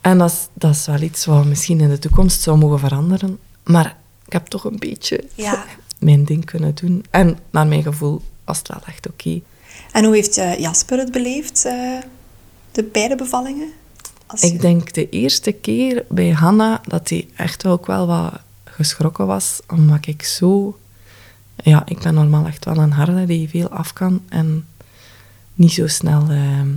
En 0.00 0.18
dat 0.18 0.30
is, 0.30 0.48
dat 0.54 0.70
is 0.74 0.86
wel 0.86 1.00
iets 1.00 1.24
wat 1.24 1.44
misschien 1.44 1.80
in 1.80 1.88
de 1.88 1.98
toekomst 1.98 2.40
zou 2.42 2.58
mogen 2.58 2.78
veranderen. 2.78 3.38
Maar 3.64 3.96
ik 4.26 4.32
heb 4.32 4.46
toch 4.46 4.64
een 4.64 4.78
beetje 4.78 5.24
Ja. 5.34 5.64
mijn 5.98 6.24
ding 6.24 6.44
kunnen 6.44 6.74
doen. 6.74 7.04
En 7.10 7.38
naar 7.50 7.66
mijn 7.66 7.82
gevoel 7.82 8.22
was 8.44 8.58
het 8.58 8.68
wel 8.68 8.80
echt 8.86 9.08
oké. 9.08 9.40
En 9.92 10.04
hoe 10.04 10.14
heeft 10.14 10.36
eh, 10.36 10.58
Jasper 10.58 10.98
het 10.98 11.12
beleefd, 11.12 11.64
eh, 11.64 11.98
de 12.72 12.82
beide 12.82 13.16
bevallingen? 13.16 13.68
Als 14.26 14.40
je- 14.40 14.46
Ik 14.46 14.60
denk 14.60 14.92
de 14.92 15.08
eerste 15.08 15.52
keer 15.52 16.04
bij 16.08 16.30
Hanna 16.30 16.80
dat 16.86 17.08
hij 17.08 17.28
echt 17.36 17.66
ook 17.66 17.86
wel 17.86 18.06
wat 18.06 18.32
geschrokken 18.64 19.26
was, 19.26 19.60
omdat 19.68 20.06
ik 20.06 20.22
zo... 20.22 20.78
Ja, 21.62 21.82
ik 21.86 21.98
ben 21.98 22.14
normaal 22.14 22.46
echt 22.46 22.64
wel 22.64 22.76
een 22.76 22.92
harde 22.92 23.24
die 23.26 23.48
veel 23.48 23.68
af 23.68 23.92
kan 23.92 24.20
en 24.28 24.66
niet 25.54 25.72
zo 25.72 25.86
snel 25.86 26.22
ehm, 26.30 26.68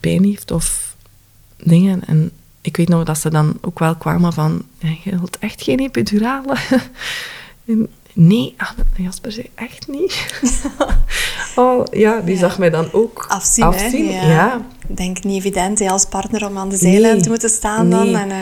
pijn 0.00 0.24
heeft 0.24 0.50
of 0.50 0.94
dingen. 1.62 2.04
En 2.06 2.30
ik 2.60 2.76
weet 2.76 2.88
nog 2.88 3.04
dat 3.04 3.18
ze 3.18 3.30
dan 3.30 3.58
ook 3.60 3.78
wel 3.78 3.94
kwamen 3.96 4.32
van, 4.32 4.62
"Ja, 4.78 4.88
je 5.04 5.10
wilt 5.18 5.38
echt 5.38 5.62
geen 5.62 5.78
epidurale? 5.78 6.56
En 7.66 7.88
nee, 8.12 8.54
ah, 8.56 8.70
Jasper 8.96 9.32
zei 9.32 9.50
echt 9.54 9.88
niet. 9.88 10.26
oh, 11.56 11.84
ja, 11.90 12.20
die 12.20 12.34
Ja. 12.34 12.40
zag 12.40 12.58
mij 12.58 12.70
dan 12.70 12.92
ook 12.92 13.24
Afzien, 13.28 13.64
afzien. 13.64 14.12
hè? 14.12 14.32
ja. 14.32 14.60
Ik 14.88 14.96
denk 14.96 15.24
niet 15.24 15.36
evident 15.38 15.78
hè, 15.78 15.88
als 15.90 16.06
partner 16.06 16.46
om 16.48 16.58
aan 16.58 16.68
de 16.68 16.76
zijlijn 16.76 17.12
Nee. 17.14 17.22
te 17.22 17.28
moeten 17.28 17.50
staan 17.50 17.90
dan. 17.90 18.14
En, 18.14 18.30
eh, 18.30 18.36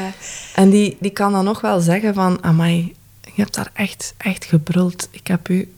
En 0.54 0.70
die, 0.70 0.96
die 1.00 1.10
kan 1.10 1.32
dan 1.32 1.44
nog 1.44 1.60
wel 1.60 1.80
zeggen 1.80 2.14
van, 2.14 2.38
amai, 2.44 2.94
je 3.34 3.42
hebt 3.42 3.54
daar 3.54 3.70
echt, 3.74 4.14
echt 4.16 4.44
gebruld. 4.44 5.08
Ik 5.10 5.26
heb 5.26 5.48
u... 5.48 5.72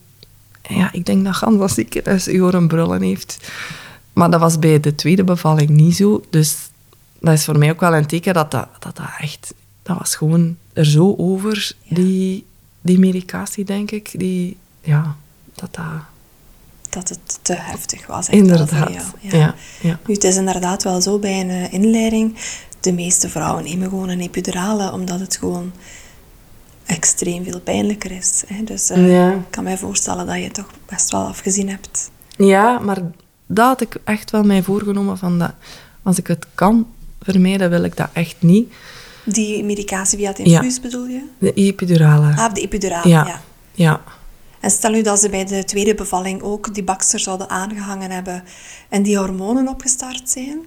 Ja, 0.68 0.92
ik 0.92 1.06
denk 1.06 1.24
dat 1.24 1.34
Gans 1.34 1.58
dat 1.58 1.70
ziekenhuis 1.70 2.28
u 2.28 2.40
horen 2.40 2.68
brullen 2.68 3.02
heeft. 3.02 3.52
Maar 4.12 4.30
dat 4.30 4.40
was 4.40 4.58
bij 4.58 4.80
de 4.80 4.94
tweede 4.94 5.24
bevalling 5.24 5.70
niet 5.70 5.96
zo. 5.96 6.24
Dus 6.30 6.56
dat 7.20 7.32
is 7.32 7.44
voor 7.44 7.58
mij 7.58 7.70
ook 7.70 7.80
wel 7.80 7.94
een 7.94 8.06
teken 8.06 8.34
dat 8.34 8.50
dat, 8.50 8.68
dat, 8.78 8.96
dat 8.96 9.06
echt... 9.18 9.54
Dat 9.82 9.98
was 9.98 10.16
gewoon 10.16 10.56
er 10.72 10.86
zo 10.86 11.14
over, 11.18 11.74
Ja. 11.82 11.94
die, 11.94 12.44
die 12.80 12.98
medicatie, 12.98 13.64
denk 13.64 13.90
ik. 13.90 14.10
Die, 14.18 14.56
ja, 14.80 15.16
dat 15.54 15.74
dat... 15.74 15.84
dat 16.90 17.08
het 17.08 17.38
te 17.42 17.54
heftig 17.54 18.06
was. 18.06 18.28
Inderdaad. 18.28 18.92
jou. 18.92 19.04
Ja. 19.20 19.54
Ja. 19.80 19.98
Nu, 20.06 20.14
het 20.14 20.24
is 20.24 20.36
inderdaad 20.36 20.82
wel 20.82 21.00
zo 21.00 21.18
bij 21.18 21.40
een 21.40 21.50
eh, 21.50 21.72
inleiding. 21.72 22.36
De 22.80 22.92
meeste 22.92 23.28
vrouwen 23.28 23.64
nemen 23.64 23.88
gewoon 23.88 24.08
een 24.08 24.20
epidurale, 24.20 24.92
omdat 24.92 25.20
het 25.20 25.36
gewoon 25.36 25.72
extreem 26.92 27.44
veel 27.44 27.60
pijnlijker 27.60 28.10
is. 28.10 28.42
Hè? 28.46 28.64
Dus 28.64 28.90
eh, 28.90 29.10
Ja. 29.10 29.30
ik 29.32 29.50
kan 29.50 29.64
mij 29.64 29.78
voorstellen 29.78 30.26
dat 30.26 30.36
je 30.36 30.42
het 30.42 30.54
toch 30.54 30.70
best 30.86 31.10
wel 31.10 31.26
afgezien 31.26 31.68
hebt. 31.68 32.10
Ja, 32.36 32.78
maar 32.78 32.98
dat 33.46 33.66
had 33.66 33.80
ik 33.80 33.96
echt 34.04 34.30
wel 34.30 34.42
mij 34.42 34.62
voorgenomen 34.62 35.18
van 35.18 35.38
dat 35.38 35.52
als 36.02 36.18
ik 36.18 36.26
het 36.26 36.46
kan 36.54 36.86
vermijden, 37.20 37.70
wil 37.70 37.82
ik 37.84 37.96
dat 37.96 38.08
echt 38.12 38.36
niet. 38.38 38.72
Die 39.24 39.64
medicatie 39.64 40.18
via 40.18 40.28
het 40.28 40.38
Ja. 40.38 40.44
infuus 40.44 40.80
bedoel 40.80 41.06
je? 41.06 41.20
De 41.38 41.52
epidurale. 41.52 42.34
Ah, 42.36 42.54
de 42.54 42.60
epidurale, 42.60 43.08
Ja. 43.08 43.26
ja. 43.26 43.40
Ja. 43.74 44.00
En 44.60 44.70
stel 44.70 44.90
nu 44.90 45.02
dat 45.02 45.20
ze 45.20 45.28
bij 45.28 45.44
de 45.44 45.64
tweede 45.64 45.94
bevalling 45.94 46.42
ook 46.42 46.74
die 46.74 46.82
bakster 46.84 47.18
zouden 47.20 47.50
aangehangen 47.50 48.10
hebben 48.10 48.42
en 48.88 49.02
die 49.02 49.16
hormonen 49.18 49.68
opgestart 49.68 50.30
zijn. 50.30 50.58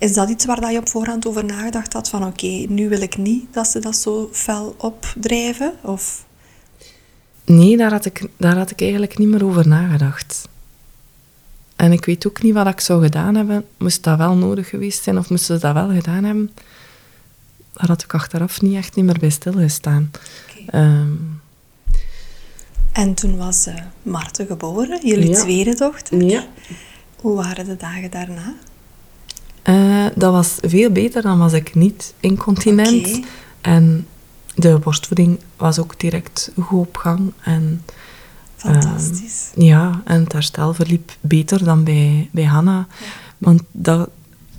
Is 0.00 0.12
dat 0.12 0.28
iets 0.30 0.44
waar 0.44 0.60
dat 0.60 0.70
je 0.72 0.78
op 0.78 0.88
voorhand 0.88 1.26
over 1.26 1.44
nagedacht 1.44 1.92
had 1.92 2.08
van 2.08 2.24
oké, 2.26 2.46
nu 2.68 2.88
wil 2.88 3.00
ik 3.00 3.16
niet 3.16 3.44
dat 3.54 3.66
ze 3.68 3.78
dat 3.78 3.96
zo 3.96 4.28
fel 4.32 4.74
opdrijven? 4.78 5.72
Of... 5.82 6.24
Nee, 7.44 7.76
daar 7.76 7.90
had, 7.90 8.04
ik, 8.04 8.28
daar 8.36 8.56
had 8.56 8.70
ik 8.70 8.80
eigenlijk 8.80 9.18
niet 9.18 9.28
meer 9.28 9.44
over 9.44 9.68
nagedacht. 9.68 10.48
En 11.76 11.92
ik 11.92 12.04
weet 12.04 12.26
ook 12.26 12.42
niet 12.42 12.54
wat 12.54 12.66
ik 12.66 12.80
zou 12.80 13.02
gedaan 13.02 13.34
hebben. 13.34 13.64
Moest 13.78 14.04
dat 14.04 14.18
wel 14.18 14.34
nodig 14.36 14.68
geweest 14.68 15.02
zijn 15.02 15.18
of 15.18 15.30
moesten 15.30 15.54
ze 15.54 15.66
dat 15.66 15.74
wel 15.74 15.90
gedaan 15.90 16.24
hebben? 16.24 16.50
Daar 17.72 17.88
had 17.88 18.02
ik 18.02 18.14
achteraf 18.14 18.60
niet 18.60 18.76
echt 18.76 18.94
niet 18.94 19.04
meer 19.04 19.18
bij 19.18 19.30
stilgestaan. 19.30 20.10
Ehm, 20.66 21.08
En 22.92 23.14
toen 23.14 23.36
was 23.36 23.68
Marten 24.02 24.46
geboren, 24.46 25.06
jullie 25.06 25.28
Ja. 25.30 25.40
tweede 25.42 25.74
dochter. 25.74 26.22
ja. 26.22 26.46
Hoe 27.20 27.36
waren 27.36 27.64
de 27.64 27.76
dagen 27.76 28.10
daarna? 28.10 28.54
Eh, 29.62 30.06
dat 30.14 30.32
was 30.32 30.56
veel 30.62 30.90
beter 30.90 31.22
dan 31.22 31.38
was 31.38 31.52
ik 31.52 31.74
niet 31.74 32.14
incontinent. 32.20 33.20
En 33.60 34.06
de 34.54 34.78
borstvoeding 34.78 35.38
was 35.56 35.78
ook 35.78 36.00
direct 36.00 36.50
goed 36.60 36.80
op 36.80 36.96
gang. 36.96 37.32
En 37.40 37.82
Fantastisch. 38.56 39.50
ja, 39.54 40.02
en 40.04 40.22
het 40.22 40.32
herstel 40.32 40.74
verliep 40.74 41.16
beter 41.20 41.64
dan 41.64 41.84
bij, 41.84 42.28
bij 42.32 42.44
Hanna. 42.44 42.86
Want 43.38 43.62
dat, 43.72 44.08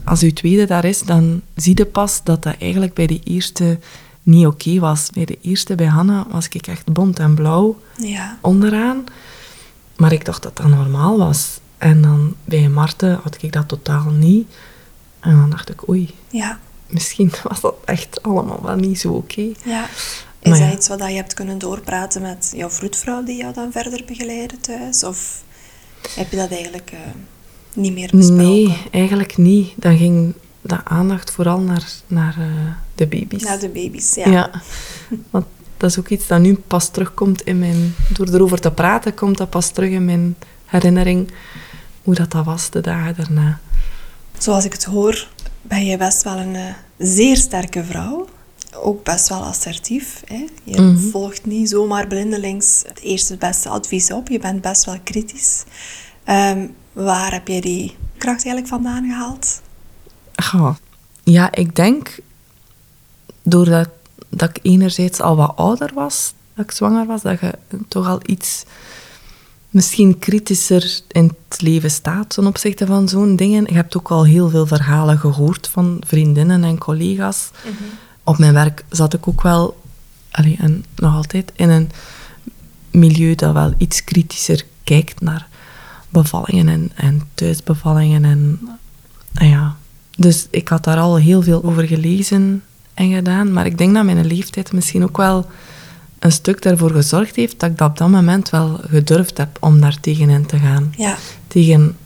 als 0.03 0.21
uw 0.21 0.33
tweede 0.33 0.65
daar 0.65 0.85
is, 0.85 1.01
dan 1.01 1.41
zie 1.55 1.77
je 1.77 1.85
pas 1.85 2.23
dat 2.23 2.43
dat 2.43 2.55
eigenlijk 2.59 2.93
bij 2.93 3.07
de 3.07 3.19
eerste 3.23 3.79
niet 4.23 4.45
oké 4.45 4.79
was. 4.79 5.09
Bij 5.13 5.25
de 5.25 5.37
eerste, 5.41 5.75
bij 5.75 5.85
Hanna, 5.85 6.25
was 6.31 6.47
ik 6.47 6.67
echt 6.67 6.93
bont 6.93 7.19
en 7.19 7.33
blauw 7.33 7.79
ja. 7.97 8.37
onderaan. 8.41 9.03
Maar 9.95 10.11
ik 10.11 10.25
dacht 10.25 10.43
dat 10.43 10.57
dat 10.57 10.67
normaal 10.67 11.17
was. 11.17 11.59
En 11.77 12.01
dan 12.01 12.35
bij 12.45 12.69
Marten 12.69 13.19
had 13.23 13.37
ik 13.41 13.53
dat 13.53 13.67
totaal 13.67 14.09
niet. 14.09 14.47
En 15.21 15.35
dan 15.35 15.49
dacht 15.49 15.69
ik, 15.69 15.89
oei, 15.89 16.13
ja, 16.29 16.59
misschien 16.87 17.31
was 17.49 17.61
dat 17.61 17.75
echt 17.85 18.23
allemaal 18.23 18.61
wel 18.63 18.75
niet 18.75 18.99
zo 18.99 19.11
oké. 19.11 19.51
ja. 19.63 19.87
Is 20.41 20.49
Maar 20.49 20.59
dat 20.59 20.67
ja. 20.67 20.73
iets 20.75 20.87
wat 20.87 20.99
je 20.99 21.05
hebt 21.05 21.33
kunnen 21.33 21.57
doorpraten 21.57 22.21
met 22.21 22.53
jouw 22.55 22.69
vroedvrouw 22.69 23.23
die 23.23 23.37
jou 23.37 23.53
dan 23.53 23.71
verder 23.71 24.03
begeleidde 24.05 24.57
thuis? 24.57 25.03
Of 25.03 25.43
heb 26.15 26.31
je 26.31 26.37
dat 26.37 26.51
eigenlijk 26.51 26.91
eh, 26.91 26.99
niet 27.73 27.93
meer 27.93 28.09
besproken? 28.15 28.45
Nee, 28.45 28.77
eigenlijk 28.91 29.37
niet. 29.37 29.73
Dan 29.75 29.97
ging 29.97 30.33
de 30.61 30.85
aandacht 30.85 31.31
vooral 31.31 31.59
naar, 31.59 31.91
naar 32.07 32.35
eh, 32.39 32.73
de 32.95 33.07
baby's. 33.07 33.43
Naar 33.43 33.59
de 33.59 33.69
baby's, 33.69 34.15
ja. 34.15 34.29
Ja. 34.29 34.51
Want 35.29 35.45
dat 35.77 35.89
is 35.89 35.99
ook 35.99 36.07
iets 36.07 36.27
dat 36.27 36.39
nu 36.39 36.55
pas 36.67 36.89
terugkomt 36.89 37.41
in 37.41 37.59
mijn... 37.59 37.95
Door 38.13 38.27
erover 38.27 38.59
te 38.59 38.71
praten, 38.71 39.13
komt 39.13 39.37
dat 39.37 39.49
pas 39.49 39.71
terug 39.71 39.89
in 39.89 40.05
mijn 40.05 40.35
herinnering. 40.65 41.31
Hoe 42.03 42.15
dat, 42.15 42.31
dat 42.31 42.45
was 42.45 42.69
de 42.69 42.81
dagen 42.81 43.15
daarna. 43.15 43.59
Zoals 44.41 44.65
ik 44.65 44.71
het 44.73 44.83
hoor, 44.83 45.27
ben 45.61 45.85
je 45.85 45.97
best 45.97 46.23
wel 46.23 46.37
een 46.37 46.55
eh, 46.55 46.73
zeer 46.97 47.37
sterke 47.37 47.83
vrouw. 47.83 48.27
Ook 48.75 49.03
best 49.03 49.29
wel 49.29 49.43
assertief. 49.43 50.21
Hè? 50.25 50.45
Je 50.63 50.81
Mhm. 50.81 50.97
volgt 51.09 51.45
niet 51.45 51.69
zomaar 51.69 52.07
blindelings 52.07 52.83
het 52.87 52.99
eerste 52.99 53.37
beste 53.37 53.69
advies 53.69 54.11
op. 54.11 54.27
Je 54.29 54.39
bent 54.39 54.61
best 54.61 54.85
wel 54.85 54.99
kritisch. 55.03 55.63
Ehm, 56.23 56.67
waar 56.93 57.31
heb 57.31 57.47
je 57.47 57.61
die 57.61 57.95
kracht 58.17 58.45
eigenlijk 58.45 58.67
vandaan 58.67 59.03
gehaald? 59.09 59.61
Goh. 60.43 60.75
Ja, 61.23 61.51
ik 61.51 61.75
denk... 61.75 62.19
Doordat 63.43 63.89
dat 64.29 64.49
ik 64.49 64.59
enerzijds 64.61 65.19
al 65.21 65.35
wat 65.35 65.53
ouder 65.55 65.91
was, 65.93 66.33
dat 66.55 66.65
ik 66.65 66.71
zwanger 66.71 67.05
was, 67.05 67.21
dat 67.21 67.39
je 67.39 67.53
toch 67.87 68.07
al 68.07 68.19
iets... 68.25 68.63
Misschien 69.71 70.19
kritischer 70.19 70.99
in 71.07 71.31
het 71.49 71.61
leven 71.61 71.91
staat 71.91 72.29
ten 72.29 72.47
opzichte 72.47 72.85
van 72.85 73.09
zo'n 73.09 73.35
dingen. 73.35 73.65
Je 73.67 73.73
hebt 73.73 73.97
ook 73.97 74.11
al 74.11 74.25
heel 74.25 74.49
veel 74.49 74.67
verhalen 74.67 75.17
gehoord 75.17 75.67
van 75.67 76.01
vriendinnen 76.05 76.63
en 76.63 76.77
collega's. 76.77 77.49
op 78.23 78.37
mijn 78.37 78.53
werk 78.53 78.83
zat 78.89 79.13
ik 79.13 79.27
ook 79.27 79.41
wel, 79.41 79.81
allee, 80.31 80.57
en 80.59 80.85
nog 80.95 81.15
altijd, 81.15 81.51
in 81.55 81.69
een 81.69 81.89
milieu 82.91 83.35
dat 83.35 83.53
wel 83.53 83.73
iets 83.77 84.03
kritischer 84.03 84.65
kijkt 84.83 85.21
naar 85.21 85.47
bevallingen 86.09 86.67
en, 86.67 86.91
en 86.95 87.21
thuisbevallingen. 87.33 88.25
En, 88.25 88.59
en 89.33 89.47
ja. 89.47 89.75
Dus 90.17 90.47
ik 90.49 90.67
had 90.67 90.83
daar 90.83 90.97
al 90.97 91.15
heel 91.15 91.41
veel 91.41 91.63
over 91.63 91.87
gelezen 91.87 92.63
en 92.93 93.13
gedaan. 93.13 93.53
Maar 93.53 93.65
ik 93.65 93.77
denk 93.77 93.93
dat 93.93 94.03
mijn 94.03 94.25
leeftijd 94.25 94.73
misschien 94.73 95.03
ook 95.03 95.17
wel 95.17 95.45
een 96.21 96.31
stuk 96.31 96.61
daarvoor 96.61 96.91
gezorgd 96.91 97.35
heeft 97.35 97.59
dat 97.59 97.69
ik 97.69 97.77
dat 97.77 97.89
op 97.89 97.97
dat 97.97 98.09
moment 98.09 98.49
wel 98.49 98.79
gedurfd 98.87 99.37
heb 99.37 99.57
om 99.59 99.81
daar 99.81 99.99
tegenin 99.99 100.45
te 100.45 100.57
gaan 100.57 100.93
Ja, 100.97 101.17
tegen 101.47 101.97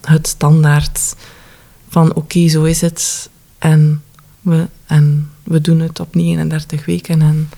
het 0.00 0.26
standaard 0.26 1.14
van 1.88 2.14
oké, 2.14 2.48
zo 2.48 2.64
is 2.64 2.80
het 2.80 3.30
en 3.58 4.02
we, 4.40 4.66
en 4.86 5.30
we 5.42 5.60
doen 5.60 5.80
het 5.80 6.00
op 6.00 6.14
39 6.14 6.84
weken. 6.84 7.22
En 7.22 7.50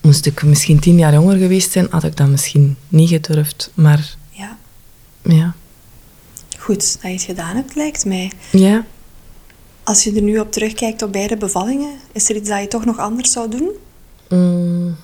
moest 0.00 0.26
ik 0.26 0.42
misschien 0.42 0.80
tien 0.80 0.98
jaar 0.98 1.12
jonger 1.12 1.36
geweest 1.36 1.72
zijn, 1.72 1.86
had 1.90 2.04
ik 2.04 2.16
dat 2.16 2.28
misschien 2.28 2.76
niet 2.88 3.08
gedurfd. 3.08 3.70
Maar 3.74 4.16
ja. 4.30 4.58
ja, 5.22 5.54
Goed 6.58 6.92
dat 6.92 7.02
je 7.02 7.08
het 7.08 7.22
gedaan 7.22 7.56
hebt, 7.56 7.74
lijkt 7.74 8.04
mij. 8.04 8.32
ja 8.50 8.84
Als 9.82 10.04
je 10.04 10.12
er 10.12 10.22
nu 10.22 10.38
op 10.38 10.52
terugkijkt 10.52 11.02
op 11.02 11.12
beide 11.12 11.36
bevallingen, 11.36 11.98
is 12.12 12.28
er 12.28 12.36
iets 12.36 12.48
dat 12.48 12.60
je 12.60 12.68
toch 12.68 12.84
nog 12.84 12.98
anders 12.98 13.32
zou 13.32 13.50
doen? 13.50 13.70
Mm, 14.36 14.96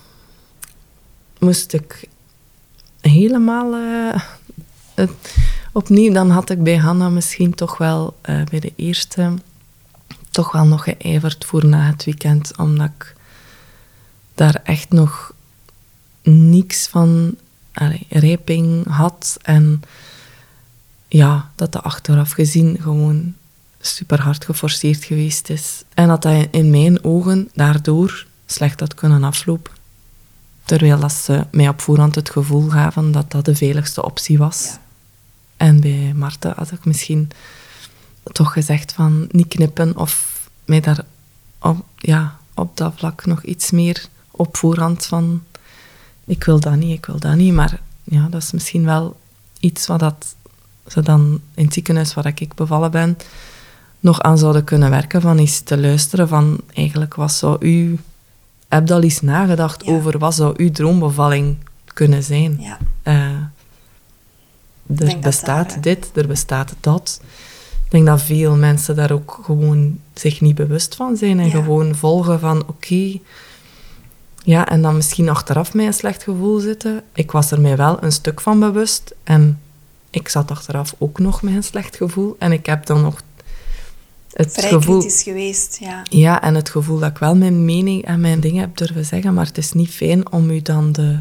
moest 1.38 1.72
ik 1.72 2.08
helemaal 3.00 3.74
eh, 4.94 5.08
opnieuw, 5.72 6.12
dan 6.12 6.30
had 6.30 6.50
ik 6.50 6.62
bij 6.62 6.76
Hanna 6.76 7.08
misschien 7.08 7.54
toch 7.54 7.78
wel 7.78 8.16
eh, 8.20 8.44
bij 8.50 8.60
de 8.60 8.72
eerste 8.76 9.32
toch 10.30 10.52
wel 10.52 10.66
nog 10.66 10.84
geijverd 10.84 11.44
voor 11.44 11.66
na 11.66 11.86
het 11.86 12.04
weekend, 12.04 12.56
omdat 12.56 12.90
ik 12.96 13.14
daar 14.34 14.60
echt 14.64 14.90
nog 14.90 15.32
niks 16.22 16.86
van 16.86 17.36
allee, 17.72 18.06
rijping 18.08 18.86
had 18.86 19.38
en 19.42 19.82
ja, 21.08 21.50
dat 21.54 21.72
de 21.72 21.80
achteraf 21.80 22.30
gezien 22.30 22.78
gewoon 22.80 23.34
super 23.80 24.20
hard 24.20 24.44
geforceerd 24.44 25.04
geweest 25.04 25.50
is. 25.50 25.84
En 25.94 26.08
dat 26.08 26.22
dat 26.22 26.46
in 26.50 26.70
mijn 26.70 27.04
ogen 27.04 27.50
daardoor 27.54 28.26
slecht 28.50 28.80
had 28.80 28.94
kunnen 28.94 29.24
aflopen. 29.24 29.72
Terwijl 30.64 30.98
dat 30.98 31.12
ze 31.12 31.46
mij 31.50 31.68
op 31.68 31.80
voorhand 31.80 32.14
het 32.14 32.30
gevoel 32.30 32.68
gaven 32.68 33.12
dat 33.12 33.30
dat 33.30 33.44
de 33.44 33.56
veiligste 33.56 34.04
optie 34.04 34.38
was. 34.38 34.64
Ja. 34.64 34.78
En 35.56 35.80
bij 35.80 36.12
Marten 36.14 36.52
had 36.56 36.70
ik 36.70 36.84
misschien 36.84 37.30
toch 38.32 38.52
gezegd 38.52 38.92
van 38.92 39.28
niet 39.30 39.48
knippen 39.48 39.96
of 39.96 40.38
mij 40.64 40.80
daar 40.80 41.04
op, 41.58 41.84
ja, 41.96 42.38
op 42.54 42.76
dat 42.76 42.92
vlak 42.96 43.26
nog 43.26 43.42
iets 43.42 43.70
meer 43.70 44.06
op 44.30 44.56
voorhand 44.56 45.06
van 45.06 45.42
ik 46.24 46.44
wil 46.44 46.60
dat 46.60 46.76
niet, 46.76 46.96
ik 46.98 47.06
wil 47.06 47.18
dat 47.18 47.34
niet. 47.34 47.52
Maar 47.52 47.80
ja, 48.04 48.26
dat 48.30 48.42
is 48.42 48.52
misschien 48.52 48.84
wel 48.84 49.16
iets 49.60 49.86
wat 49.86 50.00
dat 50.00 50.34
ze 50.86 51.02
dan 51.02 51.40
in 51.54 51.64
het 51.64 51.74
ziekenhuis 51.74 52.14
waar 52.14 52.26
ik 52.34 52.54
bevallen 52.54 52.90
ben 52.90 53.16
nog 54.00 54.20
aan 54.20 54.38
zouden 54.38 54.64
kunnen 54.64 54.90
werken 54.90 55.20
van 55.20 55.38
eens 55.38 55.60
te 55.60 55.78
luisteren 55.78 56.28
van 56.28 56.60
eigenlijk 56.74 57.14
wat 57.14 57.32
zou 57.32 57.56
u... 57.66 57.98
Heb 58.68 58.88
je 58.88 58.94
al 58.94 59.02
eens 59.02 59.20
nagedacht 59.20 59.84
Ja. 59.84 59.92
over 59.92 60.18
wat 60.18 60.34
zou 60.34 60.54
uw 60.56 60.70
droombevalling 60.70 61.56
kunnen 61.94 62.22
zijn? 62.22 62.56
Ja, 62.60 62.78
Eh, 63.02 63.14
er 65.06 65.18
bestaat 65.20 65.44
daar, 65.66 65.74
hè. 65.74 65.80
dit, 65.80 66.10
er 66.14 66.26
bestaat 66.26 66.74
dat. 66.80 67.20
Ik 67.84 67.90
denk 67.90 68.06
dat 68.06 68.22
veel 68.22 68.56
mensen 68.56 68.96
daar 68.96 69.10
ook 69.12 69.40
gewoon 69.44 69.98
zich 70.14 70.40
niet 70.40 70.54
bewust 70.54 70.94
van 70.94 71.16
zijn 71.16 71.38
en 71.40 71.44
Ja. 71.46 71.50
gewoon 71.50 71.94
volgen 71.94 72.40
van 72.40 72.62
oké. 72.66 73.18
ja, 74.44 74.68
en 74.68 74.82
dan 74.82 74.96
misschien 74.96 75.28
achteraf 75.28 75.74
met 75.74 75.86
een 75.86 75.92
slecht 75.94 76.22
gevoel 76.22 76.58
zitten. 76.58 77.02
Ik 77.14 77.30
was 77.30 77.50
er 77.50 77.60
mij 77.60 77.76
wel 77.76 78.02
een 78.02 78.12
stuk 78.12 78.40
van 78.40 78.60
bewust 78.60 79.14
en 79.24 79.60
ik 80.10 80.28
zat 80.28 80.50
achteraf 80.50 80.94
ook 80.98 81.18
nog 81.18 81.42
met 81.42 81.54
een 81.54 81.62
slecht 81.64 81.96
gevoel. 81.96 82.36
En 82.38 82.52
ik 82.52 82.66
heb 82.66 82.86
dan 82.86 83.02
nog 83.02 83.20
het 84.32 84.52
vrij 84.52 84.70
gevoel... 84.70 84.98
kritisch 84.98 85.22
geweest, 85.22 85.76
ja. 85.80 86.02
Ja, 86.02 86.42
en 86.42 86.54
het 86.54 86.70
gevoel 86.70 86.98
dat 86.98 87.10
ik 87.10 87.18
wel 87.18 87.36
mijn 87.36 87.64
mening 87.64 88.04
en 88.04 88.20
mijn 88.20 88.40
dingen 88.40 88.60
heb 88.60 88.76
durven 88.76 89.04
zeggen, 89.04 89.34
maar 89.34 89.46
het 89.46 89.58
is 89.58 89.72
niet 89.72 89.90
fijn 89.90 90.32
om 90.32 90.50
u 90.50 90.62
dan 90.62 90.92
de 90.92 91.18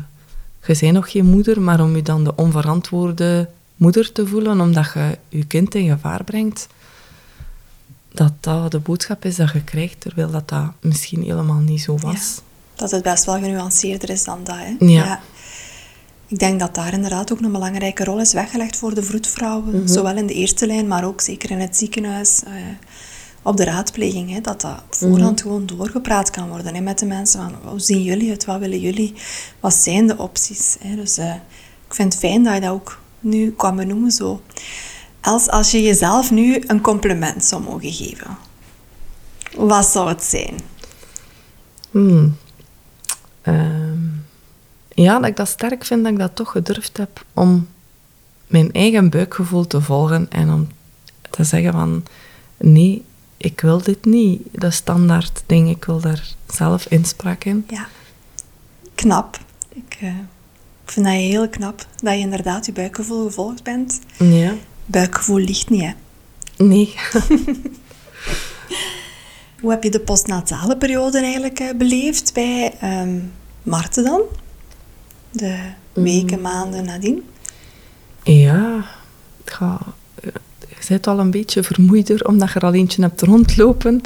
je 0.67 0.77
bent 0.79 0.93
nog 0.93 1.11
geen 1.11 1.25
moeder, 1.25 1.61
maar 1.61 1.81
om 1.81 1.95
je 1.95 2.01
dan 2.01 2.23
de 2.23 2.35
onverantwoorde 2.35 3.49
moeder 3.75 4.11
te 4.11 4.27
voelen, 4.27 4.61
omdat 4.61 4.91
je 4.93 5.17
je 5.29 5.45
kind 5.45 5.75
in 5.75 5.89
gevaar 5.89 6.23
brengt, 6.23 6.67
dat 8.11 8.33
dat 8.39 8.71
de 8.71 8.79
boodschap 8.79 9.25
is 9.25 9.35
dat 9.35 9.51
je 9.51 9.63
krijgt, 9.63 10.01
terwijl 10.01 10.31
dat, 10.31 10.49
dat 10.49 10.71
misschien 10.81 11.23
helemaal 11.23 11.59
niet 11.59 11.81
zo 11.81 11.97
was. 11.97 12.41
dat 12.75 12.91
het 12.91 13.03
best 13.03 13.25
wel 13.25 13.35
genuanceerder 13.35 14.09
is 14.09 14.23
dan 14.23 14.39
dat. 14.43 14.55
Hè? 14.55 14.85
Ja. 14.85 15.21
Ik 16.27 16.39
denk 16.39 16.59
dat 16.59 16.75
daar 16.75 16.93
inderdaad 16.93 17.31
ook 17.31 17.39
een 17.41 17.51
belangrijke 17.51 18.03
rol 18.03 18.19
is 18.19 18.33
weggelegd 18.33 18.77
voor 18.77 18.93
de 18.93 19.03
vroedvrouwen. 19.03 19.75
Mhm. 19.75 19.87
Zowel 19.87 20.17
in 20.17 20.27
de 20.27 20.33
eerste 20.33 20.67
lijn, 20.67 20.87
maar 20.87 21.05
ook 21.05 21.21
zeker 21.21 21.51
in 21.51 21.59
het 21.59 21.77
ziekenhuis. 21.77 22.41
Uh, 22.47 22.53
op 23.41 23.57
de 23.57 23.63
raadpleging, 23.63 24.31
hè, 24.31 24.41
dat 24.41 24.61
dat 24.61 24.81
op 24.85 24.95
voorhand 24.95 25.39
mhm. 25.39 25.41
gewoon 25.41 25.65
doorgepraat 25.65 26.29
kan 26.29 26.49
worden 26.49 26.75
hè, 26.75 26.81
met 26.81 26.99
de 26.99 27.05
mensen. 27.05 27.41
Van, 27.41 27.69
hoe 27.69 27.79
zien 27.79 28.03
jullie 28.03 28.29
het? 28.29 28.45
Wat 28.45 28.59
willen 28.59 28.79
jullie? 28.79 29.13
Wat 29.59 29.73
zijn 29.73 30.07
de 30.07 30.17
opties? 30.17 30.77
Hè? 30.79 30.95
Dus 30.95 31.17
uh, 31.17 31.33
ik 31.87 31.93
vind 31.93 32.13
het 32.13 32.21
fijn 32.21 32.43
dat 32.43 32.53
je 32.53 32.61
dat 32.61 32.69
ook 32.69 32.99
nu 33.19 33.51
kan 33.51 33.75
benoemen 33.75 34.11
zo. 34.11 34.41
Als, 35.21 35.49
als 35.49 35.71
je 35.71 35.81
jezelf 35.81 36.31
nu 36.31 36.63
een 36.67 36.81
compliment 36.81 37.43
zou 37.43 37.63
mogen 37.63 37.91
geven, 37.91 38.37
wat 39.55 39.85
zou 39.85 40.09
het 40.09 40.23
zijn? 40.23 40.55
Hmm. 41.91 42.37
Ehm, 43.41 43.86
ja, 45.03 45.19
dat 45.19 45.29
ik 45.29 45.35
dat 45.35 45.47
sterk 45.47 45.85
vind 45.85 46.03
dat 46.03 46.11
ik 46.11 46.19
dat 46.19 46.35
toch 46.35 46.51
gedurfd 46.51 46.97
heb 46.97 47.25
om 47.33 47.67
mijn 48.47 48.71
eigen 48.71 49.09
buikgevoel 49.09 49.67
te 49.67 49.81
volgen 49.81 50.25
en 50.29 50.53
om 50.53 50.67
te 51.29 51.43
zeggen 51.43 51.71
van 51.71 52.03
nee, 52.57 53.03
ik 53.37 53.61
wil 53.61 53.81
dit 53.81 54.05
niet. 54.05 54.41
Dat 54.51 54.73
standaard 54.73 55.43
ding, 55.45 55.69
ik 55.69 55.85
wil 55.85 55.99
daar 55.99 56.35
zelf 56.47 56.85
inspraak 56.85 57.43
in. 57.43 57.65
Ja, 57.69 57.87
knap. 58.95 59.39
Ik, 59.69 59.97
uh, 60.01 60.09
ik 60.83 60.91
vind 60.91 61.05
dat 61.05 61.15
heel 61.15 61.49
knap 61.49 61.85
dat 61.95 62.13
je 62.13 62.19
inderdaad 62.19 62.65
je 62.65 62.71
buikgevoel 62.71 63.25
gevolgd 63.25 63.63
bent. 63.63 63.99
Ja. 64.17 64.53
Buikgevoel 64.85 65.39
ligt 65.39 65.69
niet, 65.69 65.81
hè? 65.81 65.91
Nee. 66.63 66.95
Hoe 69.61 69.71
heb 69.71 69.83
je 69.83 69.89
de 69.89 69.99
postnatale 69.99 70.77
periode 70.77 71.19
eigenlijk 71.19 71.59
uh, 71.59 71.69
beleefd 71.77 72.33
bij 72.33 72.73
um, 72.83 73.31
Marten 73.63 74.03
dan? 74.03 74.21
De 75.31 75.71
weken, 75.93 76.37
mm. 76.37 76.41
maanden 76.41 76.85
nadien? 76.85 77.23
Ja, 78.23 78.85
ga, 79.45 79.79
je 80.59 80.85
bent 80.87 81.07
al 81.07 81.19
een 81.19 81.31
beetje 81.31 81.63
vermoeider 81.63 82.27
omdat 82.27 82.51
je 82.51 82.59
er 82.59 82.65
al 82.65 82.73
eentje 82.73 83.01
hebt 83.01 83.21
rondlopen. 83.21 84.01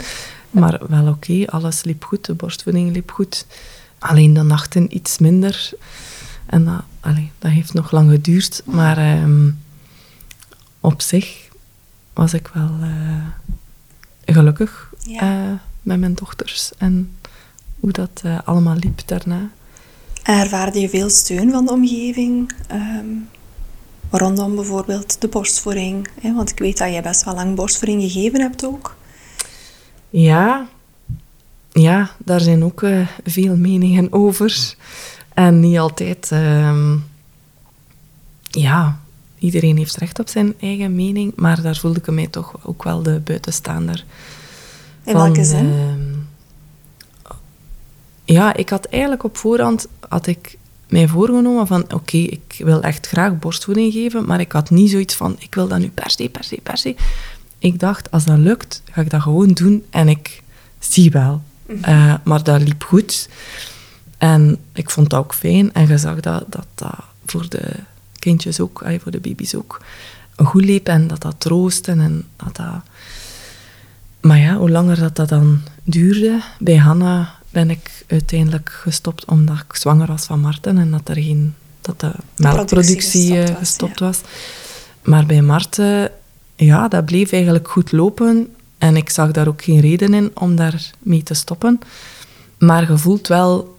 Maar 0.52 0.82
wel 0.90 1.08
oké, 1.08 1.46
alles 1.46 1.84
liep 1.84 2.04
goed, 2.04 2.26
de 2.26 2.34
borstvoeding 2.34 2.92
liep 2.92 3.12
goed. 3.12 3.46
Alleen 4.00 4.34
de 4.34 4.42
nachten 4.42 4.96
iets 4.96 5.18
minder. 5.18 5.72
En 6.46 6.66
dat, 6.66 6.84
allee, 7.00 7.32
dat 7.40 7.52
heeft 7.52 7.74
nog 7.74 7.92
lang 7.92 8.12
geduurd. 8.12 8.62
Maar 8.66 8.98
ehm, 8.98 9.50
op 10.80 11.02
zich 11.02 11.50
was 12.14 12.34
ik 12.34 12.48
wel 12.54 12.72
uh, 12.82 13.26
gelukkig 14.26 14.94
uh, 15.08 15.52
met 15.82 16.00
mijn 16.00 16.14
dochters. 16.14 16.72
En 16.78 17.16
hoe 17.80 17.92
dat 17.92 18.22
uh, 18.26 18.40
allemaal 18.46 18.76
liep 18.76 19.02
daarna. 19.06 19.50
Ervaarde 20.24 20.80
je 20.80 20.90
veel 20.90 21.10
steun 21.10 21.52
van 21.52 21.66
de 21.66 21.72
omgeving? 21.72 22.54
Um, 22.72 23.30
rondom 24.10 24.56
bijvoorbeeld 24.56 25.22
de 25.22 25.28
borstvoeding? 25.28 26.08
Hè? 26.22 26.34
Want 26.34 26.50
ik 26.50 26.60
weet 26.60 26.78
dat 26.78 26.90
jij 26.90 27.02
best 27.02 27.24
wel 27.24 27.36
lang 27.36 27.56
borstvoeding 27.56 28.02
gegeven 28.02 28.42
hebt 28.42 28.66
ook. 28.66 28.96
Ja, 30.10 30.68
ja 31.72 32.12
daar 32.18 32.42
zijn 32.42 32.64
ook 32.64 32.82
uh, 32.82 33.08
veel 33.24 33.56
meningen 33.56 34.14
over. 34.14 34.76
En 35.34 35.60
niet 35.60 35.78
altijd... 35.78 36.30
Uh, 36.34 36.94
ja, 38.50 39.00
iedereen 39.40 39.78
heeft 39.78 39.96
recht 39.96 40.20
op 40.20 40.30
zijn 40.30 40.54
eigen 40.60 40.96
mening, 40.96 41.34
maar 41.36 41.62
daar 41.62 41.76
voelde 41.76 42.00
ik 42.00 42.12
mij 42.12 42.28
toch 42.28 42.56
ook 42.64 42.84
wel 42.84 43.04
de 43.04 43.20
buitenstaander. 43.20 44.06
In 45.04 45.14
welke 45.14 45.44
zin? 45.44 45.66
Uh, 45.66 46.11
ja, 48.32 48.54
ik 48.54 48.70
had 48.70 48.86
eigenlijk 48.86 49.24
op 49.24 49.38
voorhand 49.38 49.88
had 50.10 50.28
ik 50.28 50.58
mij 50.90 51.08
voorgenomen 51.08 51.68
van 51.68 51.94
oké, 51.94 52.18
ik 52.18 52.56
wil 52.58 52.82
echt 52.82 53.08
graag 53.08 53.40
borstvoeding 53.40 53.94
geven, 53.94 54.26
maar 54.26 54.40
ik 54.40 54.52
had 54.52 54.70
niet 54.70 54.90
zoiets 54.90 55.16
van 55.16 55.36
ik 55.40 55.56
wil 55.56 55.68
dat 55.68 55.80
nu 55.80 55.90
per 55.90 56.10
se, 56.10 56.30
per 56.30 56.44
se, 56.44 56.60
per 56.64 56.78
se. 56.78 56.96
Ik 57.60 57.80
dacht, 57.80 58.12
als 58.12 58.26
dat 58.26 58.38
lukt, 58.38 58.82
ga 58.92 59.02
ik 59.02 59.10
dat 59.10 59.22
gewoon 59.22 59.52
doen 59.52 59.84
en 59.90 60.08
ik 60.08 60.44
zie 60.80 61.12
wel. 61.12 61.42
Mhm. 61.66 61.84
Eh, 61.84 62.14
maar 62.24 62.44
dat 62.44 62.62
liep 62.62 62.84
goed. 62.84 63.30
En 64.18 64.58
ik 64.74 64.90
vond 64.90 65.10
dat 65.10 65.20
ook 65.20 65.34
fijn. 65.34 65.74
En 65.74 65.88
je 65.88 65.98
zag 65.98 66.20
dat 66.20 66.46
dat, 66.48 66.68
dat 66.76 66.96
voor 67.26 67.50
de 67.50 67.74
kindjes 68.20 68.60
ook, 68.60 68.84
voor 69.02 69.12
de 69.12 69.20
baby's 69.20 69.56
ook, 69.56 69.82
goed 70.36 70.66
liep 70.66 70.88
en 70.88 71.08
dat 71.08 71.22
dat 71.22 71.36
troostte 71.38 71.92
en 71.92 72.28
dat 72.36 72.56
dat... 72.56 72.82
Maar 74.22 74.38
ja, 74.38 74.56
hoe 74.56 74.70
langer 74.70 75.00
dat, 75.00 75.16
dat 75.16 75.30
dan 75.30 75.62
duurde, 75.84 76.42
bij 76.60 76.78
Hanna 76.78 77.41
ben 77.52 77.70
ik 77.70 78.06
uiteindelijk 78.08 78.70
gestopt 78.70 79.26
omdat 79.26 79.58
ik 79.68 79.76
zwanger 79.76 80.08
was 80.08 80.26
van 80.26 80.40
Marten 80.40 80.78
en 80.78 80.92
dat, 80.92 81.10
er 81.10 81.16
geen, 81.16 81.56
dat 81.82 82.00
de 82.00 82.12
melkproductie 82.36 83.36
gestopt, 83.36 83.58
gestopt 83.58 84.00
was. 84.00 84.20
Maar 85.02 85.26
bij 85.26 85.42
Marten, 85.42 86.12
ja, 86.56 86.88
dat 86.88 87.06
bleef 87.06 87.32
eigenlijk 87.32 87.68
goed 87.68 87.92
lopen 87.92 88.56
en 88.78 88.96
ik 88.96 89.10
zag 89.10 89.32
daar 89.32 89.48
ook 89.48 89.64
geen 89.64 89.80
reden 89.80 90.14
in 90.14 90.32
om 90.34 90.56
daarmee 90.56 91.24
te 91.24 91.34
stoppen. 91.34 91.80
Maar 92.58 92.92
je 92.92 92.98
voelt 92.98 93.28
wel, 93.28 93.78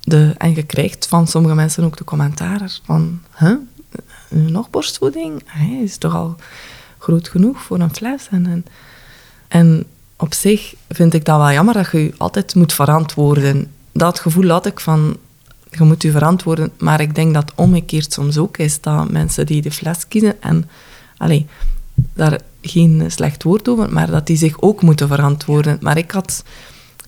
de, 0.00 0.34
en 0.38 0.54
je 0.54 0.62
krijgt 0.62 1.06
van 1.06 1.26
sommige 1.26 1.54
mensen 1.54 1.84
ook 1.84 1.96
de 1.96 2.04
commentaren 2.04 2.70
van, 2.84 3.20
huh, 3.36 3.56
nog 4.28 4.70
borstvoeding? 4.70 5.42
Hij 5.44 5.80
is 5.82 5.96
toch 5.96 6.14
al 6.14 6.36
groot 6.98 7.28
genoeg 7.28 7.62
voor 7.62 7.80
een 7.80 7.94
fles? 7.94 8.28
En, 8.30 8.46
en, 8.46 8.64
en 9.48 9.86
op 10.16 10.34
zich 10.34 10.74
vind 10.88 11.14
ik 11.14 11.24
dat 11.24 11.38
wel 11.38 11.52
jammer 11.52 11.74
dat 11.74 11.90
je 11.90 12.02
je 12.02 12.14
altijd 12.16 12.54
moet 12.54 12.72
verantwoorden. 12.72 13.72
Dat 13.92 14.20
gevoel 14.20 14.48
had 14.48 14.66
ik 14.66 14.80
van, 14.80 15.16
je 15.70 15.84
moet 15.84 16.02
je 16.02 16.10
verantwoorden. 16.10 16.72
Maar 16.78 17.00
ik 17.00 17.14
denk 17.14 17.34
dat 17.34 17.52
omgekeerd 17.54 18.12
soms 18.12 18.38
ook 18.38 18.56
is 18.56 18.80
dat 18.80 19.10
mensen 19.10 19.46
die 19.46 19.62
de 19.62 19.70
fles 19.70 20.08
kiezen 20.08 20.42
en 20.42 20.68
allee, 21.16 21.46
daar 22.14 22.40
geen 22.60 23.04
slecht 23.06 23.42
woord 23.42 23.68
over, 23.68 23.92
maar 23.92 24.10
dat 24.10 24.26
die 24.26 24.36
zich 24.36 24.60
ook 24.60 24.82
moeten 24.82 25.08
verantwoorden. 25.08 25.78
Maar 25.80 25.96
ik 25.96 26.10
had 26.10 26.44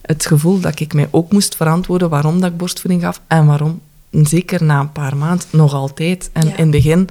het 0.03 0.27
gevoel 0.27 0.61
dat 0.61 0.81
ik 0.81 0.95
mij 0.95 1.09
ook 1.11 1.33
moest 1.33 1.57
verantwoorden 1.57 2.09
waarom 2.09 2.41
dat 2.41 2.51
ik 2.51 2.57
borstvoeding 2.57 3.03
gaf 3.03 3.21
en 3.27 3.47
waarom. 3.47 3.81
Zeker 4.11 4.65
na 4.65 4.81
een 4.81 4.93
paar 4.93 5.17
maanden, 5.17 5.47
nog 5.51 5.73
altijd. 5.73 6.31
En 6.33 6.43
in 6.43 6.63
het 6.63 6.71
begin 6.71 7.09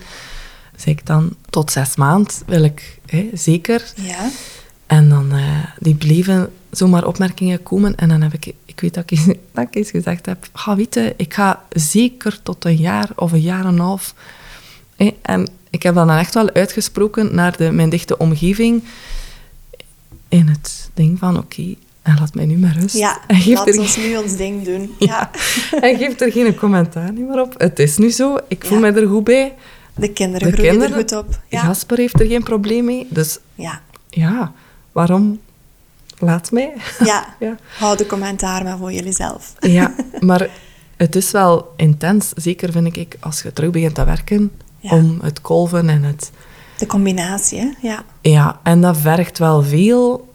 zei 0.75 0.95
ik 0.95 1.05
dan, 1.05 1.35
tot 1.49 1.71
zes 1.71 1.95
maanden 1.95 2.33
wil 2.45 2.63
ik 2.63 2.99
hè, 3.05 3.29
zeker. 3.33 3.93
Ja. 3.95 4.29
En 4.87 5.09
dan 5.09 5.35
uh, 5.35 5.63
die 5.79 5.95
bleven 5.95 6.51
zomaar 6.71 7.05
opmerkingen 7.05 7.63
komen. 7.63 7.95
En 7.95 8.09
dan 8.09 8.21
heb 8.21 8.33
ik, 8.33 8.53
ik 8.65 8.79
weet 8.79 8.93
dat 8.93 9.11
ik, 9.11 9.25
dat 9.53 9.67
ik 9.67 9.75
eens 9.75 9.89
gezegd 9.89 10.25
heb, 10.25 10.49
ga 10.53 10.75
weten, 10.75 11.13
ik 11.17 11.33
ga 11.33 11.63
zeker 11.69 12.39
tot 12.43 12.65
een 12.65 12.75
jaar 12.75 13.09
of 13.15 13.31
een 13.31 13.41
jaar 13.41 13.59
en 13.59 13.65
een 13.65 13.79
half. 13.79 14.13
En 15.21 15.49
ik 15.69 15.83
heb 15.83 15.95
dat 15.95 16.07
dan 16.07 16.17
echt 16.17 16.33
wel 16.33 16.49
uitgesproken 16.49 17.35
naar 17.35 17.57
de, 17.57 17.71
mijn 17.71 17.89
dichte 17.89 18.17
omgeving. 18.17 18.83
In 20.29 20.47
het 20.47 20.89
ding 20.93 21.19
van, 21.19 21.37
oké, 21.37 21.75
en 22.01 22.17
laat 22.19 22.33
mij 22.33 22.45
nu 22.45 22.57
maar 22.57 22.77
rust. 22.79 22.97
Ja, 22.97 23.19
en 23.27 23.35
geef 23.35 23.55
laat 23.55 23.67
er 23.67 23.79
ons 23.79 23.97
nu 23.97 24.17
ons 24.17 24.37
ding 24.37 24.63
doen. 24.63 24.95
Ja. 24.99 25.31
en 25.81 25.97
geef 25.97 26.19
er 26.19 26.31
geen 26.31 26.55
commentaar 26.55 27.13
meer 27.13 27.41
op. 27.41 27.53
Het 27.57 27.79
is 27.79 27.97
nu 27.97 28.09
zo, 28.09 28.37
ik 28.47 28.65
voel 28.65 28.79
mij 28.79 28.93
er 28.93 29.07
goed 29.07 29.23
bij. 29.23 29.53
De 29.95 30.11
kinderen 30.11 30.51
de 30.51 30.57
groeien 30.57 30.81
er 30.81 30.93
goed 30.93 31.11
op. 31.11 31.39
Ja. 31.47 31.63
Jasper 31.63 31.97
heeft 31.97 32.19
er 32.19 32.25
geen 32.25 32.43
probleem 32.43 32.85
mee. 32.85 33.07
Dus 33.09 33.37
ja, 33.55 33.81
ja 34.09 34.53
waarom? 34.97 35.39
Laat 36.19 36.51
mij. 36.51 36.73
Ja, 37.03 37.25
ja. 37.39 37.55
hou 37.77 37.97
de 37.97 38.05
commentaar 38.05 38.63
maar 38.63 38.77
voor 38.77 38.93
jullie 38.93 39.13
zelf. 39.13 39.53
Ja, 39.79 39.95
maar 40.19 40.49
het 40.95 41.15
is 41.15 41.31
wel 41.31 41.73
intens, 41.75 42.31
zeker 42.35 42.71
vind 42.71 42.97
ik, 42.97 43.17
als 43.19 43.41
je 43.41 43.53
terug 43.53 43.71
begint 43.71 43.95
te 43.95 44.05
werken, 44.05 44.51
om 44.81 45.19
het 45.21 45.41
kolven 45.41 45.89
en 45.89 46.03
het... 46.03 46.31
De 46.77 46.85
combinatie, 46.85 47.59
hè? 47.59 47.69
Ja. 47.81 48.03
Ja, 48.21 48.59
en 48.63 48.81
dat 48.81 48.97
vergt 48.97 49.37
wel 49.37 49.63
veel. 49.63 50.33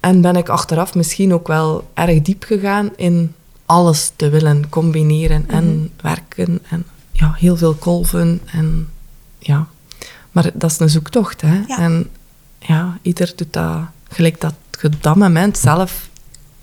En 0.00 0.20
ben 0.20 0.36
ik 0.36 0.48
achteraf 0.48 0.94
misschien 0.94 1.34
ook 1.34 1.46
wel 1.46 1.88
erg 1.94 2.22
diep 2.22 2.42
gegaan 2.44 2.90
in 2.96 3.34
alles 3.66 4.12
te 4.16 4.28
willen 4.28 4.68
combineren 4.68 5.44
en 5.48 5.78
mhm. 5.78 5.88
werken 6.02 6.58
en 6.68 6.84
ja, 7.12 7.32
heel 7.36 7.56
veel 7.56 7.74
kolven 7.74 8.40
en 8.46 8.88
ja. 9.38 9.66
Maar 10.30 10.50
dat 10.54 10.70
is 10.70 10.78
een 10.78 10.90
zoektocht, 10.90 11.40
hè. 11.40 11.60
Ja. 11.66 11.78
En 11.78 11.92
ja, 11.92 12.21
ieder 13.02 13.32
doet 13.36 13.52
dat 13.52 13.80
gelijk 14.08 14.40
dat 14.40 14.54
je 14.80 14.86
op 14.86 15.02
dat 15.02 15.16
moment 15.16 15.58
zelf 15.58 16.08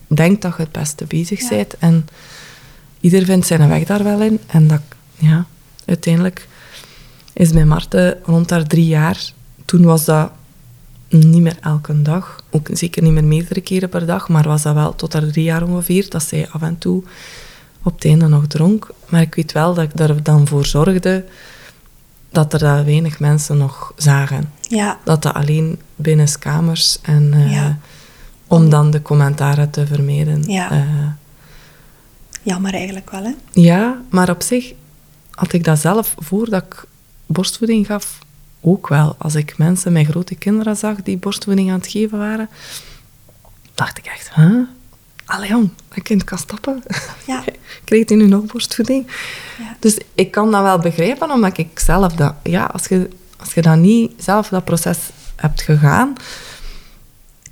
denkt 0.07 0.41
dat 0.41 0.53
je 0.57 0.63
het 0.63 0.71
beste 0.71 1.05
bezig 1.05 1.49
bent. 1.49 1.77
En 1.77 2.07
ieder 2.99 3.25
vindt 3.25 3.47
zijn 3.47 3.69
weg 3.69 3.83
daar 3.83 4.03
wel 4.03 4.21
in. 4.21 4.39
En 4.47 4.67
dat, 4.67 4.81
ja, 5.17 5.45
uiteindelijk 5.85 6.47
is 7.33 7.51
bij 7.51 7.65
Marten 7.65 8.17
rond 8.23 8.49
haar 8.49 8.67
drie 8.67 8.87
jaar. 8.87 9.31
Toen 9.65 9.83
was 9.83 10.05
dat 10.05 10.31
niet 11.09 11.41
meer 11.41 11.57
elke 11.61 12.01
dag. 12.01 12.43
Ook 12.49 12.69
zeker 12.71 13.03
niet 13.03 13.11
meer 13.11 13.23
meerdere 13.23 13.61
keren 13.61 13.89
per 13.89 14.05
dag. 14.05 14.29
Maar 14.29 14.47
was 14.47 14.61
dat 14.61 14.73
wel 14.73 14.95
tot 14.95 15.13
haar 15.13 15.27
drie 15.27 15.43
jaar 15.43 15.63
ongeveer. 15.63 16.09
Dat 16.09 16.23
zij 16.23 16.49
af 16.49 16.61
en 16.61 16.77
toe 16.77 17.03
op 17.83 17.95
het 17.95 18.05
einde 18.05 18.27
nog 18.27 18.47
dronk. 18.47 18.89
Maar 19.09 19.21
ik 19.21 19.35
weet 19.35 19.51
wel 19.51 19.73
dat 19.73 19.83
ik 19.83 19.99
er 19.99 20.23
dan 20.23 20.47
voor 20.47 20.65
zorgde 20.65 21.25
dat 22.31 22.53
er 22.53 22.85
weinig 22.85 23.19
mensen 23.19 23.57
nog 23.57 23.93
zagen. 23.95 24.51
Ja, 24.69 24.99
Dat 25.03 25.21
dat 25.21 25.33
alleen 25.33 25.79
binnen 25.95 26.39
kamers 26.39 26.99
en 27.01 27.33
eh, 27.33 27.51
Ja. 27.53 27.77
om 28.47 28.69
dan 28.69 28.91
de 28.91 29.01
commentaren 29.01 29.69
te 29.69 29.87
vermijden. 29.87 30.43
Ja. 30.51 30.71
Eh, 30.71 31.07
jammer 32.41 32.73
eigenlijk 32.73 33.09
wel, 33.11 33.23
hè? 33.23 33.31
ja, 33.51 34.01
maar 34.09 34.29
op 34.29 34.41
zich 34.43 34.73
had 35.31 35.53
ik 35.53 35.63
dat 35.63 35.79
zelf, 35.79 36.15
voordat 36.17 36.63
ik 36.63 36.83
borstvoeding 37.25 37.85
gaf, 37.85 38.19
ook 38.61 38.87
wel. 38.87 39.15
Als 39.17 39.35
ik 39.35 39.57
mensen 39.57 39.91
met 39.93 40.05
grote 40.07 40.35
kinderen 40.35 40.75
zag 40.77 40.95
die 41.03 41.17
borstvoeding 41.17 41.69
aan 41.71 41.77
het 41.77 41.87
geven 41.87 42.17
waren, 42.17 42.49
dacht 43.75 43.97
ik 43.97 44.05
echt, 44.05 44.33
huh? 44.35 44.61
Allee 45.25 45.49
jong, 45.49 45.69
dat 45.93 46.03
kind 46.03 46.23
kan 46.23 46.37
stappen. 46.37 46.83
Ja. 47.27 47.43
Krijgt 47.85 48.09
hij 48.09 48.17
nu 48.17 48.27
nog 48.27 48.45
borstvoeding? 48.45 49.07
Ja. 49.59 49.75
Dus 49.79 49.97
ik 50.15 50.31
kan 50.31 50.51
dat 50.51 50.61
wel 50.61 50.79
begrijpen, 50.79 51.31
omdat 51.31 51.57
ik 51.57 51.79
zelf 51.79 52.13
dat... 52.13 52.33
Ja, 52.43 52.63
als 52.65 52.87
je, 52.87 53.09
als 53.39 53.53
je 53.53 53.61
dat 53.61 53.77
niet 53.77 54.11
zelf 54.17 54.47
dat 54.47 54.63
proces 54.63 54.97
hebt 55.35 55.61
gegaan, 55.61 56.13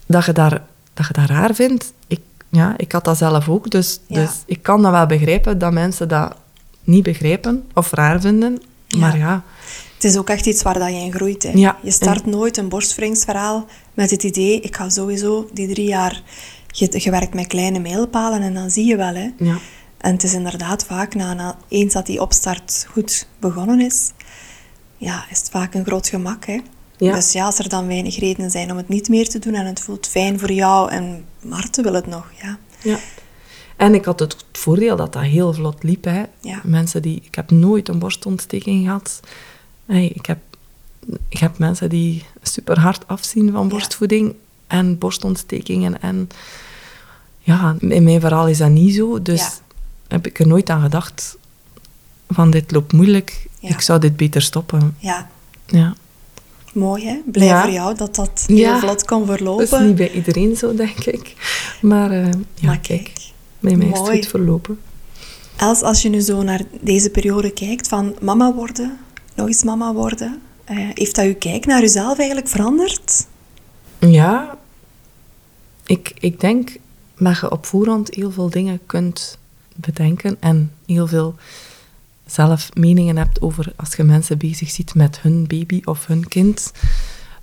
dat 0.05 0.25
je, 0.25 0.31
daar, 0.33 0.61
dat 0.93 1.07
je 1.07 1.13
dat 1.13 1.25
raar 1.29 1.55
vindt. 1.55 1.93
Ik, 2.07 2.19
ja, 2.49 2.73
ik 2.77 2.91
had 2.91 3.03
dat 3.05 3.17
zelf 3.17 3.49
ook, 3.49 3.69
dus, 3.71 3.99
Ja. 4.07 4.15
dus 4.21 4.31
ik 4.45 4.63
kan 4.63 4.81
dat 4.81 4.91
wel 4.91 5.05
begrijpen 5.05 5.57
dat 5.59 5.71
mensen 5.71 6.07
dat 6.07 6.35
niet 6.83 7.03
begrijpen 7.03 7.67
of 7.73 7.91
raar 7.91 8.21
vinden. 8.21 8.61
Ja. 8.87 8.97
Maar 8.97 9.17
ja, 9.17 9.43
Het 9.95 10.03
is 10.03 10.17
ook 10.17 10.29
echt 10.29 10.45
iets 10.45 10.61
waar 10.63 10.79
dat 10.79 10.87
je 10.89 10.95
in 10.95 11.11
groeit. 11.13 11.43
Hè. 11.43 11.51
Ja, 11.53 11.77
Je 11.83 11.91
start 11.91 12.25
nooit 12.25 12.57
een 12.57 12.69
borstvoedingsverhaal 12.69 13.65
met 13.93 14.11
het 14.11 14.23
idee, 14.23 14.59
ik 14.59 14.75
ga 14.75 14.89
sowieso 14.89 15.49
die 15.53 15.67
drie 15.73 15.87
jaar 15.87 16.21
ge- 16.67 16.99
gewerkt 16.99 17.33
met 17.33 17.47
kleine 17.47 17.79
mijlpalen 17.79 18.41
en 18.41 18.53
dan 18.53 18.69
zie 18.69 18.85
je 18.85 18.95
wel. 18.95 19.13
Hè. 19.15 19.29
ja. 19.37 19.57
En 19.97 20.13
het 20.13 20.23
is 20.23 20.33
inderdaad 20.33 20.85
vaak, 20.85 21.15
na, 21.15 21.33
na, 21.33 21.57
eens 21.67 21.93
dat 21.93 22.05
die 22.05 22.21
opstart 22.21 22.87
goed 22.91 23.27
begonnen 23.39 23.81
is, 23.81 24.11
ja, 24.97 25.25
is 25.29 25.37
het 25.37 25.49
vaak 25.49 25.73
een 25.73 25.85
groot 25.85 26.07
gemak. 26.07 26.45
Hè. 26.45 26.59
Ja. 26.97 27.13
Dus 27.13 27.31
ja, 27.31 27.45
als 27.45 27.59
er 27.59 27.69
dan 27.69 27.87
weinig 27.87 28.19
redenen 28.19 28.51
zijn 28.51 28.71
om 28.71 28.77
het 28.77 28.89
niet 28.89 29.09
meer 29.09 29.29
te 29.29 29.39
doen 29.39 29.53
en 29.53 29.65
het 29.65 29.79
voelt 29.79 30.07
fijn 30.07 30.39
voor 30.39 30.51
jou 30.51 30.91
en 30.91 31.25
Marten 31.41 31.83
wil 31.83 31.93
het 31.93 32.07
nog, 32.07 32.31
ja. 32.41 32.57
Ja. 32.81 32.99
En 33.75 33.93
ik 33.93 34.05
had 34.05 34.19
het 34.19 34.45
voordeel 34.51 34.95
dat 34.95 35.13
dat 35.13 35.23
heel 35.23 35.53
vlot 35.53 35.83
liep. 35.83 36.03
Hè. 36.03 36.23
Ja. 36.41 36.61
Mensen 36.63 37.01
die... 37.01 37.21
Ik 37.23 37.35
heb 37.35 37.51
nooit 37.51 37.89
een 37.89 37.99
borstontsteking 37.99 38.85
gehad. 38.85 39.19
Hey, 39.85 40.05
ik, 40.05 40.25
heb, 40.25 40.37
ik 41.29 41.37
heb 41.37 41.57
mensen 41.57 41.89
die 41.89 42.25
super 42.41 42.79
hard 42.79 43.07
afzien 43.07 43.51
van 43.51 43.67
borstvoeding 43.67 44.35
en 44.67 44.97
borstontstekingen. 44.97 46.01
En 46.01 46.29
ja, 47.39 47.75
in 47.79 48.03
mijn 48.03 48.19
verhaal 48.19 48.47
is 48.47 48.57
dat 48.57 48.69
niet 48.69 48.95
zo. 48.95 49.21
Dus 49.21 49.59
heb 50.07 50.25
ik 50.25 50.39
er 50.39 50.47
nooit 50.47 50.69
aan 50.69 50.81
gedacht 50.81 51.37
van 52.29 52.49
dit 52.51 52.71
loopt 52.71 52.93
moeilijk. 52.93 53.47
Ja. 53.59 53.69
Ik 53.69 53.81
zou 53.81 53.99
dit 53.99 54.17
beter 54.17 54.41
stoppen. 54.41 54.95
Ja, 54.99 55.29
Ja. 55.65 55.95
mooi 56.73 57.05
hè. 57.05 57.19
Blij 57.25 57.47
Ja. 57.47 57.61
voor 57.63 57.71
jou 57.71 57.95
dat 57.95 58.15
dat 58.15 58.43
heel 58.47 58.79
vlot 58.79 59.05
kon 59.05 59.25
verlopen. 59.25 59.69
Dat 59.69 59.79
is 59.81 59.85
niet 59.87 59.95
bij 59.95 60.11
iedereen 60.11 60.55
zo, 60.55 60.75
denk 60.75 60.99
ik. 61.05 61.33
Maar 61.81 62.11
eh, 62.11 62.25
ja, 62.25 62.31
Maar 62.61 62.79
kijk, 62.79 63.03
kijk, 63.03 63.19
bij 63.59 63.75
mij 63.75 63.87
is 63.87 63.99
het 63.99 64.09
goed 64.09 64.27
verlopen. 64.27 64.79
Els, 65.55 65.81
als 65.81 66.01
je 66.01 66.09
nu 66.09 66.19
zo 66.19 66.41
naar 66.41 66.61
deze 66.81 67.09
periode 67.09 67.51
kijkt 67.51 67.87
van 67.87 68.15
mama 68.21 68.53
worden, 68.53 68.97
nog 69.35 69.47
eens 69.47 69.63
mama 69.63 69.93
worden, 69.93 70.41
eh, 70.63 70.77
heeft 70.93 71.15
dat 71.15 71.25
je 71.25 71.33
kijk 71.33 71.65
naar 71.65 71.81
jezelf 71.81 72.17
eigenlijk 72.17 72.47
veranderd? 72.49 73.27
Ja, 73.99 74.57
ik, 75.85 76.11
ik 76.19 76.39
denk 76.39 76.77
dat 77.17 77.39
je 77.39 77.51
op 77.51 77.65
voorhand 77.65 78.15
heel 78.15 78.31
veel 78.31 78.49
dingen 78.49 78.79
kunt 78.85 79.37
bedenken 79.75 80.37
en 80.39 80.71
heel 80.85 81.07
veel 81.07 81.35
zelf 82.27 82.69
meningen 82.73 83.17
hebt 83.17 83.41
over 83.41 83.73
als 83.75 83.95
je 83.95 84.03
mensen 84.03 84.37
bezig 84.37 84.69
ziet 84.69 84.95
met 84.95 85.19
hun 85.19 85.47
baby 85.47 85.81
of 85.83 86.05
hun 86.05 86.27
kind. 86.27 86.71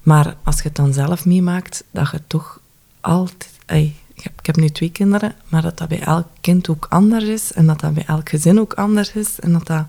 Maar 0.02 0.36
als 0.42 0.56
je 0.56 0.62
het 0.62 0.76
dan 0.76 0.92
zelf 0.92 1.24
meemaakt, 1.24 1.84
dat 1.90 2.10
je 2.10 2.20
toch 2.26 2.60
altijd... 3.00 3.50
ey, 3.66 3.94
ik, 4.14 4.22
heb, 4.22 4.32
ik 4.38 4.46
heb 4.46 4.56
nu 4.56 4.68
twee 4.68 4.90
kinderen, 4.90 5.34
maar 5.48 5.62
dat 5.62 5.78
dat 5.78 5.88
bij 5.88 6.00
elk 6.00 6.26
kind 6.40 6.68
ook 6.68 6.86
anders 6.88 7.24
is 7.24 7.52
en 7.52 7.66
dat 7.66 7.80
dat 7.80 7.94
bij 7.94 8.04
elk 8.06 8.28
gezin 8.28 8.60
ook 8.60 8.74
anders 8.74 9.12
is 9.12 9.40
en 9.40 9.52
dat 9.52 9.66
dat 9.66 9.86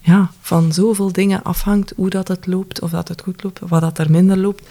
ja, 0.00 0.30
van 0.40 0.72
zoveel 0.72 1.12
dingen 1.12 1.42
afhangt 1.42 1.92
hoe 1.96 2.10
dat 2.10 2.28
het 2.28 2.46
loopt, 2.46 2.80
of 2.80 2.90
dat 2.90 3.08
het 3.08 3.22
goed 3.22 3.42
loopt, 3.42 3.62
of 3.62 3.70
wat 3.70 3.80
dat 3.80 3.98
er 3.98 4.10
minder 4.10 4.36
loopt. 4.36 4.62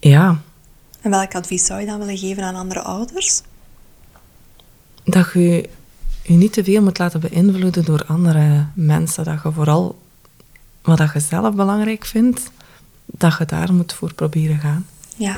Ja, 0.00 0.40
En 1.00 1.10
welk 1.10 1.34
advies 1.34 1.66
zou 1.66 1.80
je 1.80 1.86
dan 1.86 1.98
willen 1.98 2.18
geven 2.18 2.42
aan 2.42 2.54
andere 2.54 2.82
ouders? 2.82 3.42
dat 5.06 5.32
je 5.32 5.68
je 6.26 6.34
niet 6.34 6.52
te 6.52 6.64
veel 6.64 6.82
moet 6.82 6.98
laten 6.98 7.20
beïnvloeden 7.20 7.84
door 7.84 8.04
andere 8.06 8.66
mensen. 8.74 9.24
Dat 9.24 9.42
je 9.42 9.52
vooral 9.52 9.98
wat 10.82 10.98
dat 10.98 11.12
je 11.12 11.20
zelf 11.20 11.54
belangrijk 11.54 12.04
vindt, 12.04 12.50
dat 13.04 13.36
je 13.38 13.44
daar 13.44 13.74
moet 13.74 13.92
voor 13.92 14.14
proberen 14.14 14.58
gaan. 14.58 14.86
Ja. 15.16 15.36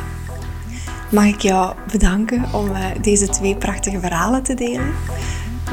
Mag 1.10 1.24
ik 1.24 1.40
jou 1.40 1.74
bedanken 1.92 2.44
om 2.52 2.74
eh, 2.74 2.84
deze 3.00 3.28
twee 3.28 3.56
prachtige 3.56 4.00
verhalen 4.00 4.42
te 4.42 4.54
delen? 4.54 4.92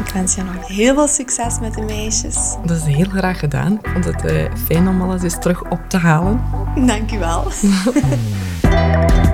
Ik 0.06 0.14
wens 0.14 0.36
je 0.36 0.44
nog 0.44 0.68
heel 0.68 0.94
veel 0.94 1.08
succes 1.08 1.60
met 1.60 1.74
de 1.74 1.82
meisjes. 1.82 2.56
Dat 2.66 2.78
is 2.78 2.84
heel 2.84 3.10
graag 3.10 3.40
gedaan. 3.40 3.74
Ik 3.74 3.90
vond 3.94 4.06
het 4.06 4.26
eh, 4.26 4.46
fijn 4.66 4.88
om 4.88 5.02
alles 5.02 5.24
eens 5.24 5.40
terug 5.40 5.64
op 5.70 5.80
te 5.88 5.98
halen. 5.98 6.42
Dank 6.86 7.10
je 7.10 7.18
wel. 7.18 7.44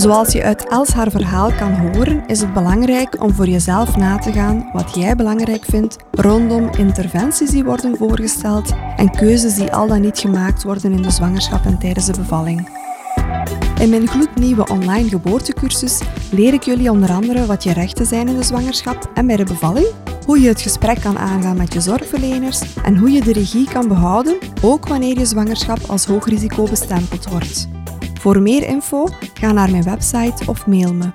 Zoals 0.00 0.32
je 0.32 0.42
uit 0.42 0.68
Els 0.68 0.92
haar 0.92 1.10
verhaal 1.10 1.52
kan 1.52 1.74
horen, 1.74 2.26
is 2.26 2.40
het 2.40 2.52
belangrijk 2.52 3.22
om 3.22 3.34
voor 3.34 3.48
jezelf 3.48 3.96
na 3.96 4.18
te 4.18 4.32
gaan 4.32 4.70
wat 4.72 4.94
jij 4.94 5.16
belangrijk 5.16 5.64
vindt 5.64 5.96
rondom 6.10 6.70
interventies 6.78 7.50
die 7.50 7.64
worden 7.64 7.96
voorgesteld 7.96 8.72
en 8.96 9.10
keuzes 9.10 9.54
die 9.54 9.72
al 9.72 9.86
dan 9.86 10.00
niet 10.00 10.18
gemaakt 10.18 10.62
worden 10.62 10.92
in 10.92 11.02
de 11.02 11.10
zwangerschap 11.10 11.64
en 11.64 11.78
tijdens 11.78 12.06
de 12.06 12.16
bevalling. 12.16 12.68
In 13.80 13.90
mijn 13.90 14.08
gloednieuwe 14.08 14.66
online 14.68 15.08
geboortecursus 15.08 16.00
leer 16.30 16.52
ik 16.52 16.62
jullie 16.62 16.90
onder 16.90 17.10
andere 17.10 17.46
wat 17.46 17.62
je 17.64 17.72
rechten 17.72 18.06
zijn 18.06 18.28
in 18.28 18.36
de 18.36 18.44
zwangerschap 18.44 19.10
en 19.14 19.26
bij 19.26 19.36
de 19.36 19.44
bevalling, 19.44 19.86
hoe 20.26 20.40
je 20.40 20.48
het 20.48 20.60
gesprek 20.60 21.00
kan 21.00 21.18
aangaan 21.18 21.56
met 21.56 21.72
je 21.72 21.80
zorgverleners 21.80 22.62
en 22.84 22.96
hoe 22.96 23.10
je 23.10 23.20
de 23.20 23.32
regie 23.32 23.68
kan 23.68 23.88
behouden, 23.88 24.38
ook 24.62 24.88
wanneer 24.88 25.18
je 25.18 25.26
zwangerschap 25.26 25.78
als 25.86 26.06
hoog 26.06 26.26
risico 26.26 26.64
bestempeld 26.64 27.28
wordt. 27.28 27.79
Voor 28.20 28.42
meer 28.42 28.68
info 28.68 29.08
ga 29.34 29.52
naar 29.52 29.70
mijn 29.70 29.82
website 29.82 30.46
of 30.46 30.66
mail 30.66 30.94
me. 30.94 31.12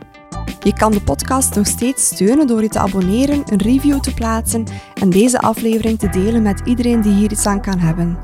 Je 0.60 0.74
kan 0.74 0.92
de 0.92 1.02
podcast 1.02 1.56
nog 1.56 1.68
steeds 1.68 2.06
steunen 2.06 2.48
door 2.48 2.62
je 2.62 2.70
te 2.70 2.80
abonneren, 2.80 3.44
een 3.46 3.62
review 3.62 4.00
te 4.00 4.14
plaatsen 4.14 4.64
en 4.94 5.10
deze 5.10 5.40
aflevering 5.40 6.00
te 6.00 6.10
delen 6.10 6.42
met 6.42 6.62
iedereen 6.66 7.02
die 7.02 7.14
hier 7.14 7.32
iets 7.32 7.46
aan 7.46 7.62
kan 7.62 7.80
hebben. 7.80 8.18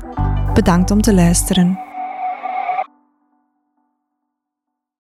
Bedankt 0.54 0.90
om 0.90 1.00
te 1.00 1.14
luisteren. 1.14 1.91